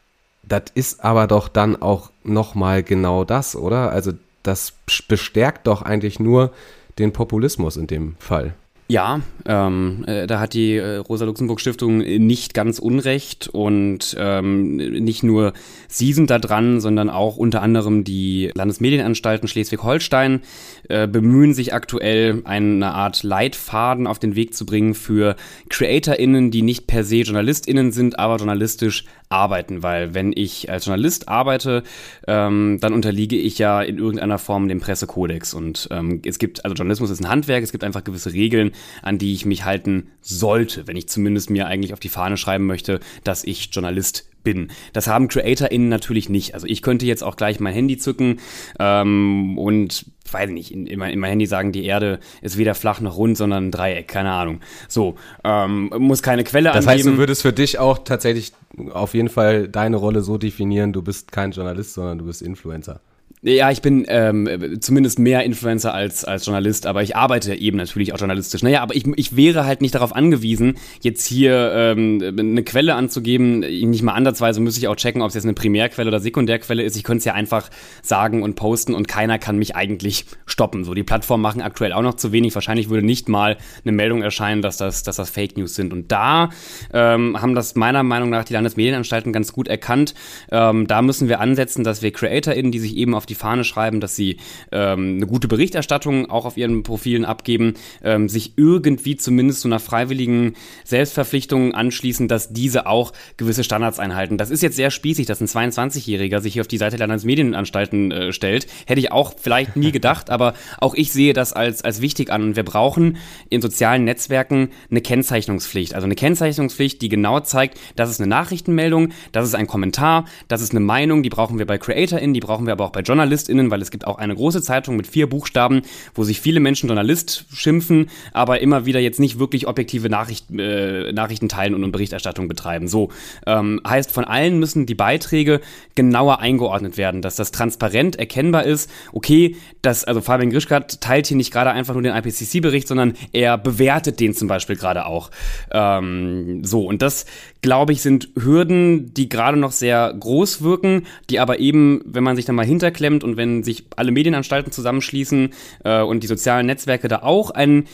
das 0.43 0.65
ist 0.75 1.05
aber 1.05 1.27
doch 1.27 1.49
dann 1.49 1.81
auch 1.81 2.11
nochmal 2.23 2.83
genau 2.83 3.25
das, 3.25 3.55
oder? 3.55 3.91
Also 3.91 4.13
das 4.45 4.73
bestärkt 5.09 5.67
doch 5.67 5.83
eigentlich 5.83 6.21
nur 6.21 6.53
den 6.99 7.13
Populismus 7.13 7.77
in 7.77 7.89
dem 7.89 8.15
Fall. 8.21 8.55
Ja, 8.87 9.23
ähm, 9.47 10.05
äh, 10.07 10.27
da 10.27 10.41
hat 10.41 10.53
die 10.53 10.77
äh, 10.77 10.97
Rosa-Luxemburg-Stiftung 10.97 11.99
nicht 11.99 12.53
ganz 12.53 12.79
unrecht 12.79 13.49
und 13.49 14.15
ähm, 14.19 14.77
nicht 14.77 15.23
nur 15.23 15.55
sie 15.89 16.13
sind 16.13 16.29
da 16.29 16.39
dran, 16.39 16.81
sondern 16.81 17.09
auch 17.09 17.39
unter 17.39 17.63
anderem 17.63 18.05
die 18.05 18.51
Landesmedienanstalten 18.55 19.49
Schleswig-Holstein 19.49 20.43
äh, 20.91 21.09
bemühen 21.09 21.55
sich 21.55 21.73
aktuell, 21.73 22.43
eine 22.45 22.93
Art 22.93 23.23
Leitfaden 23.23 24.07
auf 24.07 24.19
den 24.19 24.37
Weg 24.37 24.55
zu 24.55 24.67
bringen 24.67 24.93
für 24.93 25.37
CreatorInnen, 25.71 26.51
die 26.51 26.61
nicht 26.61 26.87
per 26.87 27.05
se 27.05 27.23
JournalistInnen 27.23 27.91
sind, 27.91 28.19
aber 28.19 28.37
journalistisch 28.37 29.07
arbeiten, 29.31 29.83
weil 29.83 30.15
wenn 30.15 30.33
ich 30.35 30.71
als 30.71 30.85
Journalist 30.85 31.29
arbeite, 31.29 31.83
ähm, 32.27 32.79
dann 32.81 32.93
unterliege 32.93 33.37
ich 33.37 33.59
ja 33.59 33.83
in 33.83 33.99
irgendeiner 33.99 34.39
Form 34.39 34.69
dem 34.69 34.81
Pressekodex. 34.81 35.55
Und 35.55 35.89
ähm, 35.91 36.21
es 36.25 36.39
gibt, 36.39 36.65
also 36.65 36.75
Journalismus 36.75 37.11
ist 37.11 37.21
ein 37.21 37.29
Handwerk, 37.29 37.63
es 37.63 37.73
gibt 37.73 37.85
einfach 37.85 38.05
gewisse 38.05 38.33
Regeln, 38.33 38.73
an 39.03 39.19
die 39.19 39.33
ich 39.33 39.45
mich 39.45 39.65
halten 39.65 40.11
sollte, 40.21 40.87
wenn 40.87 40.97
ich 40.97 41.09
zumindest 41.09 41.51
mir 41.51 41.67
eigentlich 41.67 41.93
auf 41.93 42.01
die 42.01 42.09
Fahne 42.09 42.37
schreiben 42.37 42.67
möchte, 42.67 43.01
dass 43.25 43.45
ich 43.45 43.71
Journalist 43.73 44.29
bin. 44.45 44.71
Das 44.93 45.09
haben 45.09 45.29
CreatorInnen 45.29 45.89
natürlich 45.89 46.29
nicht. 46.29 46.55
Also 46.55 46.67
ich 46.67 46.83
könnte 46.83 47.07
jetzt 47.07 47.25
auch 47.25 47.37
gleich 47.37 47.59
mein 47.59 47.75
Handy 47.75 47.97
zücken 47.97 48.39
ähm, 48.79 49.59
und 49.59 50.07
weiß 50.31 50.51
nicht, 50.51 50.73
in, 50.73 50.87
in, 50.87 50.99
mein, 50.99 51.13
in 51.13 51.19
mein 51.19 51.31
Handy 51.31 51.47
sagen, 51.47 51.73
die 51.73 51.85
Erde 51.85 52.21
ist 52.43 52.57
weder 52.57 52.75
flach 52.75 53.01
noch 53.01 53.17
rund, 53.17 53.37
sondern 53.37 53.69
ein 53.69 53.71
Dreieck, 53.71 54.07
keine 54.07 54.33
Ahnung. 54.33 54.61
So, 54.89 55.17
ähm, 55.43 55.91
muss 55.99 56.23
keine 56.23 56.45
Quelle 56.45 56.69
das 56.69 56.77
angeben. 56.77 56.87
Das 56.87 56.95
heißt, 56.95 57.07
du 57.07 57.19
würdest 57.19 57.43
für 57.43 57.53
dich 57.53 57.79
auch 57.79 57.99
tatsächlich 57.99 58.53
auf 58.91 59.15
jeden 59.15 59.29
Fall 59.29 59.69
deine 59.69 59.97
Rolle 59.97 60.23
so 60.23 60.39
definieren, 60.39 60.93
du 60.93 61.03
bist 61.03 61.33
kein 61.33 61.53
Journalist, 61.53 61.95
sondern 61.95 62.19
du 62.19 62.27
bist 62.27 62.43
Influencer. 62.43 63.01
Ja, 63.47 63.71
ich 63.71 63.83
bin 63.83 64.07
ähm, 64.09 64.79
zumindest 64.81 65.19
mehr 65.19 65.45
Influencer 65.45 65.93
als, 65.93 66.25
als 66.25 66.47
Journalist, 66.47 66.87
aber 66.87 67.03
ich 67.03 67.15
arbeite 67.15 67.55
eben 67.55 67.77
natürlich 67.77 68.15
auch 68.15 68.19
journalistisch. 68.19 68.63
Naja, 68.63 68.81
aber 68.81 68.97
ich, 68.97 69.05
ich 69.17 69.37
wäre 69.37 69.67
halt 69.67 69.83
nicht 69.83 69.95
darauf 69.95 70.17
angewiesen, 70.17 70.79
jetzt 71.03 71.27
hier 71.27 71.71
ähm, 71.75 72.23
eine 72.39 72.63
Quelle 72.63 72.95
anzugeben. 72.95 73.59
Nicht 73.59 74.03
mal 74.03 74.15
andersweise 74.15 74.63
müsste 74.63 74.81
ich 74.81 74.89
auch 74.89 74.97
checken, 74.97 75.21
ob 75.21 75.29
es 75.29 75.35
jetzt 75.35 75.45
eine 75.45 75.53
Primärquelle 75.53 76.09
oder 76.09 76.21
Sekundärquelle 76.21 76.83
ist. 76.83 76.97
Ich 76.97 77.05
könnte 77.05 77.19
es 77.19 77.27
ja 77.27 77.35
einfach 77.35 77.69
sagen 78.01 78.43
und 78.43 78.55
posten 78.55 78.95
und 78.95 79.09
keiner 79.09 79.39
kann 79.39 79.59
mich 79.59 79.77
eigentlich 79.77 80.25
stoppen. 80.47 80.85
So, 80.85 80.95
die 80.95 81.03
Plattformen 81.03 81.43
machen 81.43 81.61
aktuell 81.61 81.93
auch 81.93 82.01
noch 82.01 82.15
zu 82.15 82.33
wenig. 82.33 82.55
Wahrscheinlich 82.55 82.89
würde 82.89 83.05
nicht 83.05 83.29
mal 83.29 83.59
eine 83.85 83.93
Meldung 83.93 84.23
erscheinen, 84.23 84.63
dass 84.63 84.79
das, 84.79 85.03
dass 85.03 85.17
das 85.17 85.29
Fake 85.29 85.59
News 85.59 85.75
sind. 85.75 85.93
Und 85.93 86.11
da 86.11 86.49
ähm, 86.95 87.39
haben 87.43 87.55
das 87.55 87.75
meiner 87.75 88.05
Meinung 88.05 88.31
nach 88.31 88.45
die 88.45 88.55
Landesmedienanstalten 88.55 89.35
ganz 89.35 89.53
gut 89.53 89.69
erkannt. 89.69 90.15
Ähm, 90.51 90.87
da 90.87 91.03
müssen 91.03 91.29
wir 91.29 91.41
ansetzen, 91.41 91.85
dass 91.85 92.01
wir 92.01 92.11
CreatorInnen, 92.11 92.73
die 92.73 92.79
sich 92.79 92.97
eben 92.97 93.15
auf 93.15 93.27
die 93.27 93.34
die 93.35 93.41
Fahne 93.41 93.65
schreiben, 93.65 94.01
dass 94.01 94.15
sie 94.15 94.37
ähm, 94.71 95.17
eine 95.17 95.27
gute 95.27 95.49
Berichterstattung 95.49 96.31
auch 96.31 96.45
auf 96.45 96.57
ihren 96.57 96.85
Profilen 96.85 97.25
abgeben, 97.25 97.75
ähm, 98.03 98.29
sich 98.29 98.53
irgendwie 98.57 99.17
zumindest 99.17 99.61
zu 99.61 99.69
einer 99.69 99.81
freiwilligen 99.81 100.55
Selbstverpflichtung 100.85 101.75
anschließen, 101.75 102.29
dass 102.29 102.53
diese 102.53 102.87
auch 102.87 103.13
gewisse 103.37 103.65
Standards 103.65 103.99
einhalten. 103.99 104.39
Das 104.39 104.51
ist 104.51 104.63
jetzt 104.63 104.77
sehr 104.77 104.91
spießig, 104.91 105.27
dass 105.27 105.41
ein 105.41 105.49
22-Jähriger 105.49 106.41
sich 106.41 106.53
hier 106.53 106.63
auf 106.63 106.69
die 106.69 106.79
Seite 106.79 106.97
der 106.97 107.09
Landesmedienanstalten 107.09 108.13
äh, 108.13 108.33
stellt. 108.33 108.67
Hätte 108.87 109.01
ich 109.01 109.11
auch 109.11 109.35
vielleicht 109.37 109.77
nie 109.77 109.91
gedacht, 109.91 110.31
aber 110.31 110.55
auch 110.79 110.95
ich 110.95 111.13
sehe 111.13 111.33
das 111.33 111.53
als, 111.53 111.83
als 111.83 112.01
wichtig 112.01 112.31
an. 112.31 112.43
Und 112.43 112.57
wir 112.57 112.65
brauchen 112.65 113.17
in 113.51 113.61
sozialen 113.61 114.05
Netzwerken 114.05 114.71
eine 114.91 115.01
Kennzeichnungspflicht. 115.01 115.95
Also 115.95 116.05
eine 116.05 116.15
Kennzeichnungspflicht, 116.15 117.03
die 117.03 117.09
genau 117.09 117.41
zeigt, 117.41 117.81
das 117.97 118.11
ist 118.11 118.21
eine 118.21 118.29
Nachrichtenmeldung, 118.29 119.11
das 119.33 119.47
ist 119.49 119.55
ein 119.55 119.67
Kommentar, 119.67 120.27
das 120.47 120.63
ist 120.63 120.71
eine 120.71 120.81
Meinung, 120.81 121.23
die 121.25 121.31
brauchen 121.31 121.59
wir 121.59 121.67
bei 121.67 121.79
CreatorInnen, 121.79 122.35
die 122.35 122.41
brauchen 122.41 122.67
wir 122.67 122.73
aber 122.73 122.85
auch 122.85 122.93
bei 122.93 123.01
Journalisten 123.01 123.24
JournalistInnen, 123.25 123.71
weil 123.71 123.83
es 123.83 123.91
gibt 123.91 124.07
auch 124.07 124.19
eine 124.19 124.35
große 124.35 124.63
Zeitung 124.63 124.97
mit 124.97 125.07
vier 125.07 125.29
Buchstaben, 125.29 125.83
wo 126.15 126.25
sich 126.25 126.41
viele 126.41 126.61
Menschen 126.61 126.89
Journalist 126.89 127.47
schimpfen, 127.53 128.11
aber 128.33 128.61
immer 128.61 128.87
wieder 128.87 129.01
jetzt 129.01 129.19
nicht 129.19 129.39
wirklich 129.39 129.67
objektive 129.67 130.09
Nachricht, 130.09 130.51
äh, 130.51 131.13
Nachrichten 131.13 131.49
teilen 131.49 131.75
und, 131.75 131.95
Berichterstattung 131.95 132.49
betreiben. 132.49 132.89
So 132.89 133.11
ähm, 133.47 133.81
heißt, 133.87 134.11
von 134.11 134.25
allen 134.25 134.59
müssen 134.59 134.85
die 134.85 134.97
Beiträge 134.97 135.61
genauer 135.95 136.41
eingeordnet 136.41 136.97
werden, 136.97 137.23
dass 137.23 137.37
das 137.37 137.53
transparent 137.53 138.17
erkennbar 138.17 138.65
ist. 138.65 138.91
Okay, 139.13 139.57
dass 139.81 140.03
also 140.05 140.21
Fabian 140.21 140.51
Grischkat 140.51 141.01
teilt 141.01 141.29
hier 141.29 141.37
nicht 141.37 141.53
gerade 141.53 141.71
einfach 141.71 141.95
nur 141.95 142.03
den 142.03 142.17
IPCC-Bericht, 142.17 142.89
sondern 142.89 143.15
er 143.33 143.59
bewertet 143.59 144.19
den 144.19 144.35
zum 144.35 144.49
Beispiel 144.49 144.75
gerade 144.75 145.07
auch. 145.07 145.31
Ähm, 145.71 146.65
so 146.65 146.85
und 146.85 147.01
das 147.01 147.27
glaube 147.65 147.95
ich 147.95 148.03
sind 148.03 148.29
Hürden, 148.39 149.15
die 149.15 149.31
gerade 149.31 149.57
noch 149.57 149.73
sehr 149.73 150.15
groß 150.21 150.61
wirken, 150.61 151.07
die 151.31 151.41
aber 151.41 151.61
eben, 151.61 152.03
wenn 152.05 152.23
man 152.23 152.37
sich 152.37 152.45
da 152.45 152.53
mal 152.53 152.67
hinterklemmt 152.67 153.25
und 153.25 153.39
wenn 153.39 153.63
sich 153.63 153.87
alle 153.97 154.13
Medienanstalten 154.13 154.71
zusammenschließen 154.71 155.49
äh, 155.83 156.03
und 156.03 156.23
die 156.23 156.27
sozialen 156.27 156.67
Netzwerke 156.67 157.09
da 157.09 157.23
auch 157.23 157.51
ein 157.51 157.85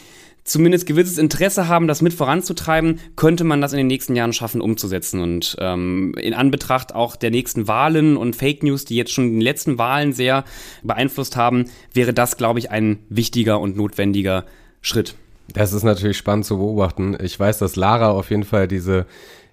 zumindest 0.42 0.86
gewisses 0.86 1.18
Interesse 1.18 1.68
haben, 1.68 1.86
das 1.86 2.02
mit 2.02 2.12
voranzutreiben, 2.12 2.98
könnte 3.14 3.44
man 3.44 3.60
das 3.60 3.72
in 3.72 3.76
den 3.76 3.86
nächsten 3.86 4.16
Jahren 4.16 4.32
schaffen, 4.32 4.60
umzusetzen. 4.60 5.20
Und 5.20 5.54
ähm, 5.60 6.16
in 6.18 6.34
Anbetracht 6.34 6.92
auch 6.92 7.14
der 7.14 7.30
nächsten 7.30 7.68
Wahlen 7.68 8.16
und 8.16 8.34
Fake 8.34 8.64
News, 8.64 8.84
die 8.86 8.96
jetzt 8.96 9.12
schon 9.12 9.38
die 9.38 9.44
letzten 9.44 9.78
Wahlen 9.78 10.12
sehr 10.12 10.42
beeinflusst 10.82 11.36
haben, 11.36 11.66
wäre 11.94 12.12
das, 12.12 12.36
glaube 12.36 12.58
ich, 12.58 12.72
ein 12.72 12.98
wichtiger 13.08 13.60
und 13.60 13.76
notwendiger 13.76 14.46
Schritt. 14.80 15.14
Das 15.52 15.72
ist 15.72 15.84
natürlich 15.84 16.16
spannend 16.16 16.44
zu 16.44 16.58
beobachten. 16.58 17.16
Ich 17.22 17.38
weiß, 17.38 17.58
dass 17.58 17.76
Lara 17.76 18.10
auf 18.10 18.30
jeden 18.30 18.44
Fall 18.44 18.68
diese 18.68 19.06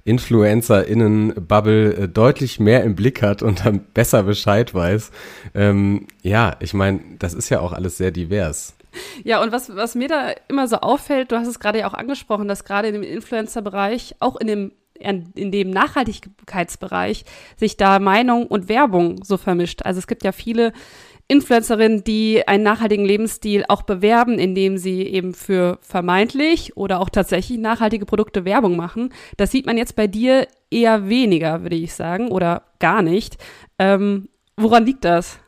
InfluencerInnen-Bubble 0.07 1.93
äh, 1.93 2.07
deutlich 2.07 2.59
mehr 2.59 2.83
im 2.83 2.95
Blick 2.95 3.21
hat 3.21 3.43
und 3.43 3.65
dann 3.65 3.81
besser 3.93 4.23
Bescheid 4.23 4.73
weiß. 4.73 5.11
Ähm, 5.53 6.07
ja, 6.21 6.55
ich 6.59 6.73
meine, 6.73 7.01
das 7.19 7.33
ist 7.33 7.49
ja 7.49 7.59
auch 7.59 7.73
alles 7.73 7.97
sehr 7.97 8.11
divers. 8.11 8.75
Ja, 9.23 9.41
und 9.43 9.51
was, 9.51 9.75
was 9.75 9.95
mir 9.95 10.07
da 10.07 10.31
immer 10.47 10.67
so 10.67 10.77
auffällt, 10.77 11.31
du 11.31 11.37
hast 11.37 11.47
es 11.47 11.59
gerade 11.59 11.79
ja 11.79 11.87
auch 11.87 11.93
angesprochen, 11.93 12.47
dass 12.47 12.63
gerade 12.63 12.87
in 12.87 12.93
dem 12.93 13.03
Influencer-Bereich, 13.03 14.15
auch 14.19 14.37
in 14.37 14.47
dem 14.47 14.71
in 14.99 15.51
dem 15.51 15.69
Nachhaltigkeitsbereich 15.69 17.23
sich 17.55 17.77
da 17.77 17.99
Meinung 17.99 18.47
und 18.47 18.67
Werbung 18.67 19.23
so 19.23 19.37
vermischt. 19.37 19.83
Also 19.83 19.99
es 19.99 20.07
gibt 20.07 20.23
ja 20.23 20.31
viele 20.31 20.73
Influencerinnen, 21.29 22.03
die 22.03 22.47
einen 22.47 22.63
nachhaltigen 22.63 23.05
Lebensstil 23.05 23.65
auch 23.67 23.81
bewerben, 23.81 24.39
indem 24.39 24.77
sie 24.77 25.01
eben 25.01 25.33
für 25.33 25.77
vermeintlich 25.81 26.77
oder 26.77 27.01
auch 27.01 27.09
tatsächlich 27.09 27.57
nachhaltige 27.57 28.05
Produkte 28.05 28.45
Werbung 28.45 28.77
machen. 28.77 29.13
Das 29.35 29.51
sieht 29.51 29.65
man 29.65 29.77
jetzt 29.77 29.95
bei 29.95 30.07
dir 30.07 30.47
eher 30.71 31.09
weniger, 31.09 31.63
würde 31.63 31.75
ich 31.75 31.93
sagen, 31.93 32.29
oder 32.29 32.63
gar 32.79 33.01
nicht. 33.01 33.37
Ähm, 33.77 34.29
woran 34.55 34.85
liegt 34.85 35.03
das? 35.03 35.39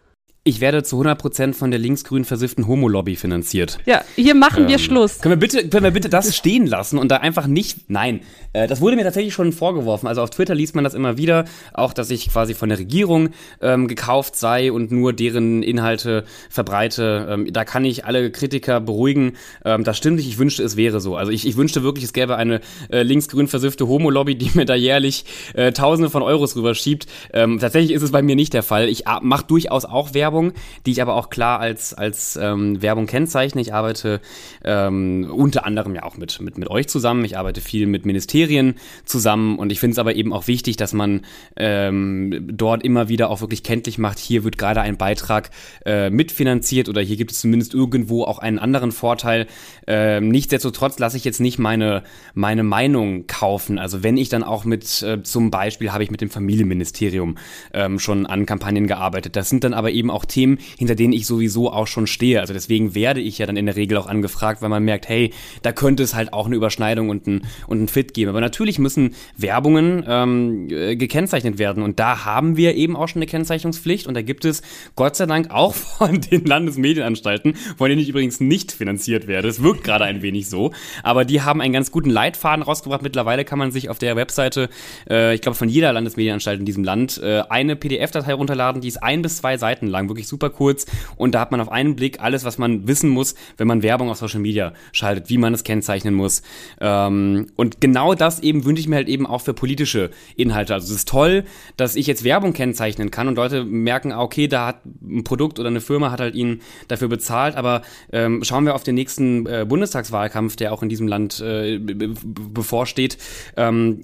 Ich 0.50 0.62
werde 0.62 0.82
zu 0.82 1.00
100% 1.00 1.54
von 1.54 1.70
der 1.70 1.80
linksgrün 1.80 2.26
versifften 2.26 2.66
Homo-Lobby 2.66 3.16
finanziert. 3.16 3.78
Ja, 3.86 4.02
hier 4.16 4.34
machen 4.34 4.64
ähm, 4.64 4.70
wir 4.70 4.80
Schluss. 4.80 5.22
Können 5.22 5.34
wir, 5.34 5.38
bitte, 5.40 5.70
können 5.70 5.84
wir 5.84 5.92
bitte 5.92 6.10
das 6.10 6.36
stehen 6.36 6.66
lassen 6.66 6.98
und 6.98 7.12
da 7.12 7.18
einfach 7.18 7.46
nicht. 7.46 7.88
Nein, 7.92 8.22
äh, 8.54 8.66
das 8.66 8.82
wurde 8.82 8.96
mir 8.96 9.04
tatsächlich 9.04 9.36
schon 9.36 9.52
vorgeworfen. 9.52 10.08
Also 10.08 10.24
auf 10.24 10.32
Twitter 10.32 10.56
liest 10.56 10.74
man 10.74 10.84
das 10.84 10.96
immer 10.96 11.20
wieder, 11.20 11.46
auch 11.72 11.94
dass 11.94 12.10
ich 12.10 12.32
quasi 12.32 12.56
von 12.56 12.70
der 12.70 12.80
Regierung 12.80 13.30
ähm, 13.62 13.88
gekauft 13.88 14.38
sei 14.38 14.72
und 14.72 14.92
nur 14.92 15.14
deren 15.14 15.62
Inhalte 15.62 16.24
verbreite. 16.50 17.28
Ähm, 17.30 17.54
da 17.54 17.64
kann 17.64 17.86
ich 17.86 18.06
alle 18.06 18.32
Kritiker 18.32 18.82
beruhigen. 18.82 19.34
Ähm, 19.64 19.84
das 19.84 20.00
stimmt 20.00 20.16
nicht, 20.16 20.28
ich 20.28 20.40
wünschte, 20.40 20.64
es 20.64 20.76
wäre 20.76 21.00
so. 21.00 21.16
Also 21.16 21.32
ich, 21.32 21.46
ich 21.46 21.58
wünschte 21.58 21.84
wirklich, 21.84 22.06
es 22.06 22.14
gäbe 22.14 22.38
eine 22.38 22.62
äh, 22.92 23.04
linksgrün 23.04 23.48
versiffte 23.48 23.88
Homo-Lobby, 23.88 24.34
die 24.34 24.50
mir 24.56 24.66
da 24.66 24.74
jährlich 24.74 25.26
äh, 25.54 25.74
Tausende 25.74 26.10
von 26.10 26.24
Euros 26.24 26.56
rüberschiebt. 26.56 27.06
Ähm, 27.34 27.60
tatsächlich 27.60 27.92
ist 27.92 28.02
es 28.02 28.12
bei 28.12 28.24
mir 28.24 28.36
nicht 28.36 28.56
der 28.56 28.64
Fall. 28.64 28.90
Ich 28.90 29.04
mache 29.22 29.46
durchaus 29.46 29.86
auch 29.86 30.16
Werbung 30.16 30.39
Werbung, 30.40 30.54
die 30.86 30.92
ich 30.92 31.02
aber 31.02 31.16
auch 31.16 31.30
klar 31.30 31.60
als, 31.60 31.94
als 31.94 32.38
ähm, 32.42 32.82
Werbung 32.82 33.06
kennzeichne. 33.08 33.62
Ich 33.62 33.74
arbeite 33.74 34.22
ähm, 34.64 35.30
unter 35.32 35.66
anderem 35.66 35.96
ja 35.96 36.04
auch 36.04 36.18
mit, 36.18 36.40
mit, 36.42 36.58
mit 36.58 36.70
euch 36.70 36.88
zusammen. 36.88 37.26
Ich 37.26 37.38
arbeite 37.38 37.62
viel 37.62 37.88
mit 37.88 38.06
Ministerien 38.06 38.76
zusammen 39.06 39.58
und 39.60 39.72
ich 39.72 39.80
finde 39.80 39.94
es 39.94 40.00
aber 40.00 40.16
eben 40.16 40.32
auch 40.34 40.48
wichtig, 40.48 40.78
dass 40.78 40.94
man 40.94 41.22
ähm, 41.58 42.48
dort 42.52 42.84
immer 42.84 43.10
wieder 43.10 43.30
auch 43.30 43.42
wirklich 43.42 43.64
kenntlich 43.64 43.98
macht, 43.98 44.20
hier 44.20 44.44
wird 44.44 44.58
gerade 44.58 44.82
ein 44.82 44.98
Beitrag 44.98 45.50
äh, 45.86 46.10
mitfinanziert 46.10 46.90
oder 46.90 47.02
hier 47.02 47.18
gibt 47.18 47.32
es 47.32 47.42
zumindest 47.42 47.74
irgendwo 47.74 48.24
auch 48.24 48.40
einen 48.40 48.60
anderen 48.60 48.92
Vorteil. 48.92 49.48
Ähm, 49.88 50.30
nichtsdestotrotz 50.30 51.00
lasse 51.00 51.18
ich 51.18 51.26
jetzt 51.26 51.40
nicht 51.40 51.60
meine, 51.60 52.04
meine 52.34 52.64
Meinung 52.64 53.28
kaufen. 53.28 53.78
Also 53.78 54.04
wenn 54.04 54.18
ich 54.18 54.30
dann 54.30 54.44
auch 54.44 54.64
mit, 54.66 55.02
äh, 55.02 55.22
zum 55.24 55.52
Beispiel 55.52 55.92
habe 55.92 56.04
ich 56.04 56.12
mit 56.12 56.22
dem 56.22 56.30
Familienministerium 56.30 57.38
ähm, 57.74 58.00
schon 58.00 58.26
an 58.26 58.46
Kampagnen 58.46 58.88
gearbeitet. 58.88 59.36
Das 59.36 59.50
sind 59.50 59.64
dann 59.64 59.74
aber 59.74 59.92
eben 59.92 60.10
auch 60.10 60.26
Themen, 60.30 60.60
hinter 60.78 60.96
denen 60.96 61.14
ich 61.14 61.26
sowieso 61.26 61.72
auch 61.72 61.88
schon 61.88 62.08
stehe. 62.08 62.40
Also 62.40 62.54
deswegen 62.54 62.96
werde 62.96 63.20
ich 63.20 63.38
ja 63.38 63.46
dann 63.46 63.58
in 63.58 63.66
der 63.66 63.76
Regel 63.76 63.98
auch 63.98 64.08
angefragt, 64.08 64.62
weil 64.62 64.70
man 64.70 64.84
merkt, 64.84 65.10
hey, 65.10 65.32
da 65.62 65.72
könnte 65.72 66.04
es 66.04 66.16
halt 66.16 66.34
auch 66.34 66.46
eine 66.46 66.56
Überschneidung 66.56 67.10
und 67.10 67.28
ein, 67.28 67.42
und 67.68 67.84
ein 67.84 67.88
Fit 67.88 68.14
geben. 68.14 68.30
Aber 68.30 68.42
natürlich 68.42 68.80
müssen 68.80 69.16
Werbungen 69.38 70.04
ähm, 70.08 70.68
äh, 70.70 70.96
gekennzeichnet 70.96 71.58
werden. 71.58 71.84
Und 71.84 72.00
da 72.00 72.26
haben 72.26 72.58
wir 72.58 72.76
eben 72.76 72.96
auch 72.96 73.08
schon 73.08 73.22
eine 73.22 73.28
Kennzeichnungspflicht. 73.28 74.08
Und 74.08 74.14
da 74.14 74.22
gibt 74.22 74.46
es 74.46 74.62
Gott 74.96 75.16
sei 75.16 75.26
Dank 75.26 75.52
auch 75.52 75.74
von 76.00 76.22
den 76.22 76.46
Landesmedienanstalten, 76.46 77.56
von 77.78 77.90
denen 77.90 78.02
ich 78.02 78.10
übrigens 78.10 78.40
nicht 78.40 78.72
finanziert 78.72 79.28
werde. 79.28 79.48
Es 79.48 79.62
wirkt 79.62 79.84
gerade 79.84 80.06
ein 80.06 80.22
wenig 80.22 80.50
so. 80.50 80.72
Aber 81.04 81.26
die 81.26 81.42
haben 81.42 81.62
einen 81.62 81.74
ganz 81.74 81.92
guten 81.92 82.10
Leitfaden 82.10 82.64
rausgebracht. 82.64 83.02
Mittlerweile 83.02 83.46
kann 83.46 83.60
man 83.60 83.72
sich 83.72 83.90
auf 83.90 84.00
der 84.00 84.16
Webseite, 84.16 84.70
äh, 85.10 85.34
ich 85.36 85.42
glaube 85.42 85.58
von 85.58 85.70
jeder 85.70 85.94
Landesmedienanstalt 85.94 86.60
in 86.60 86.66
diesem 86.66 86.84
Land, 86.84 87.20
äh, 87.22 87.44
eine 87.50 87.76
PDF-Datei 87.76 88.34
runterladen, 88.34 88.82
die 88.82 88.88
ist 88.88 89.02
ein 89.02 89.22
bis 89.22 89.38
zwei 89.38 89.58
Seiten 89.58 89.88
lang 89.88 90.09
wirklich 90.10 90.28
super 90.28 90.50
kurz 90.50 90.86
und 91.16 91.36
da 91.36 91.40
hat 91.42 91.52
man 91.52 91.62
auf 91.62 91.72
einen 91.72 91.96
Blick 91.96 92.20
alles, 92.22 92.44
was 92.44 92.58
man 92.58 92.88
wissen 92.88 93.10
muss, 93.10 93.36
wenn 93.58 93.68
man 93.68 93.84
Werbung 93.84 94.10
auf 94.10 94.18
Social 94.18 94.40
Media 94.40 94.74
schaltet, 94.92 95.30
wie 95.30 95.38
man 95.38 95.54
es 95.54 95.64
kennzeichnen 95.64 96.14
muss. 96.14 96.42
Ähm, 96.82 97.48
und 97.56 97.82
genau 97.82 98.16
das 98.16 98.40
eben 98.42 98.66
wünsche 98.66 98.82
ich 98.82 98.88
mir 98.88 98.98
halt 98.98 99.08
eben 99.08 99.26
auch 99.26 99.42
für 99.42 99.54
politische 99.54 100.12
Inhalte. 100.36 100.74
Also 100.74 100.88
es 100.88 101.00
ist 101.00 101.08
toll, 101.08 101.44
dass 101.78 101.96
ich 101.96 102.08
jetzt 102.08 102.24
Werbung 102.24 102.54
kennzeichnen 102.54 103.12
kann 103.12 103.28
und 103.28 103.36
Leute 103.36 103.66
merken, 103.66 104.12
ah, 104.12 104.22
okay, 104.22 104.48
da 104.48 104.68
hat 104.68 104.82
ein 104.86 105.24
Produkt 105.24 105.60
oder 105.60 105.70
eine 105.70 105.82
Firma 105.82 106.12
hat 106.12 106.20
halt 106.20 106.36
ihnen 106.36 106.62
dafür 106.88 107.08
bezahlt, 107.08 107.56
aber 107.56 107.82
ähm, 108.12 108.44
schauen 108.44 108.66
wir 108.66 108.76
auf 108.76 108.84
den 108.84 108.96
nächsten 108.96 109.46
äh, 109.46 109.66
Bundestagswahlkampf, 109.68 110.56
der 110.56 110.74
auch 110.74 110.84
in 110.84 110.90
diesem 110.90 111.08
Land 111.08 111.40
äh, 111.40 111.80
bevorsteht. 111.80 113.18
Ähm, 113.58 114.02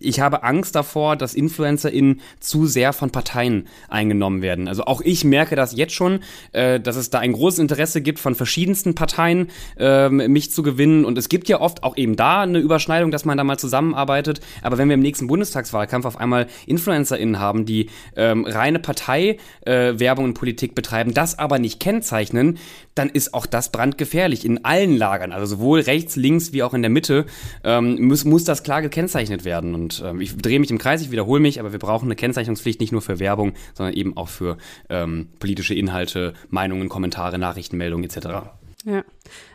ich 0.00 0.20
habe 0.20 0.42
Angst 0.42 0.74
davor, 0.74 1.16
dass 1.16 1.34
InfluencerInnen 1.34 2.20
zu 2.40 2.66
sehr 2.66 2.92
von 2.92 3.10
Parteien 3.10 3.66
eingenommen 3.88 4.42
werden. 4.42 4.68
Also 4.68 4.84
auch 4.84 5.00
ich 5.00 5.24
merke, 5.24 5.47
merke 5.48 5.56
das 5.56 5.74
jetzt 5.74 5.94
schon, 5.94 6.20
äh, 6.52 6.78
dass 6.78 6.96
es 6.96 7.10
da 7.10 7.20
ein 7.20 7.32
großes 7.32 7.58
Interesse 7.58 8.02
gibt 8.02 8.18
von 8.18 8.34
verschiedensten 8.34 8.94
Parteien, 8.94 9.48
äh, 9.78 10.08
mich 10.10 10.50
zu 10.50 10.62
gewinnen. 10.62 11.04
Und 11.04 11.16
es 11.16 11.28
gibt 11.28 11.48
ja 11.48 11.60
oft 11.60 11.82
auch 11.82 11.96
eben 11.96 12.16
da 12.16 12.42
eine 12.42 12.58
Überschneidung, 12.58 13.10
dass 13.10 13.24
man 13.24 13.38
da 13.38 13.44
mal 13.44 13.58
zusammenarbeitet. 13.58 14.40
Aber 14.62 14.76
wenn 14.76 14.88
wir 14.88 14.94
im 14.94 15.00
nächsten 15.00 15.26
Bundestagswahlkampf 15.26 16.04
auf 16.04 16.18
einmal 16.18 16.48
InfluencerInnen 16.66 17.38
haben, 17.38 17.64
die 17.64 17.88
ähm, 18.16 18.44
reine 18.44 18.78
Parteiwerbung 18.78 20.24
äh, 20.24 20.28
und 20.28 20.34
Politik 20.34 20.74
betreiben, 20.74 21.14
das 21.14 21.38
aber 21.38 21.58
nicht 21.58 21.80
kennzeichnen, 21.80 22.58
dann 22.94 23.08
ist 23.08 23.32
auch 23.32 23.46
das 23.46 23.70
brandgefährlich 23.70 24.44
in 24.44 24.64
allen 24.64 24.96
Lagern. 24.96 25.32
Also 25.32 25.56
sowohl 25.56 25.80
rechts, 25.80 26.16
links 26.16 26.52
wie 26.52 26.62
auch 26.62 26.74
in 26.74 26.82
der 26.82 26.90
Mitte 26.90 27.26
ähm, 27.64 28.06
muss, 28.06 28.24
muss 28.24 28.44
das 28.44 28.62
klar 28.64 28.82
gekennzeichnet 28.82 29.44
werden. 29.44 29.74
Und 29.74 30.02
ähm, 30.04 30.20
ich 30.20 30.36
drehe 30.36 30.58
mich 30.58 30.70
im 30.70 30.78
Kreis, 30.78 31.00
ich 31.00 31.10
wiederhole 31.10 31.40
mich, 31.40 31.60
aber 31.60 31.72
wir 31.72 31.78
brauchen 31.78 32.06
eine 32.06 32.16
Kennzeichnungspflicht 32.16 32.80
nicht 32.80 32.92
nur 32.92 33.02
für 33.02 33.20
Werbung, 33.20 33.52
sondern 33.74 33.94
eben 33.94 34.16
auch 34.16 34.28
für 34.28 34.58
ähm, 34.88 35.28
politische 35.38 35.74
Inhalte, 35.74 36.34
Meinungen, 36.48 36.88
Kommentare, 36.88 37.38
Nachrichtenmeldungen 37.38 38.04
etc. 38.04 38.50
Ja, 38.84 39.04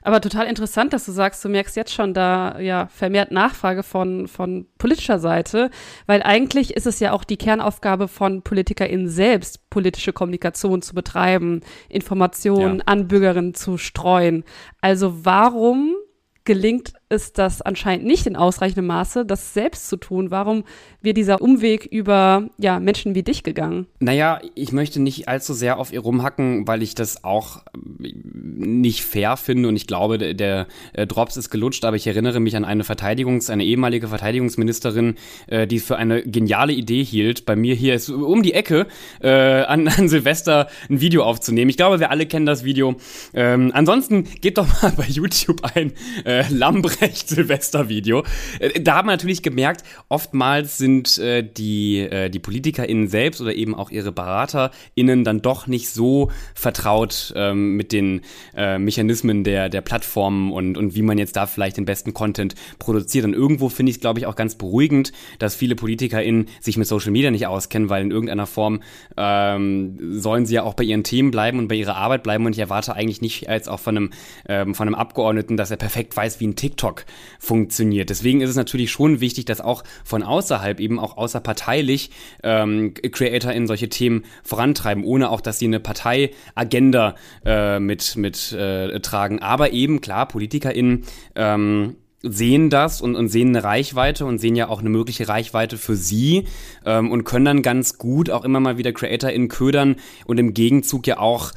aber 0.01 0.19
total 0.19 0.47
interessant, 0.47 0.91
dass 0.91 1.05
du 1.05 1.11
sagst, 1.13 1.43
du 1.45 1.49
merkst 1.49 1.75
jetzt 1.77 1.93
schon 1.93 2.13
da 2.13 2.59
ja 2.59 2.87
vermehrt 2.87 3.31
Nachfrage 3.31 3.81
von, 3.81 4.27
von 4.27 4.67
politischer 4.77 5.17
Seite, 5.17 5.71
weil 6.07 6.21
eigentlich 6.21 6.75
ist 6.75 6.85
es 6.85 6.99
ja 6.99 7.13
auch 7.13 7.23
die 7.23 7.37
Kernaufgabe 7.37 8.09
von 8.09 8.41
PolitikerInnen 8.41 9.07
selbst, 9.07 9.69
politische 9.69 10.11
Kommunikation 10.11 10.81
zu 10.81 10.93
betreiben, 10.93 11.61
Informationen 11.87 12.79
ja. 12.79 12.83
an 12.85 13.07
Bürgerinnen 13.07 13.53
zu 13.53 13.77
streuen. 13.77 14.43
Also 14.81 15.25
warum 15.25 15.95
gelingt 16.43 16.93
ist 17.13 17.37
das 17.37 17.61
anscheinend 17.61 18.05
nicht 18.05 18.27
in 18.27 18.35
ausreichendem 18.35 18.87
Maße, 18.87 19.25
das 19.25 19.53
selbst 19.53 19.87
zu 19.87 19.97
tun. 19.97 20.31
Warum 20.31 20.63
wird 21.01 21.17
dieser 21.17 21.41
Umweg 21.41 21.85
über 21.85 22.49
ja, 22.57 22.79
Menschen 22.79 23.15
wie 23.15 23.23
dich 23.23 23.43
gegangen? 23.43 23.87
Naja, 23.99 24.41
ich 24.55 24.71
möchte 24.71 24.99
nicht 24.99 25.27
allzu 25.27 25.53
sehr 25.53 25.77
auf 25.77 25.93
ihr 25.93 26.01
rumhacken, 26.01 26.67
weil 26.67 26.81
ich 26.81 26.95
das 26.95 27.23
auch 27.23 27.63
nicht 28.03 29.03
fair 29.03 29.37
finde 29.37 29.69
und 29.69 29.75
ich 29.75 29.87
glaube, 29.87 30.35
der, 30.35 30.67
äh, 30.93 31.07
Drops 31.07 31.37
ist 31.37 31.49
gelutscht, 31.49 31.85
aber 31.85 31.95
ich 31.95 32.07
erinnere 32.07 32.39
mich 32.39 32.55
an 32.55 32.65
eine 32.65 32.83
Verteidigungs-, 32.83 33.51
eine 33.51 33.63
ehemalige 33.63 34.07
Verteidigungsministerin, 34.07 35.15
äh, 35.47 35.67
die 35.67 35.79
für 35.79 35.97
eine 35.97 36.23
geniale 36.23 36.73
Idee 36.73 37.03
hielt, 37.03 37.45
bei 37.45 37.55
mir 37.55 37.75
hier 37.75 37.93
ist 37.93 38.09
um 38.09 38.41
die 38.41 38.53
Ecke 38.53 38.87
äh, 39.21 39.29
an, 39.29 39.87
an 39.87 40.09
Silvester 40.09 40.67
ein 40.89 41.01
Video 41.01 41.23
aufzunehmen. 41.23 41.69
Ich 41.69 41.77
glaube, 41.77 41.99
wir 41.99 42.09
alle 42.09 42.25
kennen 42.25 42.45
das 42.45 42.63
Video. 42.63 42.95
Ähm, 43.33 43.71
ansonsten 43.73 44.23
geht 44.41 44.57
doch 44.57 44.67
mal 44.81 44.93
bei 44.95 45.05
YouTube 45.05 45.61
ein 45.75 45.93
äh, 46.25 46.45
Lambrecht 46.49 47.02
Albrecht 47.03 47.27
Silvester-Video. 47.27 48.23
Äh, 48.59 48.79
da 48.79 48.95
haben 48.95 49.07
wir 49.07 49.11
natürlich 49.11 49.43
gemerkt, 49.43 49.83
oftmals 50.07 50.77
sind 50.77 51.17
äh, 51.17 51.43
die, 51.43 51.99
äh, 51.99 52.29
die 52.29 52.39
PolitikerInnen 52.39 53.09
selbst 53.09 53.41
oder 53.41 53.53
eben 53.53 53.75
auch 53.75 53.91
ihre 53.91 54.13
BeraterInnen 54.13 55.25
dann 55.25 55.41
doch 55.41 55.67
nicht 55.67 55.89
so 55.89 56.31
vertraut 56.55 57.33
ähm, 57.35 57.75
mit 57.75 57.91
den 57.91 58.21
äh, 58.55 58.79
Mechanismen 58.79 59.43
der, 59.43 59.67
der 59.67 59.81
Plattformen 59.81 60.53
und, 60.53 60.77
und 60.77 60.95
wie 60.95 61.01
man 61.01 61.17
jetzt 61.17 61.35
da 61.35 61.45
vielleicht 61.45 61.75
den 61.75 61.83
besten 61.83 62.13
Content 62.13 62.55
produziert. 62.79 63.25
Und 63.25 63.33
irgendwo 63.33 63.67
finde 63.67 63.89
ich 63.89 63.97
es, 63.97 64.01
glaube 64.01 64.19
ich, 64.19 64.25
auch 64.25 64.35
ganz 64.35 64.55
beruhigend, 64.55 65.11
dass 65.39 65.55
viele 65.55 65.75
PolitikerInnen 65.75 66.47
sich 66.61 66.77
mit 66.77 66.87
Social 66.87 67.11
Media 67.11 67.31
nicht 67.31 67.47
auskennen, 67.47 67.89
weil 67.89 68.03
in 68.03 68.11
irgendeiner 68.11 68.47
Form 68.47 68.81
ähm, 69.17 69.97
sollen 70.21 70.45
sie 70.45 70.55
ja 70.55 70.63
auch 70.63 70.73
bei 70.73 70.85
ihren 70.85 71.03
Themen 71.03 71.31
bleiben 71.31 71.59
und 71.59 71.67
bei 71.67 71.75
ihrer 71.75 71.97
Arbeit 71.97 72.23
bleiben. 72.23 72.45
Und 72.45 72.53
ich 72.53 72.59
erwarte 72.59 72.95
eigentlich 72.95 73.21
nicht 73.21 73.49
als 73.49 73.67
auch 73.67 73.81
von 73.81 73.97
einem, 73.97 74.09
ähm, 74.47 74.73
von 74.73 74.87
einem 74.87 74.95
Abgeordneten, 74.95 75.57
dass 75.57 75.69
er 75.69 75.77
perfekt 75.77 76.15
weiß, 76.15 76.39
wie 76.39 76.47
ein 76.47 76.55
TikTok 76.55 76.82
TikTok 76.83 77.05
funktioniert. 77.39 78.09
Deswegen 78.09 78.41
ist 78.41 78.49
es 78.49 78.55
natürlich 78.55 78.91
schon 78.91 79.21
wichtig, 79.21 79.45
dass 79.45 79.61
auch 79.61 79.83
von 80.03 80.23
außerhalb, 80.23 80.79
eben 80.79 80.99
auch 80.99 81.17
außerparteilich, 81.17 82.11
ähm, 82.43 82.93
in 82.93 83.67
solche 83.67 83.89
Themen 83.89 84.23
vorantreiben, 84.43 85.03
ohne 85.03 85.29
auch, 85.29 85.41
dass 85.41 85.59
sie 85.59 85.65
eine 85.65 85.79
Parteiagenda 85.79 87.15
äh, 87.45 87.79
mit, 87.79 88.15
mit 88.17 88.51
äh, 88.51 88.99
tragen. 88.99 89.39
Aber 89.39 89.71
eben, 89.71 90.01
klar, 90.01 90.27
PolitikerInnen 90.27 91.05
ähm, 91.35 91.95
sehen 92.21 92.69
das 92.69 93.01
und, 93.01 93.15
und 93.15 93.27
sehen 93.27 93.49
eine 93.49 93.63
Reichweite 93.63 94.25
und 94.25 94.39
sehen 94.39 94.55
ja 94.55 94.69
auch 94.69 94.79
eine 94.79 94.89
mögliche 94.89 95.27
Reichweite 95.27 95.77
für 95.77 95.95
sie 95.95 96.45
ähm, 96.85 97.11
und 97.11 97.25
können 97.25 97.45
dann 97.45 97.61
ganz 97.61 97.97
gut 97.97 98.29
auch 98.29 98.45
immer 98.45 98.61
mal 98.61 98.77
wieder 98.77 98.93
CreatorInnen 98.93 99.49
ködern 99.49 99.97
und 100.25 100.39
im 100.39 100.53
Gegenzug 100.53 101.05
ja 101.05 101.19
auch 101.19 101.51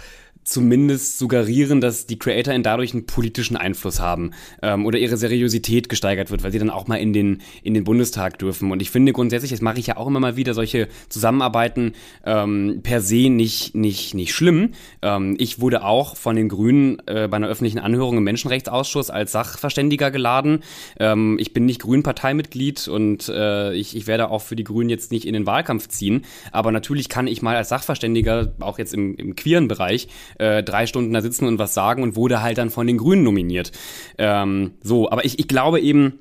zumindest 0.47 1.19
suggerieren, 1.19 1.81
dass 1.81 2.07
die 2.07 2.19
CreatorInnen 2.19 2.63
dadurch 2.63 2.95
einen 2.95 3.05
politischen 3.05 3.57
Einfluss 3.57 3.99
haben 3.99 4.31
ähm, 4.63 4.87
oder 4.87 4.99
ihre 4.99 5.17
Seriosität 5.17 5.89
gesteigert 5.89 6.31
wird, 6.31 6.45
weil 6.45 6.53
sie 6.53 6.61
dann 6.61 6.71
auch 6.71 6.87
mal 6.87 6.97
in 6.97 7.13
den, 7.13 7.43
in 7.63 7.75
den 7.75 7.83
Bundestag 7.83 8.39
dürfen. 8.39 8.71
Und 8.71 8.81
ich 8.81 8.91
finde 8.91 9.13
grundsätzlich, 9.13 9.51
das 9.51 9.61
mache 9.61 9.81
ich 9.81 9.89
ja 9.89 9.97
auch 9.97 10.07
immer 10.07 10.21
mal 10.21 10.37
wieder, 10.37 10.55
solche 10.55 10.87
Zusammenarbeiten 11.09 11.95
ähm, 12.25 12.81
per 12.85 13.01
se 13.01 13.29
nicht, 13.29 13.75
nicht, 13.75 14.15
nicht 14.15 14.35
schlimm. 14.35 14.73
Ähm, 15.03 15.35
ich 15.39 15.61
wurde 15.61 15.85
auch 15.85 16.17
von 16.17 16.37
den 16.37 16.49
Grünen 16.49 17.03
äh, 17.07 17.27
bei 17.29 17.37
einer 17.37 17.49
öffentlichen 17.49 17.81
Anhörung 17.81 18.17
im 18.17 18.25
Menschenrechtsausschuss 18.25 19.11
als 19.11 19.33
Sachverständiger 19.33 20.13
geladen. 20.13 20.63
Ähm, 21.01 21.39
ich 21.41 21.53
bin 21.55 21.67
nicht 21.67 21.83
Grünen-Parteimitglied 21.83 22.87
und 22.87 23.29
äh, 23.29 23.75
ich, 23.75 23.97
ich 23.97 24.07
werde 24.07 24.31
auch 24.31 24.43
für 24.43 24.55
die 24.55 24.65
Grünen 24.65 24.91
jetzt 24.91 25.11
nicht 25.11 25.27
in 25.27 25.33
den 25.33 25.47
Wahlkampf 25.47 25.89
ziehen. 25.89 26.25
Aber 26.53 26.71
natürlich 26.71 27.09
kann 27.09 27.27
ich 27.27 27.43
mal 27.43 27.57
als 27.57 27.69
Sachverständiger, 27.69 28.55
auch 28.61 28.79
jetzt 28.79 28.95
im, 28.95 29.17
im 29.17 29.35
queeren 29.35 29.67
Bereich, 29.67 30.07
äh, 30.39 30.63
drei 30.63 30.87
Stunden 30.87 31.13
da 31.13 31.21
sitzen 31.21 31.47
und 31.47 31.59
was 31.59 31.75
sagen 31.75 32.03
und 32.03 32.17
wurde 32.17 32.43
halt 32.43 32.59
dann 32.59 32.71
von 32.71 32.87
den 32.87 32.99
Grünen 32.99 33.23
nominiert. 33.23 33.73
Ähm, 34.19 34.73
so, 34.83 35.11
aber 35.11 35.25
ich, 35.25 35.39
ich 35.39 35.49
glaube 35.49 35.81
eben, 35.81 36.21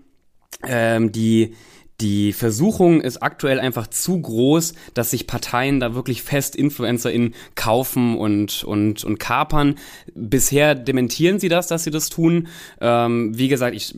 ähm, 0.67 1.11
die 1.11 1.53
die 2.01 2.33
Versuchung 2.33 2.99
ist 2.99 3.23
aktuell 3.23 3.59
einfach 3.59 3.87
zu 3.87 4.19
groß, 4.19 4.73
dass 4.93 5.11
sich 5.11 5.27
Parteien 5.27 5.79
da 5.79 5.95
wirklich 5.95 6.23
fest 6.23 6.55
InfluencerInnen 6.55 7.33
kaufen 7.55 8.17
und, 8.17 8.65
und, 8.65 9.03
und 9.05 9.17
kapern. 9.17 9.75
Bisher 10.13 10.75
dementieren 10.75 11.39
sie 11.39 11.47
das, 11.47 11.67
dass 11.67 11.85
sie 11.85 11.91
das 11.91 12.09
tun. 12.09 12.47
Ähm, 12.81 13.37
wie 13.37 13.47
gesagt, 13.47 13.75
ich 13.75 13.95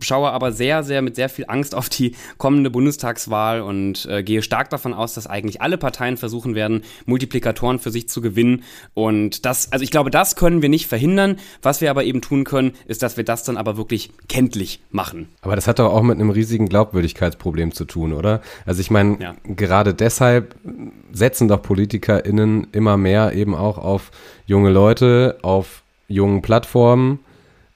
schaue 0.00 0.30
aber 0.30 0.52
sehr, 0.52 0.84
sehr 0.84 1.02
mit 1.02 1.16
sehr 1.16 1.28
viel 1.28 1.44
Angst 1.48 1.74
auf 1.74 1.90
die 1.90 2.14
kommende 2.38 2.70
Bundestagswahl 2.70 3.60
und 3.60 4.06
äh, 4.06 4.22
gehe 4.22 4.42
stark 4.42 4.70
davon 4.70 4.94
aus, 4.94 5.12
dass 5.12 5.26
eigentlich 5.26 5.60
alle 5.60 5.76
Parteien 5.76 6.16
versuchen 6.16 6.54
werden, 6.54 6.82
Multiplikatoren 7.04 7.78
für 7.78 7.90
sich 7.90 8.08
zu 8.08 8.22
gewinnen. 8.22 8.62
Und 8.94 9.44
das, 9.44 9.70
also 9.70 9.82
ich 9.82 9.90
glaube, 9.90 10.10
das 10.10 10.36
können 10.36 10.62
wir 10.62 10.70
nicht 10.70 10.86
verhindern. 10.86 11.36
Was 11.60 11.82
wir 11.82 11.90
aber 11.90 12.04
eben 12.04 12.22
tun 12.22 12.44
können, 12.44 12.72
ist, 12.86 13.02
dass 13.02 13.18
wir 13.18 13.24
das 13.24 13.44
dann 13.44 13.58
aber 13.58 13.76
wirklich 13.76 14.10
kenntlich 14.28 14.80
machen. 14.90 15.28
Aber 15.42 15.56
das 15.56 15.66
hat 15.66 15.78
doch 15.78 15.92
auch 15.92 16.02
mit 16.02 16.18
einem 16.18 16.30
riesigen 16.30 16.68
Glaubwürdigkeit 16.68 17.33
Sicherheitsproblem 17.34 17.72
zu 17.72 17.84
tun, 17.84 18.12
oder? 18.12 18.40
Also 18.66 18.80
ich 18.80 18.90
meine, 18.90 19.18
ja. 19.20 19.34
gerade 19.44 19.94
deshalb 19.94 20.54
setzen 21.12 21.48
doch 21.48 21.62
PolitikerInnen 21.62 22.68
immer 22.72 22.96
mehr 22.96 23.32
eben 23.32 23.54
auch 23.54 23.78
auf 23.78 24.10
junge 24.46 24.70
Leute, 24.70 25.38
auf 25.42 25.82
jungen 26.08 26.42
Plattformen 26.42 27.20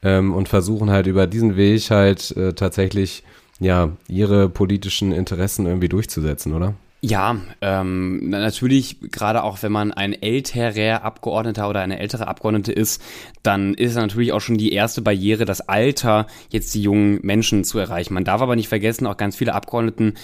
ähm, 0.02 0.34
und 0.34 0.48
versuchen 0.48 0.90
halt 0.90 1.06
über 1.06 1.26
diesen 1.26 1.56
Weg 1.56 1.90
halt 1.90 2.36
äh, 2.36 2.52
tatsächlich 2.52 3.24
ja 3.60 3.90
ihre 4.08 4.48
politischen 4.48 5.12
Interessen 5.12 5.66
irgendwie 5.66 5.88
durchzusetzen, 5.88 6.54
oder? 6.54 6.74
Ja, 7.00 7.36
ähm, 7.60 8.28
natürlich, 8.28 8.96
gerade 9.12 9.44
auch 9.44 9.62
wenn 9.62 9.70
man 9.70 9.92
ein 9.92 10.20
älterer 10.20 11.04
Abgeordneter 11.04 11.68
oder 11.68 11.80
eine 11.80 12.00
ältere 12.00 12.26
Abgeordnete 12.26 12.72
ist, 12.72 13.00
dann 13.44 13.74
ist 13.74 13.94
natürlich 13.94 14.32
auch 14.32 14.40
schon 14.40 14.58
die 14.58 14.72
erste 14.72 15.00
Barriere, 15.00 15.44
das 15.44 15.60
Alter 15.68 16.26
jetzt 16.50 16.74
die 16.74 16.82
jungen 16.82 17.20
Menschen 17.22 17.62
zu 17.62 17.78
erreichen. 17.78 18.14
Man 18.14 18.24
darf 18.24 18.42
aber 18.42 18.56
nicht 18.56 18.66
vergessen, 18.66 19.06
auch 19.06 19.16
ganz 19.16 19.36
viele 19.36 19.54
Abgeordneten 19.54 20.14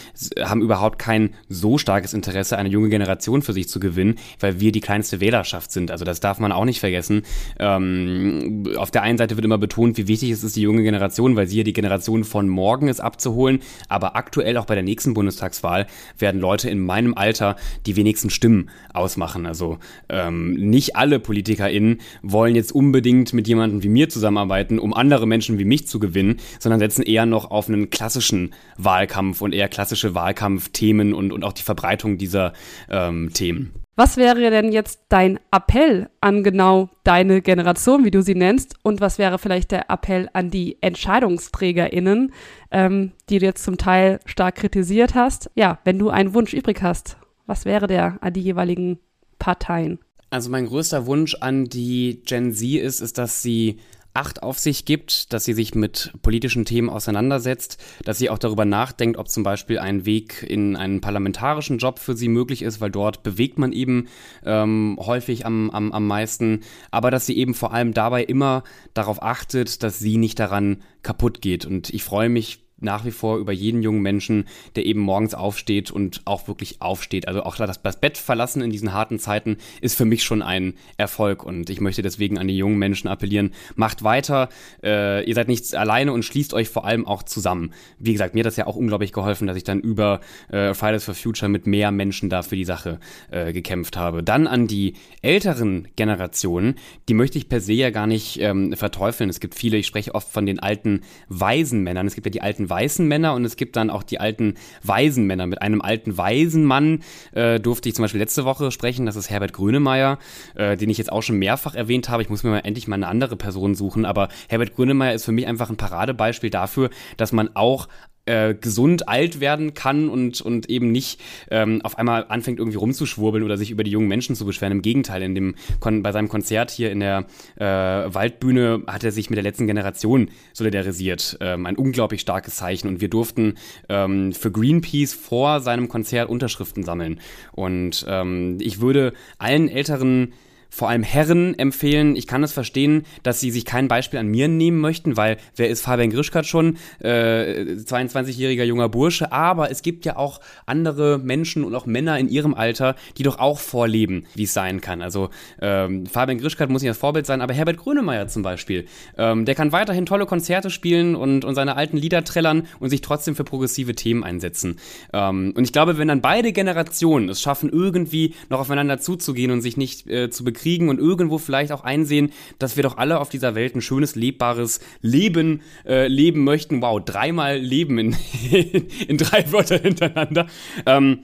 haben 0.43 0.63
überhaupt 0.63 0.99
kein 0.99 1.35
so 1.49 1.79
starkes 1.79 2.13
Interesse, 2.13 2.59
eine 2.59 2.71
junge 2.71 2.89
Generation 2.89 3.43
für 3.43 3.53
sich 3.53 3.69
zu 3.69 3.79
gewinnen, 3.79 4.17
weil 4.41 4.59
wir 4.59 4.73
die 4.73 4.81
kleinste 4.81 5.21
Wählerschaft 5.21 5.71
sind. 5.71 5.93
Also 5.93 6.05
das 6.05 6.19
darf 6.19 6.41
man 6.41 6.51
auch 6.51 6.65
nicht 6.65 6.81
vergessen. 6.81 7.23
Ähm, 7.61 8.65
auf 8.77 8.91
der 8.91 9.03
einen 9.03 9.17
Seite 9.17 9.37
wird 9.37 9.45
immer 9.45 9.59
betont, 9.59 9.97
wie 9.97 10.09
wichtig 10.09 10.33
es 10.33 10.43
ist, 10.43 10.57
die 10.57 10.63
junge 10.63 10.83
Generation, 10.83 11.37
weil 11.37 11.47
sie 11.47 11.59
ja 11.59 11.63
die 11.63 11.73
Generation 11.73 12.25
von 12.25 12.49
morgen 12.49 12.89
ist 12.89 13.01
abzuholen. 13.01 13.61
Aber 13.89 14.17
aktuell 14.17 14.57
auch 14.57 14.67
bei 14.67 14.75
der 14.75 14.83
nächsten 14.83 15.15
Bundestagswahl 15.15 15.87
werden 16.19 16.41
Leute 16.41 16.64
Leute 16.65 16.71
in 16.71 16.81
meinem 16.81 17.15
Alter 17.15 17.57
die 17.87 17.97
wenigsten 17.97 18.31
Stimmen 18.31 18.71
ausmachen. 18.93 19.47
Also 19.47 19.79
ähm, 20.09 20.55
nicht 20.55 20.97
alle 20.97 21.21
PolitikerInnen 21.21 22.01
wollen 22.23 22.55
jetzt 22.55 22.73
unbedingt 22.73 23.33
mit 23.33 23.47
jemandem 23.47 23.83
wie 23.83 23.89
mir 23.89 24.09
zusammenarbeiten, 24.09 24.79
um 24.79 24.95
andere 24.95 25.27
Menschen 25.27 25.59
wie 25.59 25.65
mich 25.65 25.87
zu 25.87 25.99
gewinnen, 25.99 26.37
sondern 26.59 26.81
setzen 26.81 27.03
eher 27.03 27.27
noch 27.27 27.51
auf 27.51 27.69
einen 27.69 27.91
klassischen 27.91 28.55
Wahlkampf 28.79 29.43
und 29.43 29.53
eher 29.53 29.69
klassische 29.69 30.15
Wahlkampfthemen 30.15 31.13
und, 31.15 31.33
und 31.33 31.45
auch 31.45 31.53
die 31.53 31.63
Verbreitung 31.63 32.19
dieser 32.19 32.53
ähm, 32.89 33.31
Themen. 33.33 33.84
Was 33.97 34.17
wäre 34.17 34.51
denn 34.51 34.73
jetzt 34.73 35.03
dein 35.09 35.39
Appell 35.53 36.11
an 36.21 36.43
genau 36.43 36.91
deine 37.05 37.41
Generation, 37.43 38.05
wie 38.05 38.11
du 38.11 38.23
sie 38.23 38.35
nennst? 38.35 38.75
Und 38.83 39.01
was 39.01 39.19
wäre 39.19 39.39
vielleicht 39.39 39.71
der 39.71 39.89
Appell 39.89 40.29
an 40.33 40.51
die 40.51 40.79
EntscheidungsträgerInnen, 40.81 42.33
ähm, 42.73 43.13
die 43.29 43.39
du 43.39 43.47
jetzt 43.47 43.63
zum 43.63 43.79
Teil 43.79 44.19
stark 44.25 44.57
kritisiert 44.57 45.15
hast? 45.15 45.49
Ja, 45.55 45.79
wenn 45.85 46.01
du 46.01 46.11
einen 46.11 46.35
Wunsch 46.35 46.55
übrig 46.55 46.83
hast, 46.83 47.19
was 47.47 47.67
wäre 47.67 47.87
der 47.87 48.19
an 48.21 48.33
die 48.33 48.41
jeweiligen 48.41 48.99
Parteien? 49.39 50.01
Also 50.29 50.51
mein 50.51 50.67
größter 50.67 51.07
Wunsch 51.07 51.37
an 51.41 51.67
die 51.67 52.21
Gen 52.27 52.53
Z 52.53 52.81
ist, 52.81 53.01
ist, 53.01 53.19
dass 53.19 53.43
sie 53.43 53.79
Acht 54.15 54.45
auf 54.45 54.61
sich 54.61 54.85
gibt, 54.85 55.33
dass 55.33 55.45
sie 55.45 55.55
sich 55.55 55.75
mit 55.75 56.13
politischen 56.23 56.65
Themen 56.65 56.89
auseinandersetzt, 56.89 57.83
dass 58.05 58.17
sie 58.17 58.31
auch 58.31 58.39
darüber 58.39 58.65
nachdenkt, 58.65 59.19
ob 59.19 59.29
zum 59.29 59.43
Beispiel 59.43 59.81
ein 59.81 60.07
Weg 60.07 60.45
in 60.49 60.77
einen 60.77 61.01
parlamentarischen 61.01 61.79
Job 61.79 61.99
für 61.99 62.17
sie 62.17 62.29
möglich 62.29 62.63
ist, 62.63 62.81
weil 62.81 62.93
dort 62.93 63.25
bewegt 63.25 63.59
man 63.59 63.73
eben 63.73 64.07
ähm, 64.45 64.97
häufig 65.01 65.45
am, 65.45 65.69
am, 65.71 65.91
am 65.91 66.07
meisten, 66.07 66.61
aber 66.93 67.11
dass 67.11 67.27
sie 67.27 67.37
eben 67.37 67.55
vor 67.55 67.75
allem 67.75 67.93
dabei 67.93 68.23
immer 68.23 68.63
darauf 68.95 69.21
achtet, 69.21 69.83
dass 69.83 69.99
sie 69.99 70.17
nicht 70.17 70.39
daran 70.39 70.83
kaputt 71.03 71.43
geht. 71.43 71.67
Und 71.67 71.91
ich 71.91 72.05
freue 72.05 72.29
mich 72.29 72.64
nach 72.85 73.05
wie 73.05 73.11
vor 73.11 73.39
über 73.39 73.53
jeden 73.53 73.83
jungen 73.83 74.03
Menschen, 74.03 74.47
der 74.77 74.87
eben 74.87 75.01
morgens 75.01 75.35
aufsteht 75.35 75.91
und 75.91 76.23
auch 76.25 76.47
wirklich 76.49 76.81
aufsteht. 76.81 77.27
Also 77.29 77.43
auch 77.43 77.57
das, 77.57 77.79
Bett 78.01 78.19
verlassen 78.19 78.63
in 78.63 78.71
diesen 78.71 78.93
harten 78.93 79.19
Zeiten 79.19 79.57
ist 79.81 79.97
für 79.97 80.05
mich 80.05 80.23
schon 80.23 80.43
ein 80.43 80.75
Erfolg 80.97 81.45
und 81.45 81.71
ich 81.71 81.81
möchte 81.81 82.03
deswegen 82.03 82.39
an 82.39 82.49
die 82.49 82.57
jungen 82.57 82.79
Menschen 82.79 83.09
appellieren, 83.09 83.53
macht 83.75 84.05
weiter, 84.05 84.49
äh, 84.83 85.25
ihr 85.25 85.35
seid 85.35 85.49
nicht 85.49 85.75
alleine 85.75 86.13
und 86.13 86.25
schließt 86.25 86.55
euch 86.55 86.69
vor 86.69 86.85
allem 86.85 87.07
auch 87.07 87.23
zusammen. 87.23 87.73
Wie 87.99 88.13
gesagt, 88.13 88.35
mir 88.35 88.41
hat 88.41 88.47
das 88.47 88.57
ja 88.57 88.67
auch 88.67 88.77
unglaublich 88.77 89.13
geholfen, 89.13 89.47
dass 89.47 89.57
ich 89.57 89.65
dann 89.65 89.81
über 89.81 90.21
äh, 90.51 90.75
Fridays 90.75 91.05
for 91.05 91.15
Future 91.15 91.49
mit 91.49 91.67
mehr 91.67 91.91
Menschen 91.91 92.31
da 92.31 92.43
für 92.43 92.57
die 92.57 92.65
Sache 92.65 93.01
äh, 93.31 93.53
gekämpft 93.53 93.97
habe. 93.97 94.23
Dann 94.23 94.47
an 94.47 94.67
die 94.67 94.95
älteren 95.23 95.89
Generationen, 95.97 96.75
die 97.09 97.15
möchte 97.15 97.39
ich 97.39 97.49
per 97.49 97.61
se 97.61 97.73
ja 97.73 97.91
gar 97.91 98.07
nicht 98.07 98.39
ähm, 98.41 98.75
verteufeln. 98.75 99.31
Es 99.31 99.41
gibt 99.41 99.55
viele, 99.55 99.77
ich 99.79 99.87
spreche 99.87 100.15
oft 100.15 100.31
von 100.31 100.47
den 100.47 100.59
alten 100.59 101.01
weisen 101.29 101.83
Männern, 101.83 102.07
es 102.07 102.15
gibt 102.15 102.27
ja 102.27 102.31
die 102.31 102.43
alten 102.43 102.69
weißen 102.75 103.07
Männer 103.07 103.35
und 103.35 103.45
es 103.45 103.55
gibt 103.55 103.77
dann 103.77 103.89
auch 103.89 104.03
die 104.03 104.19
alten 104.19 104.55
weisen 104.83 105.27
Männer. 105.27 105.47
Mit 105.47 105.63
einem 105.63 105.81
alten 105.81 106.19
weisen 106.19 106.65
Mann 106.65 107.05
äh, 107.33 107.61
durfte 107.61 107.89
ich 107.89 107.95
zum 107.95 108.03
Beispiel 108.03 108.21
letzte 108.21 108.45
Woche 108.45 108.73
sprechen, 108.73 109.07
das 109.07 109.15
ist 109.15 109.31
Herbert 109.31 109.53
Grönemeyer, 109.53 110.19
äh, 110.57 110.77
den 110.77 110.91
ich 110.91 110.99
jetzt 110.99 111.13
auch 111.13 111.23
schon 111.23 111.39
mehrfach 111.39 111.77
erwähnt 111.77 112.09
habe. 112.09 112.23
Ich 112.23 112.31
muss 112.31 112.43
mir 112.43 112.51
mal 112.51 112.59
endlich 112.59 112.89
mal 112.89 112.97
eine 112.97 113.07
andere 113.07 113.37
Person 113.37 113.77
suchen, 113.77 114.05
aber 114.05 114.29
Herbert 114.49 114.75
Grönemeyer 114.75 115.15
ist 115.15 115.25
für 115.25 115.33
mich 115.33 115.47
einfach 115.47 115.71
ein 115.71 115.77
Paradebeispiel 115.77 116.51
dafür, 116.51 116.91
dass 117.17 117.31
man 117.31 117.51
auch 117.55 117.87
äh, 118.27 118.55
gesund 118.55 119.09
alt 119.09 119.41
werden 119.41 119.75
kann 119.75 120.09
und, 120.09 120.41
und 120.41 120.71
eben 120.71 120.93
nicht 120.93 121.21
ähm, 121.51 121.81
auf 121.83 121.99
einmal 121.99 122.27
anfängt 122.29 122.59
irgendwie 122.59 122.79
rumzuschwurbeln 122.79 123.45
oder 123.45 123.57
sich 123.57 123.71
über 123.71 123.85
die 123.85 123.91
jungen 123.91 124.09
Menschen 124.09 124.35
zu 124.37 124.47
beschweren. 124.47 124.73
Im 124.73 124.83
Gegenteil, 124.83 125.23
in 125.23 125.35
dem 125.35 125.55
bei 125.81 126.13
seinem 126.13 126.29
Konzert 126.29 126.71
hier 126.71 126.91
in 126.91 127.01
der 127.01 127.27
äh, 127.57 127.65
Waldbühne 127.65 128.83
hat 128.87 129.05
er 129.05 129.13
sich 129.13 129.31
mit 129.31 129.37
der 129.37 129.43
letzten 129.43 129.67
Generation 129.67 130.31
solidarisiert. 130.53 131.37
Ähm, 131.41 131.67
ein 131.67 131.77
unglaublich 131.77 132.21
starkes 132.21 132.57
Zeichen. 132.57 132.89
Und 132.89 133.01
wir 133.01 133.09
durften 133.09 133.55
ähm, 133.89 134.33
für 134.33 134.51
Greenpeace 134.51 135.13
vor 135.13 135.61
seinem 135.61 135.89
Konzert 135.89 136.29
Unterschriften 136.29 136.83
sammeln. 136.83 137.21
Und 137.53 138.05
ähm, 138.09 138.59
ich 138.61 138.81
würde 138.81 139.13
allen 139.39 139.69
älteren 139.69 140.33
vor 140.75 140.89
allem 140.89 141.05
Herren 141.05 141.57
empfehlen. 141.57 142.17
Ich 142.17 142.27
kann 142.27 142.43
es 142.43 142.53
verstehen, 142.53 143.05
dass 143.23 143.39
sie 143.39 143.53
sich 143.53 143.65
kein 143.65 143.87
Beispiel 143.87 144.19
an 144.19 144.27
mir 144.27 144.49
nehmen 144.49 144.81
möchten, 144.81 145.17
weil 145.17 145.37
wer 145.55 145.69
ist 145.69 145.83
Fabian 145.83 146.11
Grischkat 146.11 146.47
schon? 146.47 146.79
Äh, 146.99 147.77
22-jähriger 147.85 148.65
junger 148.65 148.89
Bursche. 148.89 149.31
Aber 149.31 149.71
es 149.71 149.83
gibt 149.83 150.05
ja 150.05 150.17
auch 150.17 150.41
andere 150.67 151.19
Menschen 151.19 151.63
und 151.63 151.77
auch 151.77 151.87
Männer 151.87 152.19
in 152.19 152.29
ihrem 152.29 152.55
Alter, 152.55 152.97
die 153.17 153.23
doch 153.23 153.39
auch 153.39 153.61
vorleben, 153.61 154.27
wie 154.35 154.43
es 154.43 154.53
sein 154.53 154.81
kann. 154.81 155.01
Also 155.01 155.31
ähm, 155.63 156.07
Fabian 156.07 156.39
Grischkat 156.39 156.71
muss 156.71 156.83
nicht 156.83 156.91
das 156.91 156.99
Vorbild 156.99 157.25
sein, 157.25 157.41
aber 157.41 157.55
Herbert 157.55 157.77
Grönemeyer 157.77 158.27
zum 158.27 158.43
Beispiel. 158.43 158.87
Ähm, 159.17 159.45
der 159.45 159.55
kann 159.55 159.71
weiterhin 159.71 160.07
tolle 160.07 160.27
Konzerte 160.27 160.71
spielen 160.71 161.15
und, 161.15 161.45
und 161.45 161.55
seine 161.55 161.77
alten 161.77 161.99
Lieder 161.99 162.25
trällern 162.25 162.67
und 162.81 162.91
sich 162.91 163.01
trotzdem 163.01 163.37
für 163.37 163.45
progressive 163.45 163.95
Themen 163.95 164.25
einsetzen. 164.25 164.81
Ähm, 165.13 165.55
und 165.57 165.63
ich 165.63 165.73
glaube, 165.73 165.99
wenn 165.99 166.09
dann 166.09 166.21
beide 166.21 166.51
Generationen 166.51 167.29
es 167.29 167.41
schaffen, 167.41 167.71
irgendwie 167.71 168.35
noch 168.51 168.59
aufeinander 168.59 168.99
zuzugehen 168.99 169.53
und 169.53 169.61
sich 169.61 169.77
nicht 169.77 170.09
äh, 170.09 170.31
zu 170.31 170.43
bekriegen, 170.43 170.64
kriegen 170.65 170.89
und 170.89 170.99
irgendwo 170.99 171.37
vielleicht 171.37 171.73
auch 171.73 171.85
einsehen, 171.85 172.33
dass 172.59 172.77
wir 172.77 172.83
doch 172.83 172.97
alle 172.97 173.21
auf 173.21 173.29
dieser 173.29 173.55
Welt 173.55 173.77
ein 173.77 173.83
schönes, 173.83 174.15
lebbares 174.17 174.81
Leben 175.03 175.61
äh, 175.87 176.09
leben 176.09 176.43
möchten. 176.43 176.81
Wow, 176.81 177.05
dreimal 177.05 177.59
Leben 177.59 177.99
in, 177.99 178.17
in 179.09 179.19
drei 179.19 179.45
Wörtern 179.53 179.83
hintereinander. 179.83 180.47
Ähm, 180.87 181.19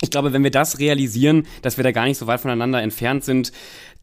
ich 0.00 0.10
glaube, 0.10 0.32
wenn 0.32 0.42
wir 0.42 0.50
das 0.50 0.78
realisieren, 0.78 1.46
dass 1.60 1.76
wir 1.76 1.84
da 1.84 1.92
gar 1.92 2.04
nicht 2.04 2.16
so 2.16 2.26
weit 2.26 2.40
voneinander 2.40 2.80
entfernt 2.80 3.24
sind, 3.24 3.52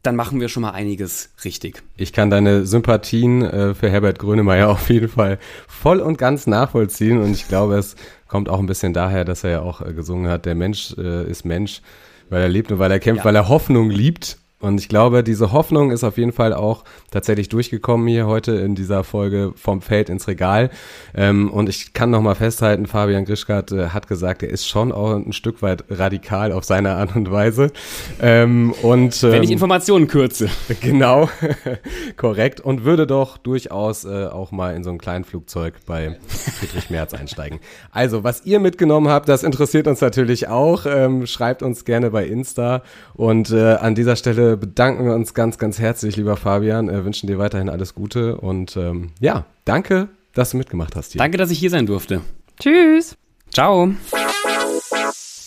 dann 0.02 0.14
machen 0.14 0.40
wir 0.40 0.48
schon 0.48 0.60
mal 0.60 0.70
einiges 0.70 1.30
richtig. 1.44 1.82
Ich 1.96 2.12
kann 2.12 2.30
deine 2.30 2.64
Sympathien 2.64 3.42
äh, 3.42 3.74
für 3.74 3.90
Herbert 3.90 4.20
Grönemeyer 4.20 4.68
auf 4.70 4.88
jeden 4.88 5.08
Fall 5.08 5.38
voll 5.66 5.98
und 5.98 6.16
ganz 6.16 6.46
nachvollziehen 6.46 7.20
und 7.20 7.32
ich 7.32 7.48
glaube, 7.48 7.74
es 7.76 7.96
kommt 8.28 8.48
auch 8.48 8.60
ein 8.60 8.66
bisschen 8.66 8.92
daher, 8.92 9.24
dass 9.24 9.42
er 9.42 9.50
ja 9.50 9.60
auch 9.62 9.80
äh, 9.80 9.92
gesungen 9.94 10.30
hat, 10.30 10.46
der 10.46 10.54
Mensch 10.54 10.94
äh, 10.96 11.28
ist 11.28 11.44
Mensch, 11.44 11.82
weil 12.30 12.42
er 12.42 12.48
lebt 12.48 12.70
und 12.70 12.78
weil 12.78 12.92
er 12.92 13.00
kämpft, 13.00 13.20
ja. 13.20 13.24
weil 13.24 13.34
er 13.34 13.48
Hoffnung 13.48 13.90
liebt 13.90 14.38
Und 14.58 14.80
ich 14.80 14.88
glaube, 14.88 15.22
diese 15.22 15.52
Hoffnung 15.52 15.90
ist 15.90 16.02
auf 16.02 16.16
jeden 16.16 16.32
Fall 16.32 16.54
auch 16.54 16.84
tatsächlich 17.10 17.50
durchgekommen 17.50 18.08
hier 18.08 18.26
heute 18.26 18.52
in 18.52 18.74
dieser 18.74 19.04
Folge 19.04 19.52
vom 19.54 19.82
Feld 19.82 20.08
ins 20.08 20.28
Regal. 20.28 20.70
Ähm, 21.14 21.50
und 21.50 21.68
ich 21.68 21.92
kann 21.92 22.08
nochmal 22.08 22.36
festhalten, 22.36 22.86
Fabian 22.86 23.26
Grischkat 23.26 23.70
äh, 23.72 23.88
hat 23.88 24.08
gesagt, 24.08 24.42
er 24.42 24.48
ist 24.48 24.66
schon 24.66 24.92
auch 24.92 25.14
ein 25.14 25.34
Stück 25.34 25.60
weit 25.60 25.84
radikal 25.90 26.52
auf 26.52 26.64
seine 26.64 26.92
Art 26.92 27.14
und 27.16 27.30
Weise. 27.30 27.70
Ähm, 28.18 28.72
und, 28.80 29.22
Wenn 29.22 29.42
ich 29.42 29.50
ähm, 29.50 29.54
Informationen 29.54 30.08
kürze. 30.08 30.48
Genau, 30.80 31.28
korrekt. 32.16 32.60
Und 32.60 32.84
würde 32.84 33.06
doch 33.06 33.38
durchaus 33.38 34.04
äh, 34.04 34.26
auch 34.26 34.52
mal 34.52 34.74
in 34.74 34.84
so 34.84 34.90
ein 34.90 34.98
kleinen 34.98 35.24
Flugzeug 35.24 35.74
bei 35.86 36.16
Friedrich 36.28 36.90
Merz 36.90 37.14
einsteigen. 37.14 37.60
Also, 37.90 38.24
was 38.24 38.44
ihr 38.44 38.60
mitgenommen 38.60 39.08
habt, 39.08 39.28
das 39.28 39.42
interessiert 39.42 39.86
uns 39.86 40.00
natürlich 40.00 40.48
auch. 40.48 40.86
Schreibt 41.24 41.62
uns 41.62 41.84
gerne 41.84 42.10
bei 42.10 42.26
Insta. 42.26 42.82
Und 43.14 43.50
äh, 43.50 43.74
an 43.74 43.94
dieser 43.94 44.16
Stelle 44.16 44.45
bedanken 44.54 45.04
wir 45.04 45.14
uns 45.14 45.34
ganz, 45.34 45.58
ganz 45.58 45.78
herzlich, 45.78 46.16
lieber 46.16 46.36
Fabian. 46.36 46.88
Äh, 46.88 47.04
wünschen 47.04 47.26
dir 47.26 47.38
weiterhin 47.38 47.68
alles 47.68 47.94
Gute 47.94 48.36
und 48.36 48.76
ähm, 48.76 49.10
ja, 49.18 49.46
danke, 49.64 50.08
dass 50.34 50.50
du 50.50 50.58
mitgemacht 50.58 50.94
hast 50.94 51.12
hier. 51.12 51.18
Danke, 51.18 51.38
dass 51.38 51.50
ich 51.50 51.58
hier 51.58 51.70
sein 51.70 51.86
durfte. 51.86 52.20
Tschüss. 52.60 53.16
Ciao. 53.52 53.92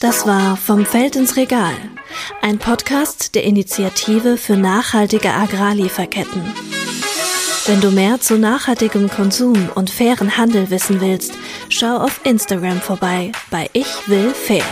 Das 0.02 0.26
war 0.26 0.58
Vom 0.58 0.86
Feld 0.86 1.16
ins 1.16 1.36
Regal, 1.36 1.74
ein 2.42 2.58
Podcast 2.58 3.36
der 3.36 3.44
Initiative 3.44 4.38
für 4.38 4.56
nachhaltige 4.56 5.34
Agrarlieferketten. 5.34 6.42
Wenn 7.66 7.82
du 7.82 7.92
mehr 7.92 8.20
zu 8.20 8.38
nachhaltigem 8.38 9.10
Konsum 9.10 9.70
und 9.76 9.90
fairen 9.90 10.38
Handel 10.38 10.70
wissen 10.70 11.02
willst, 11.02 11.34
schau 11.70 11.98
auf 11.98 12.22
Instagram 12.24 12.80
vorbei 12.80 13.32
bei 13.52 13.70
Ich 13.74 14.08
will 14.08 14.32
fair. 14.32 14.64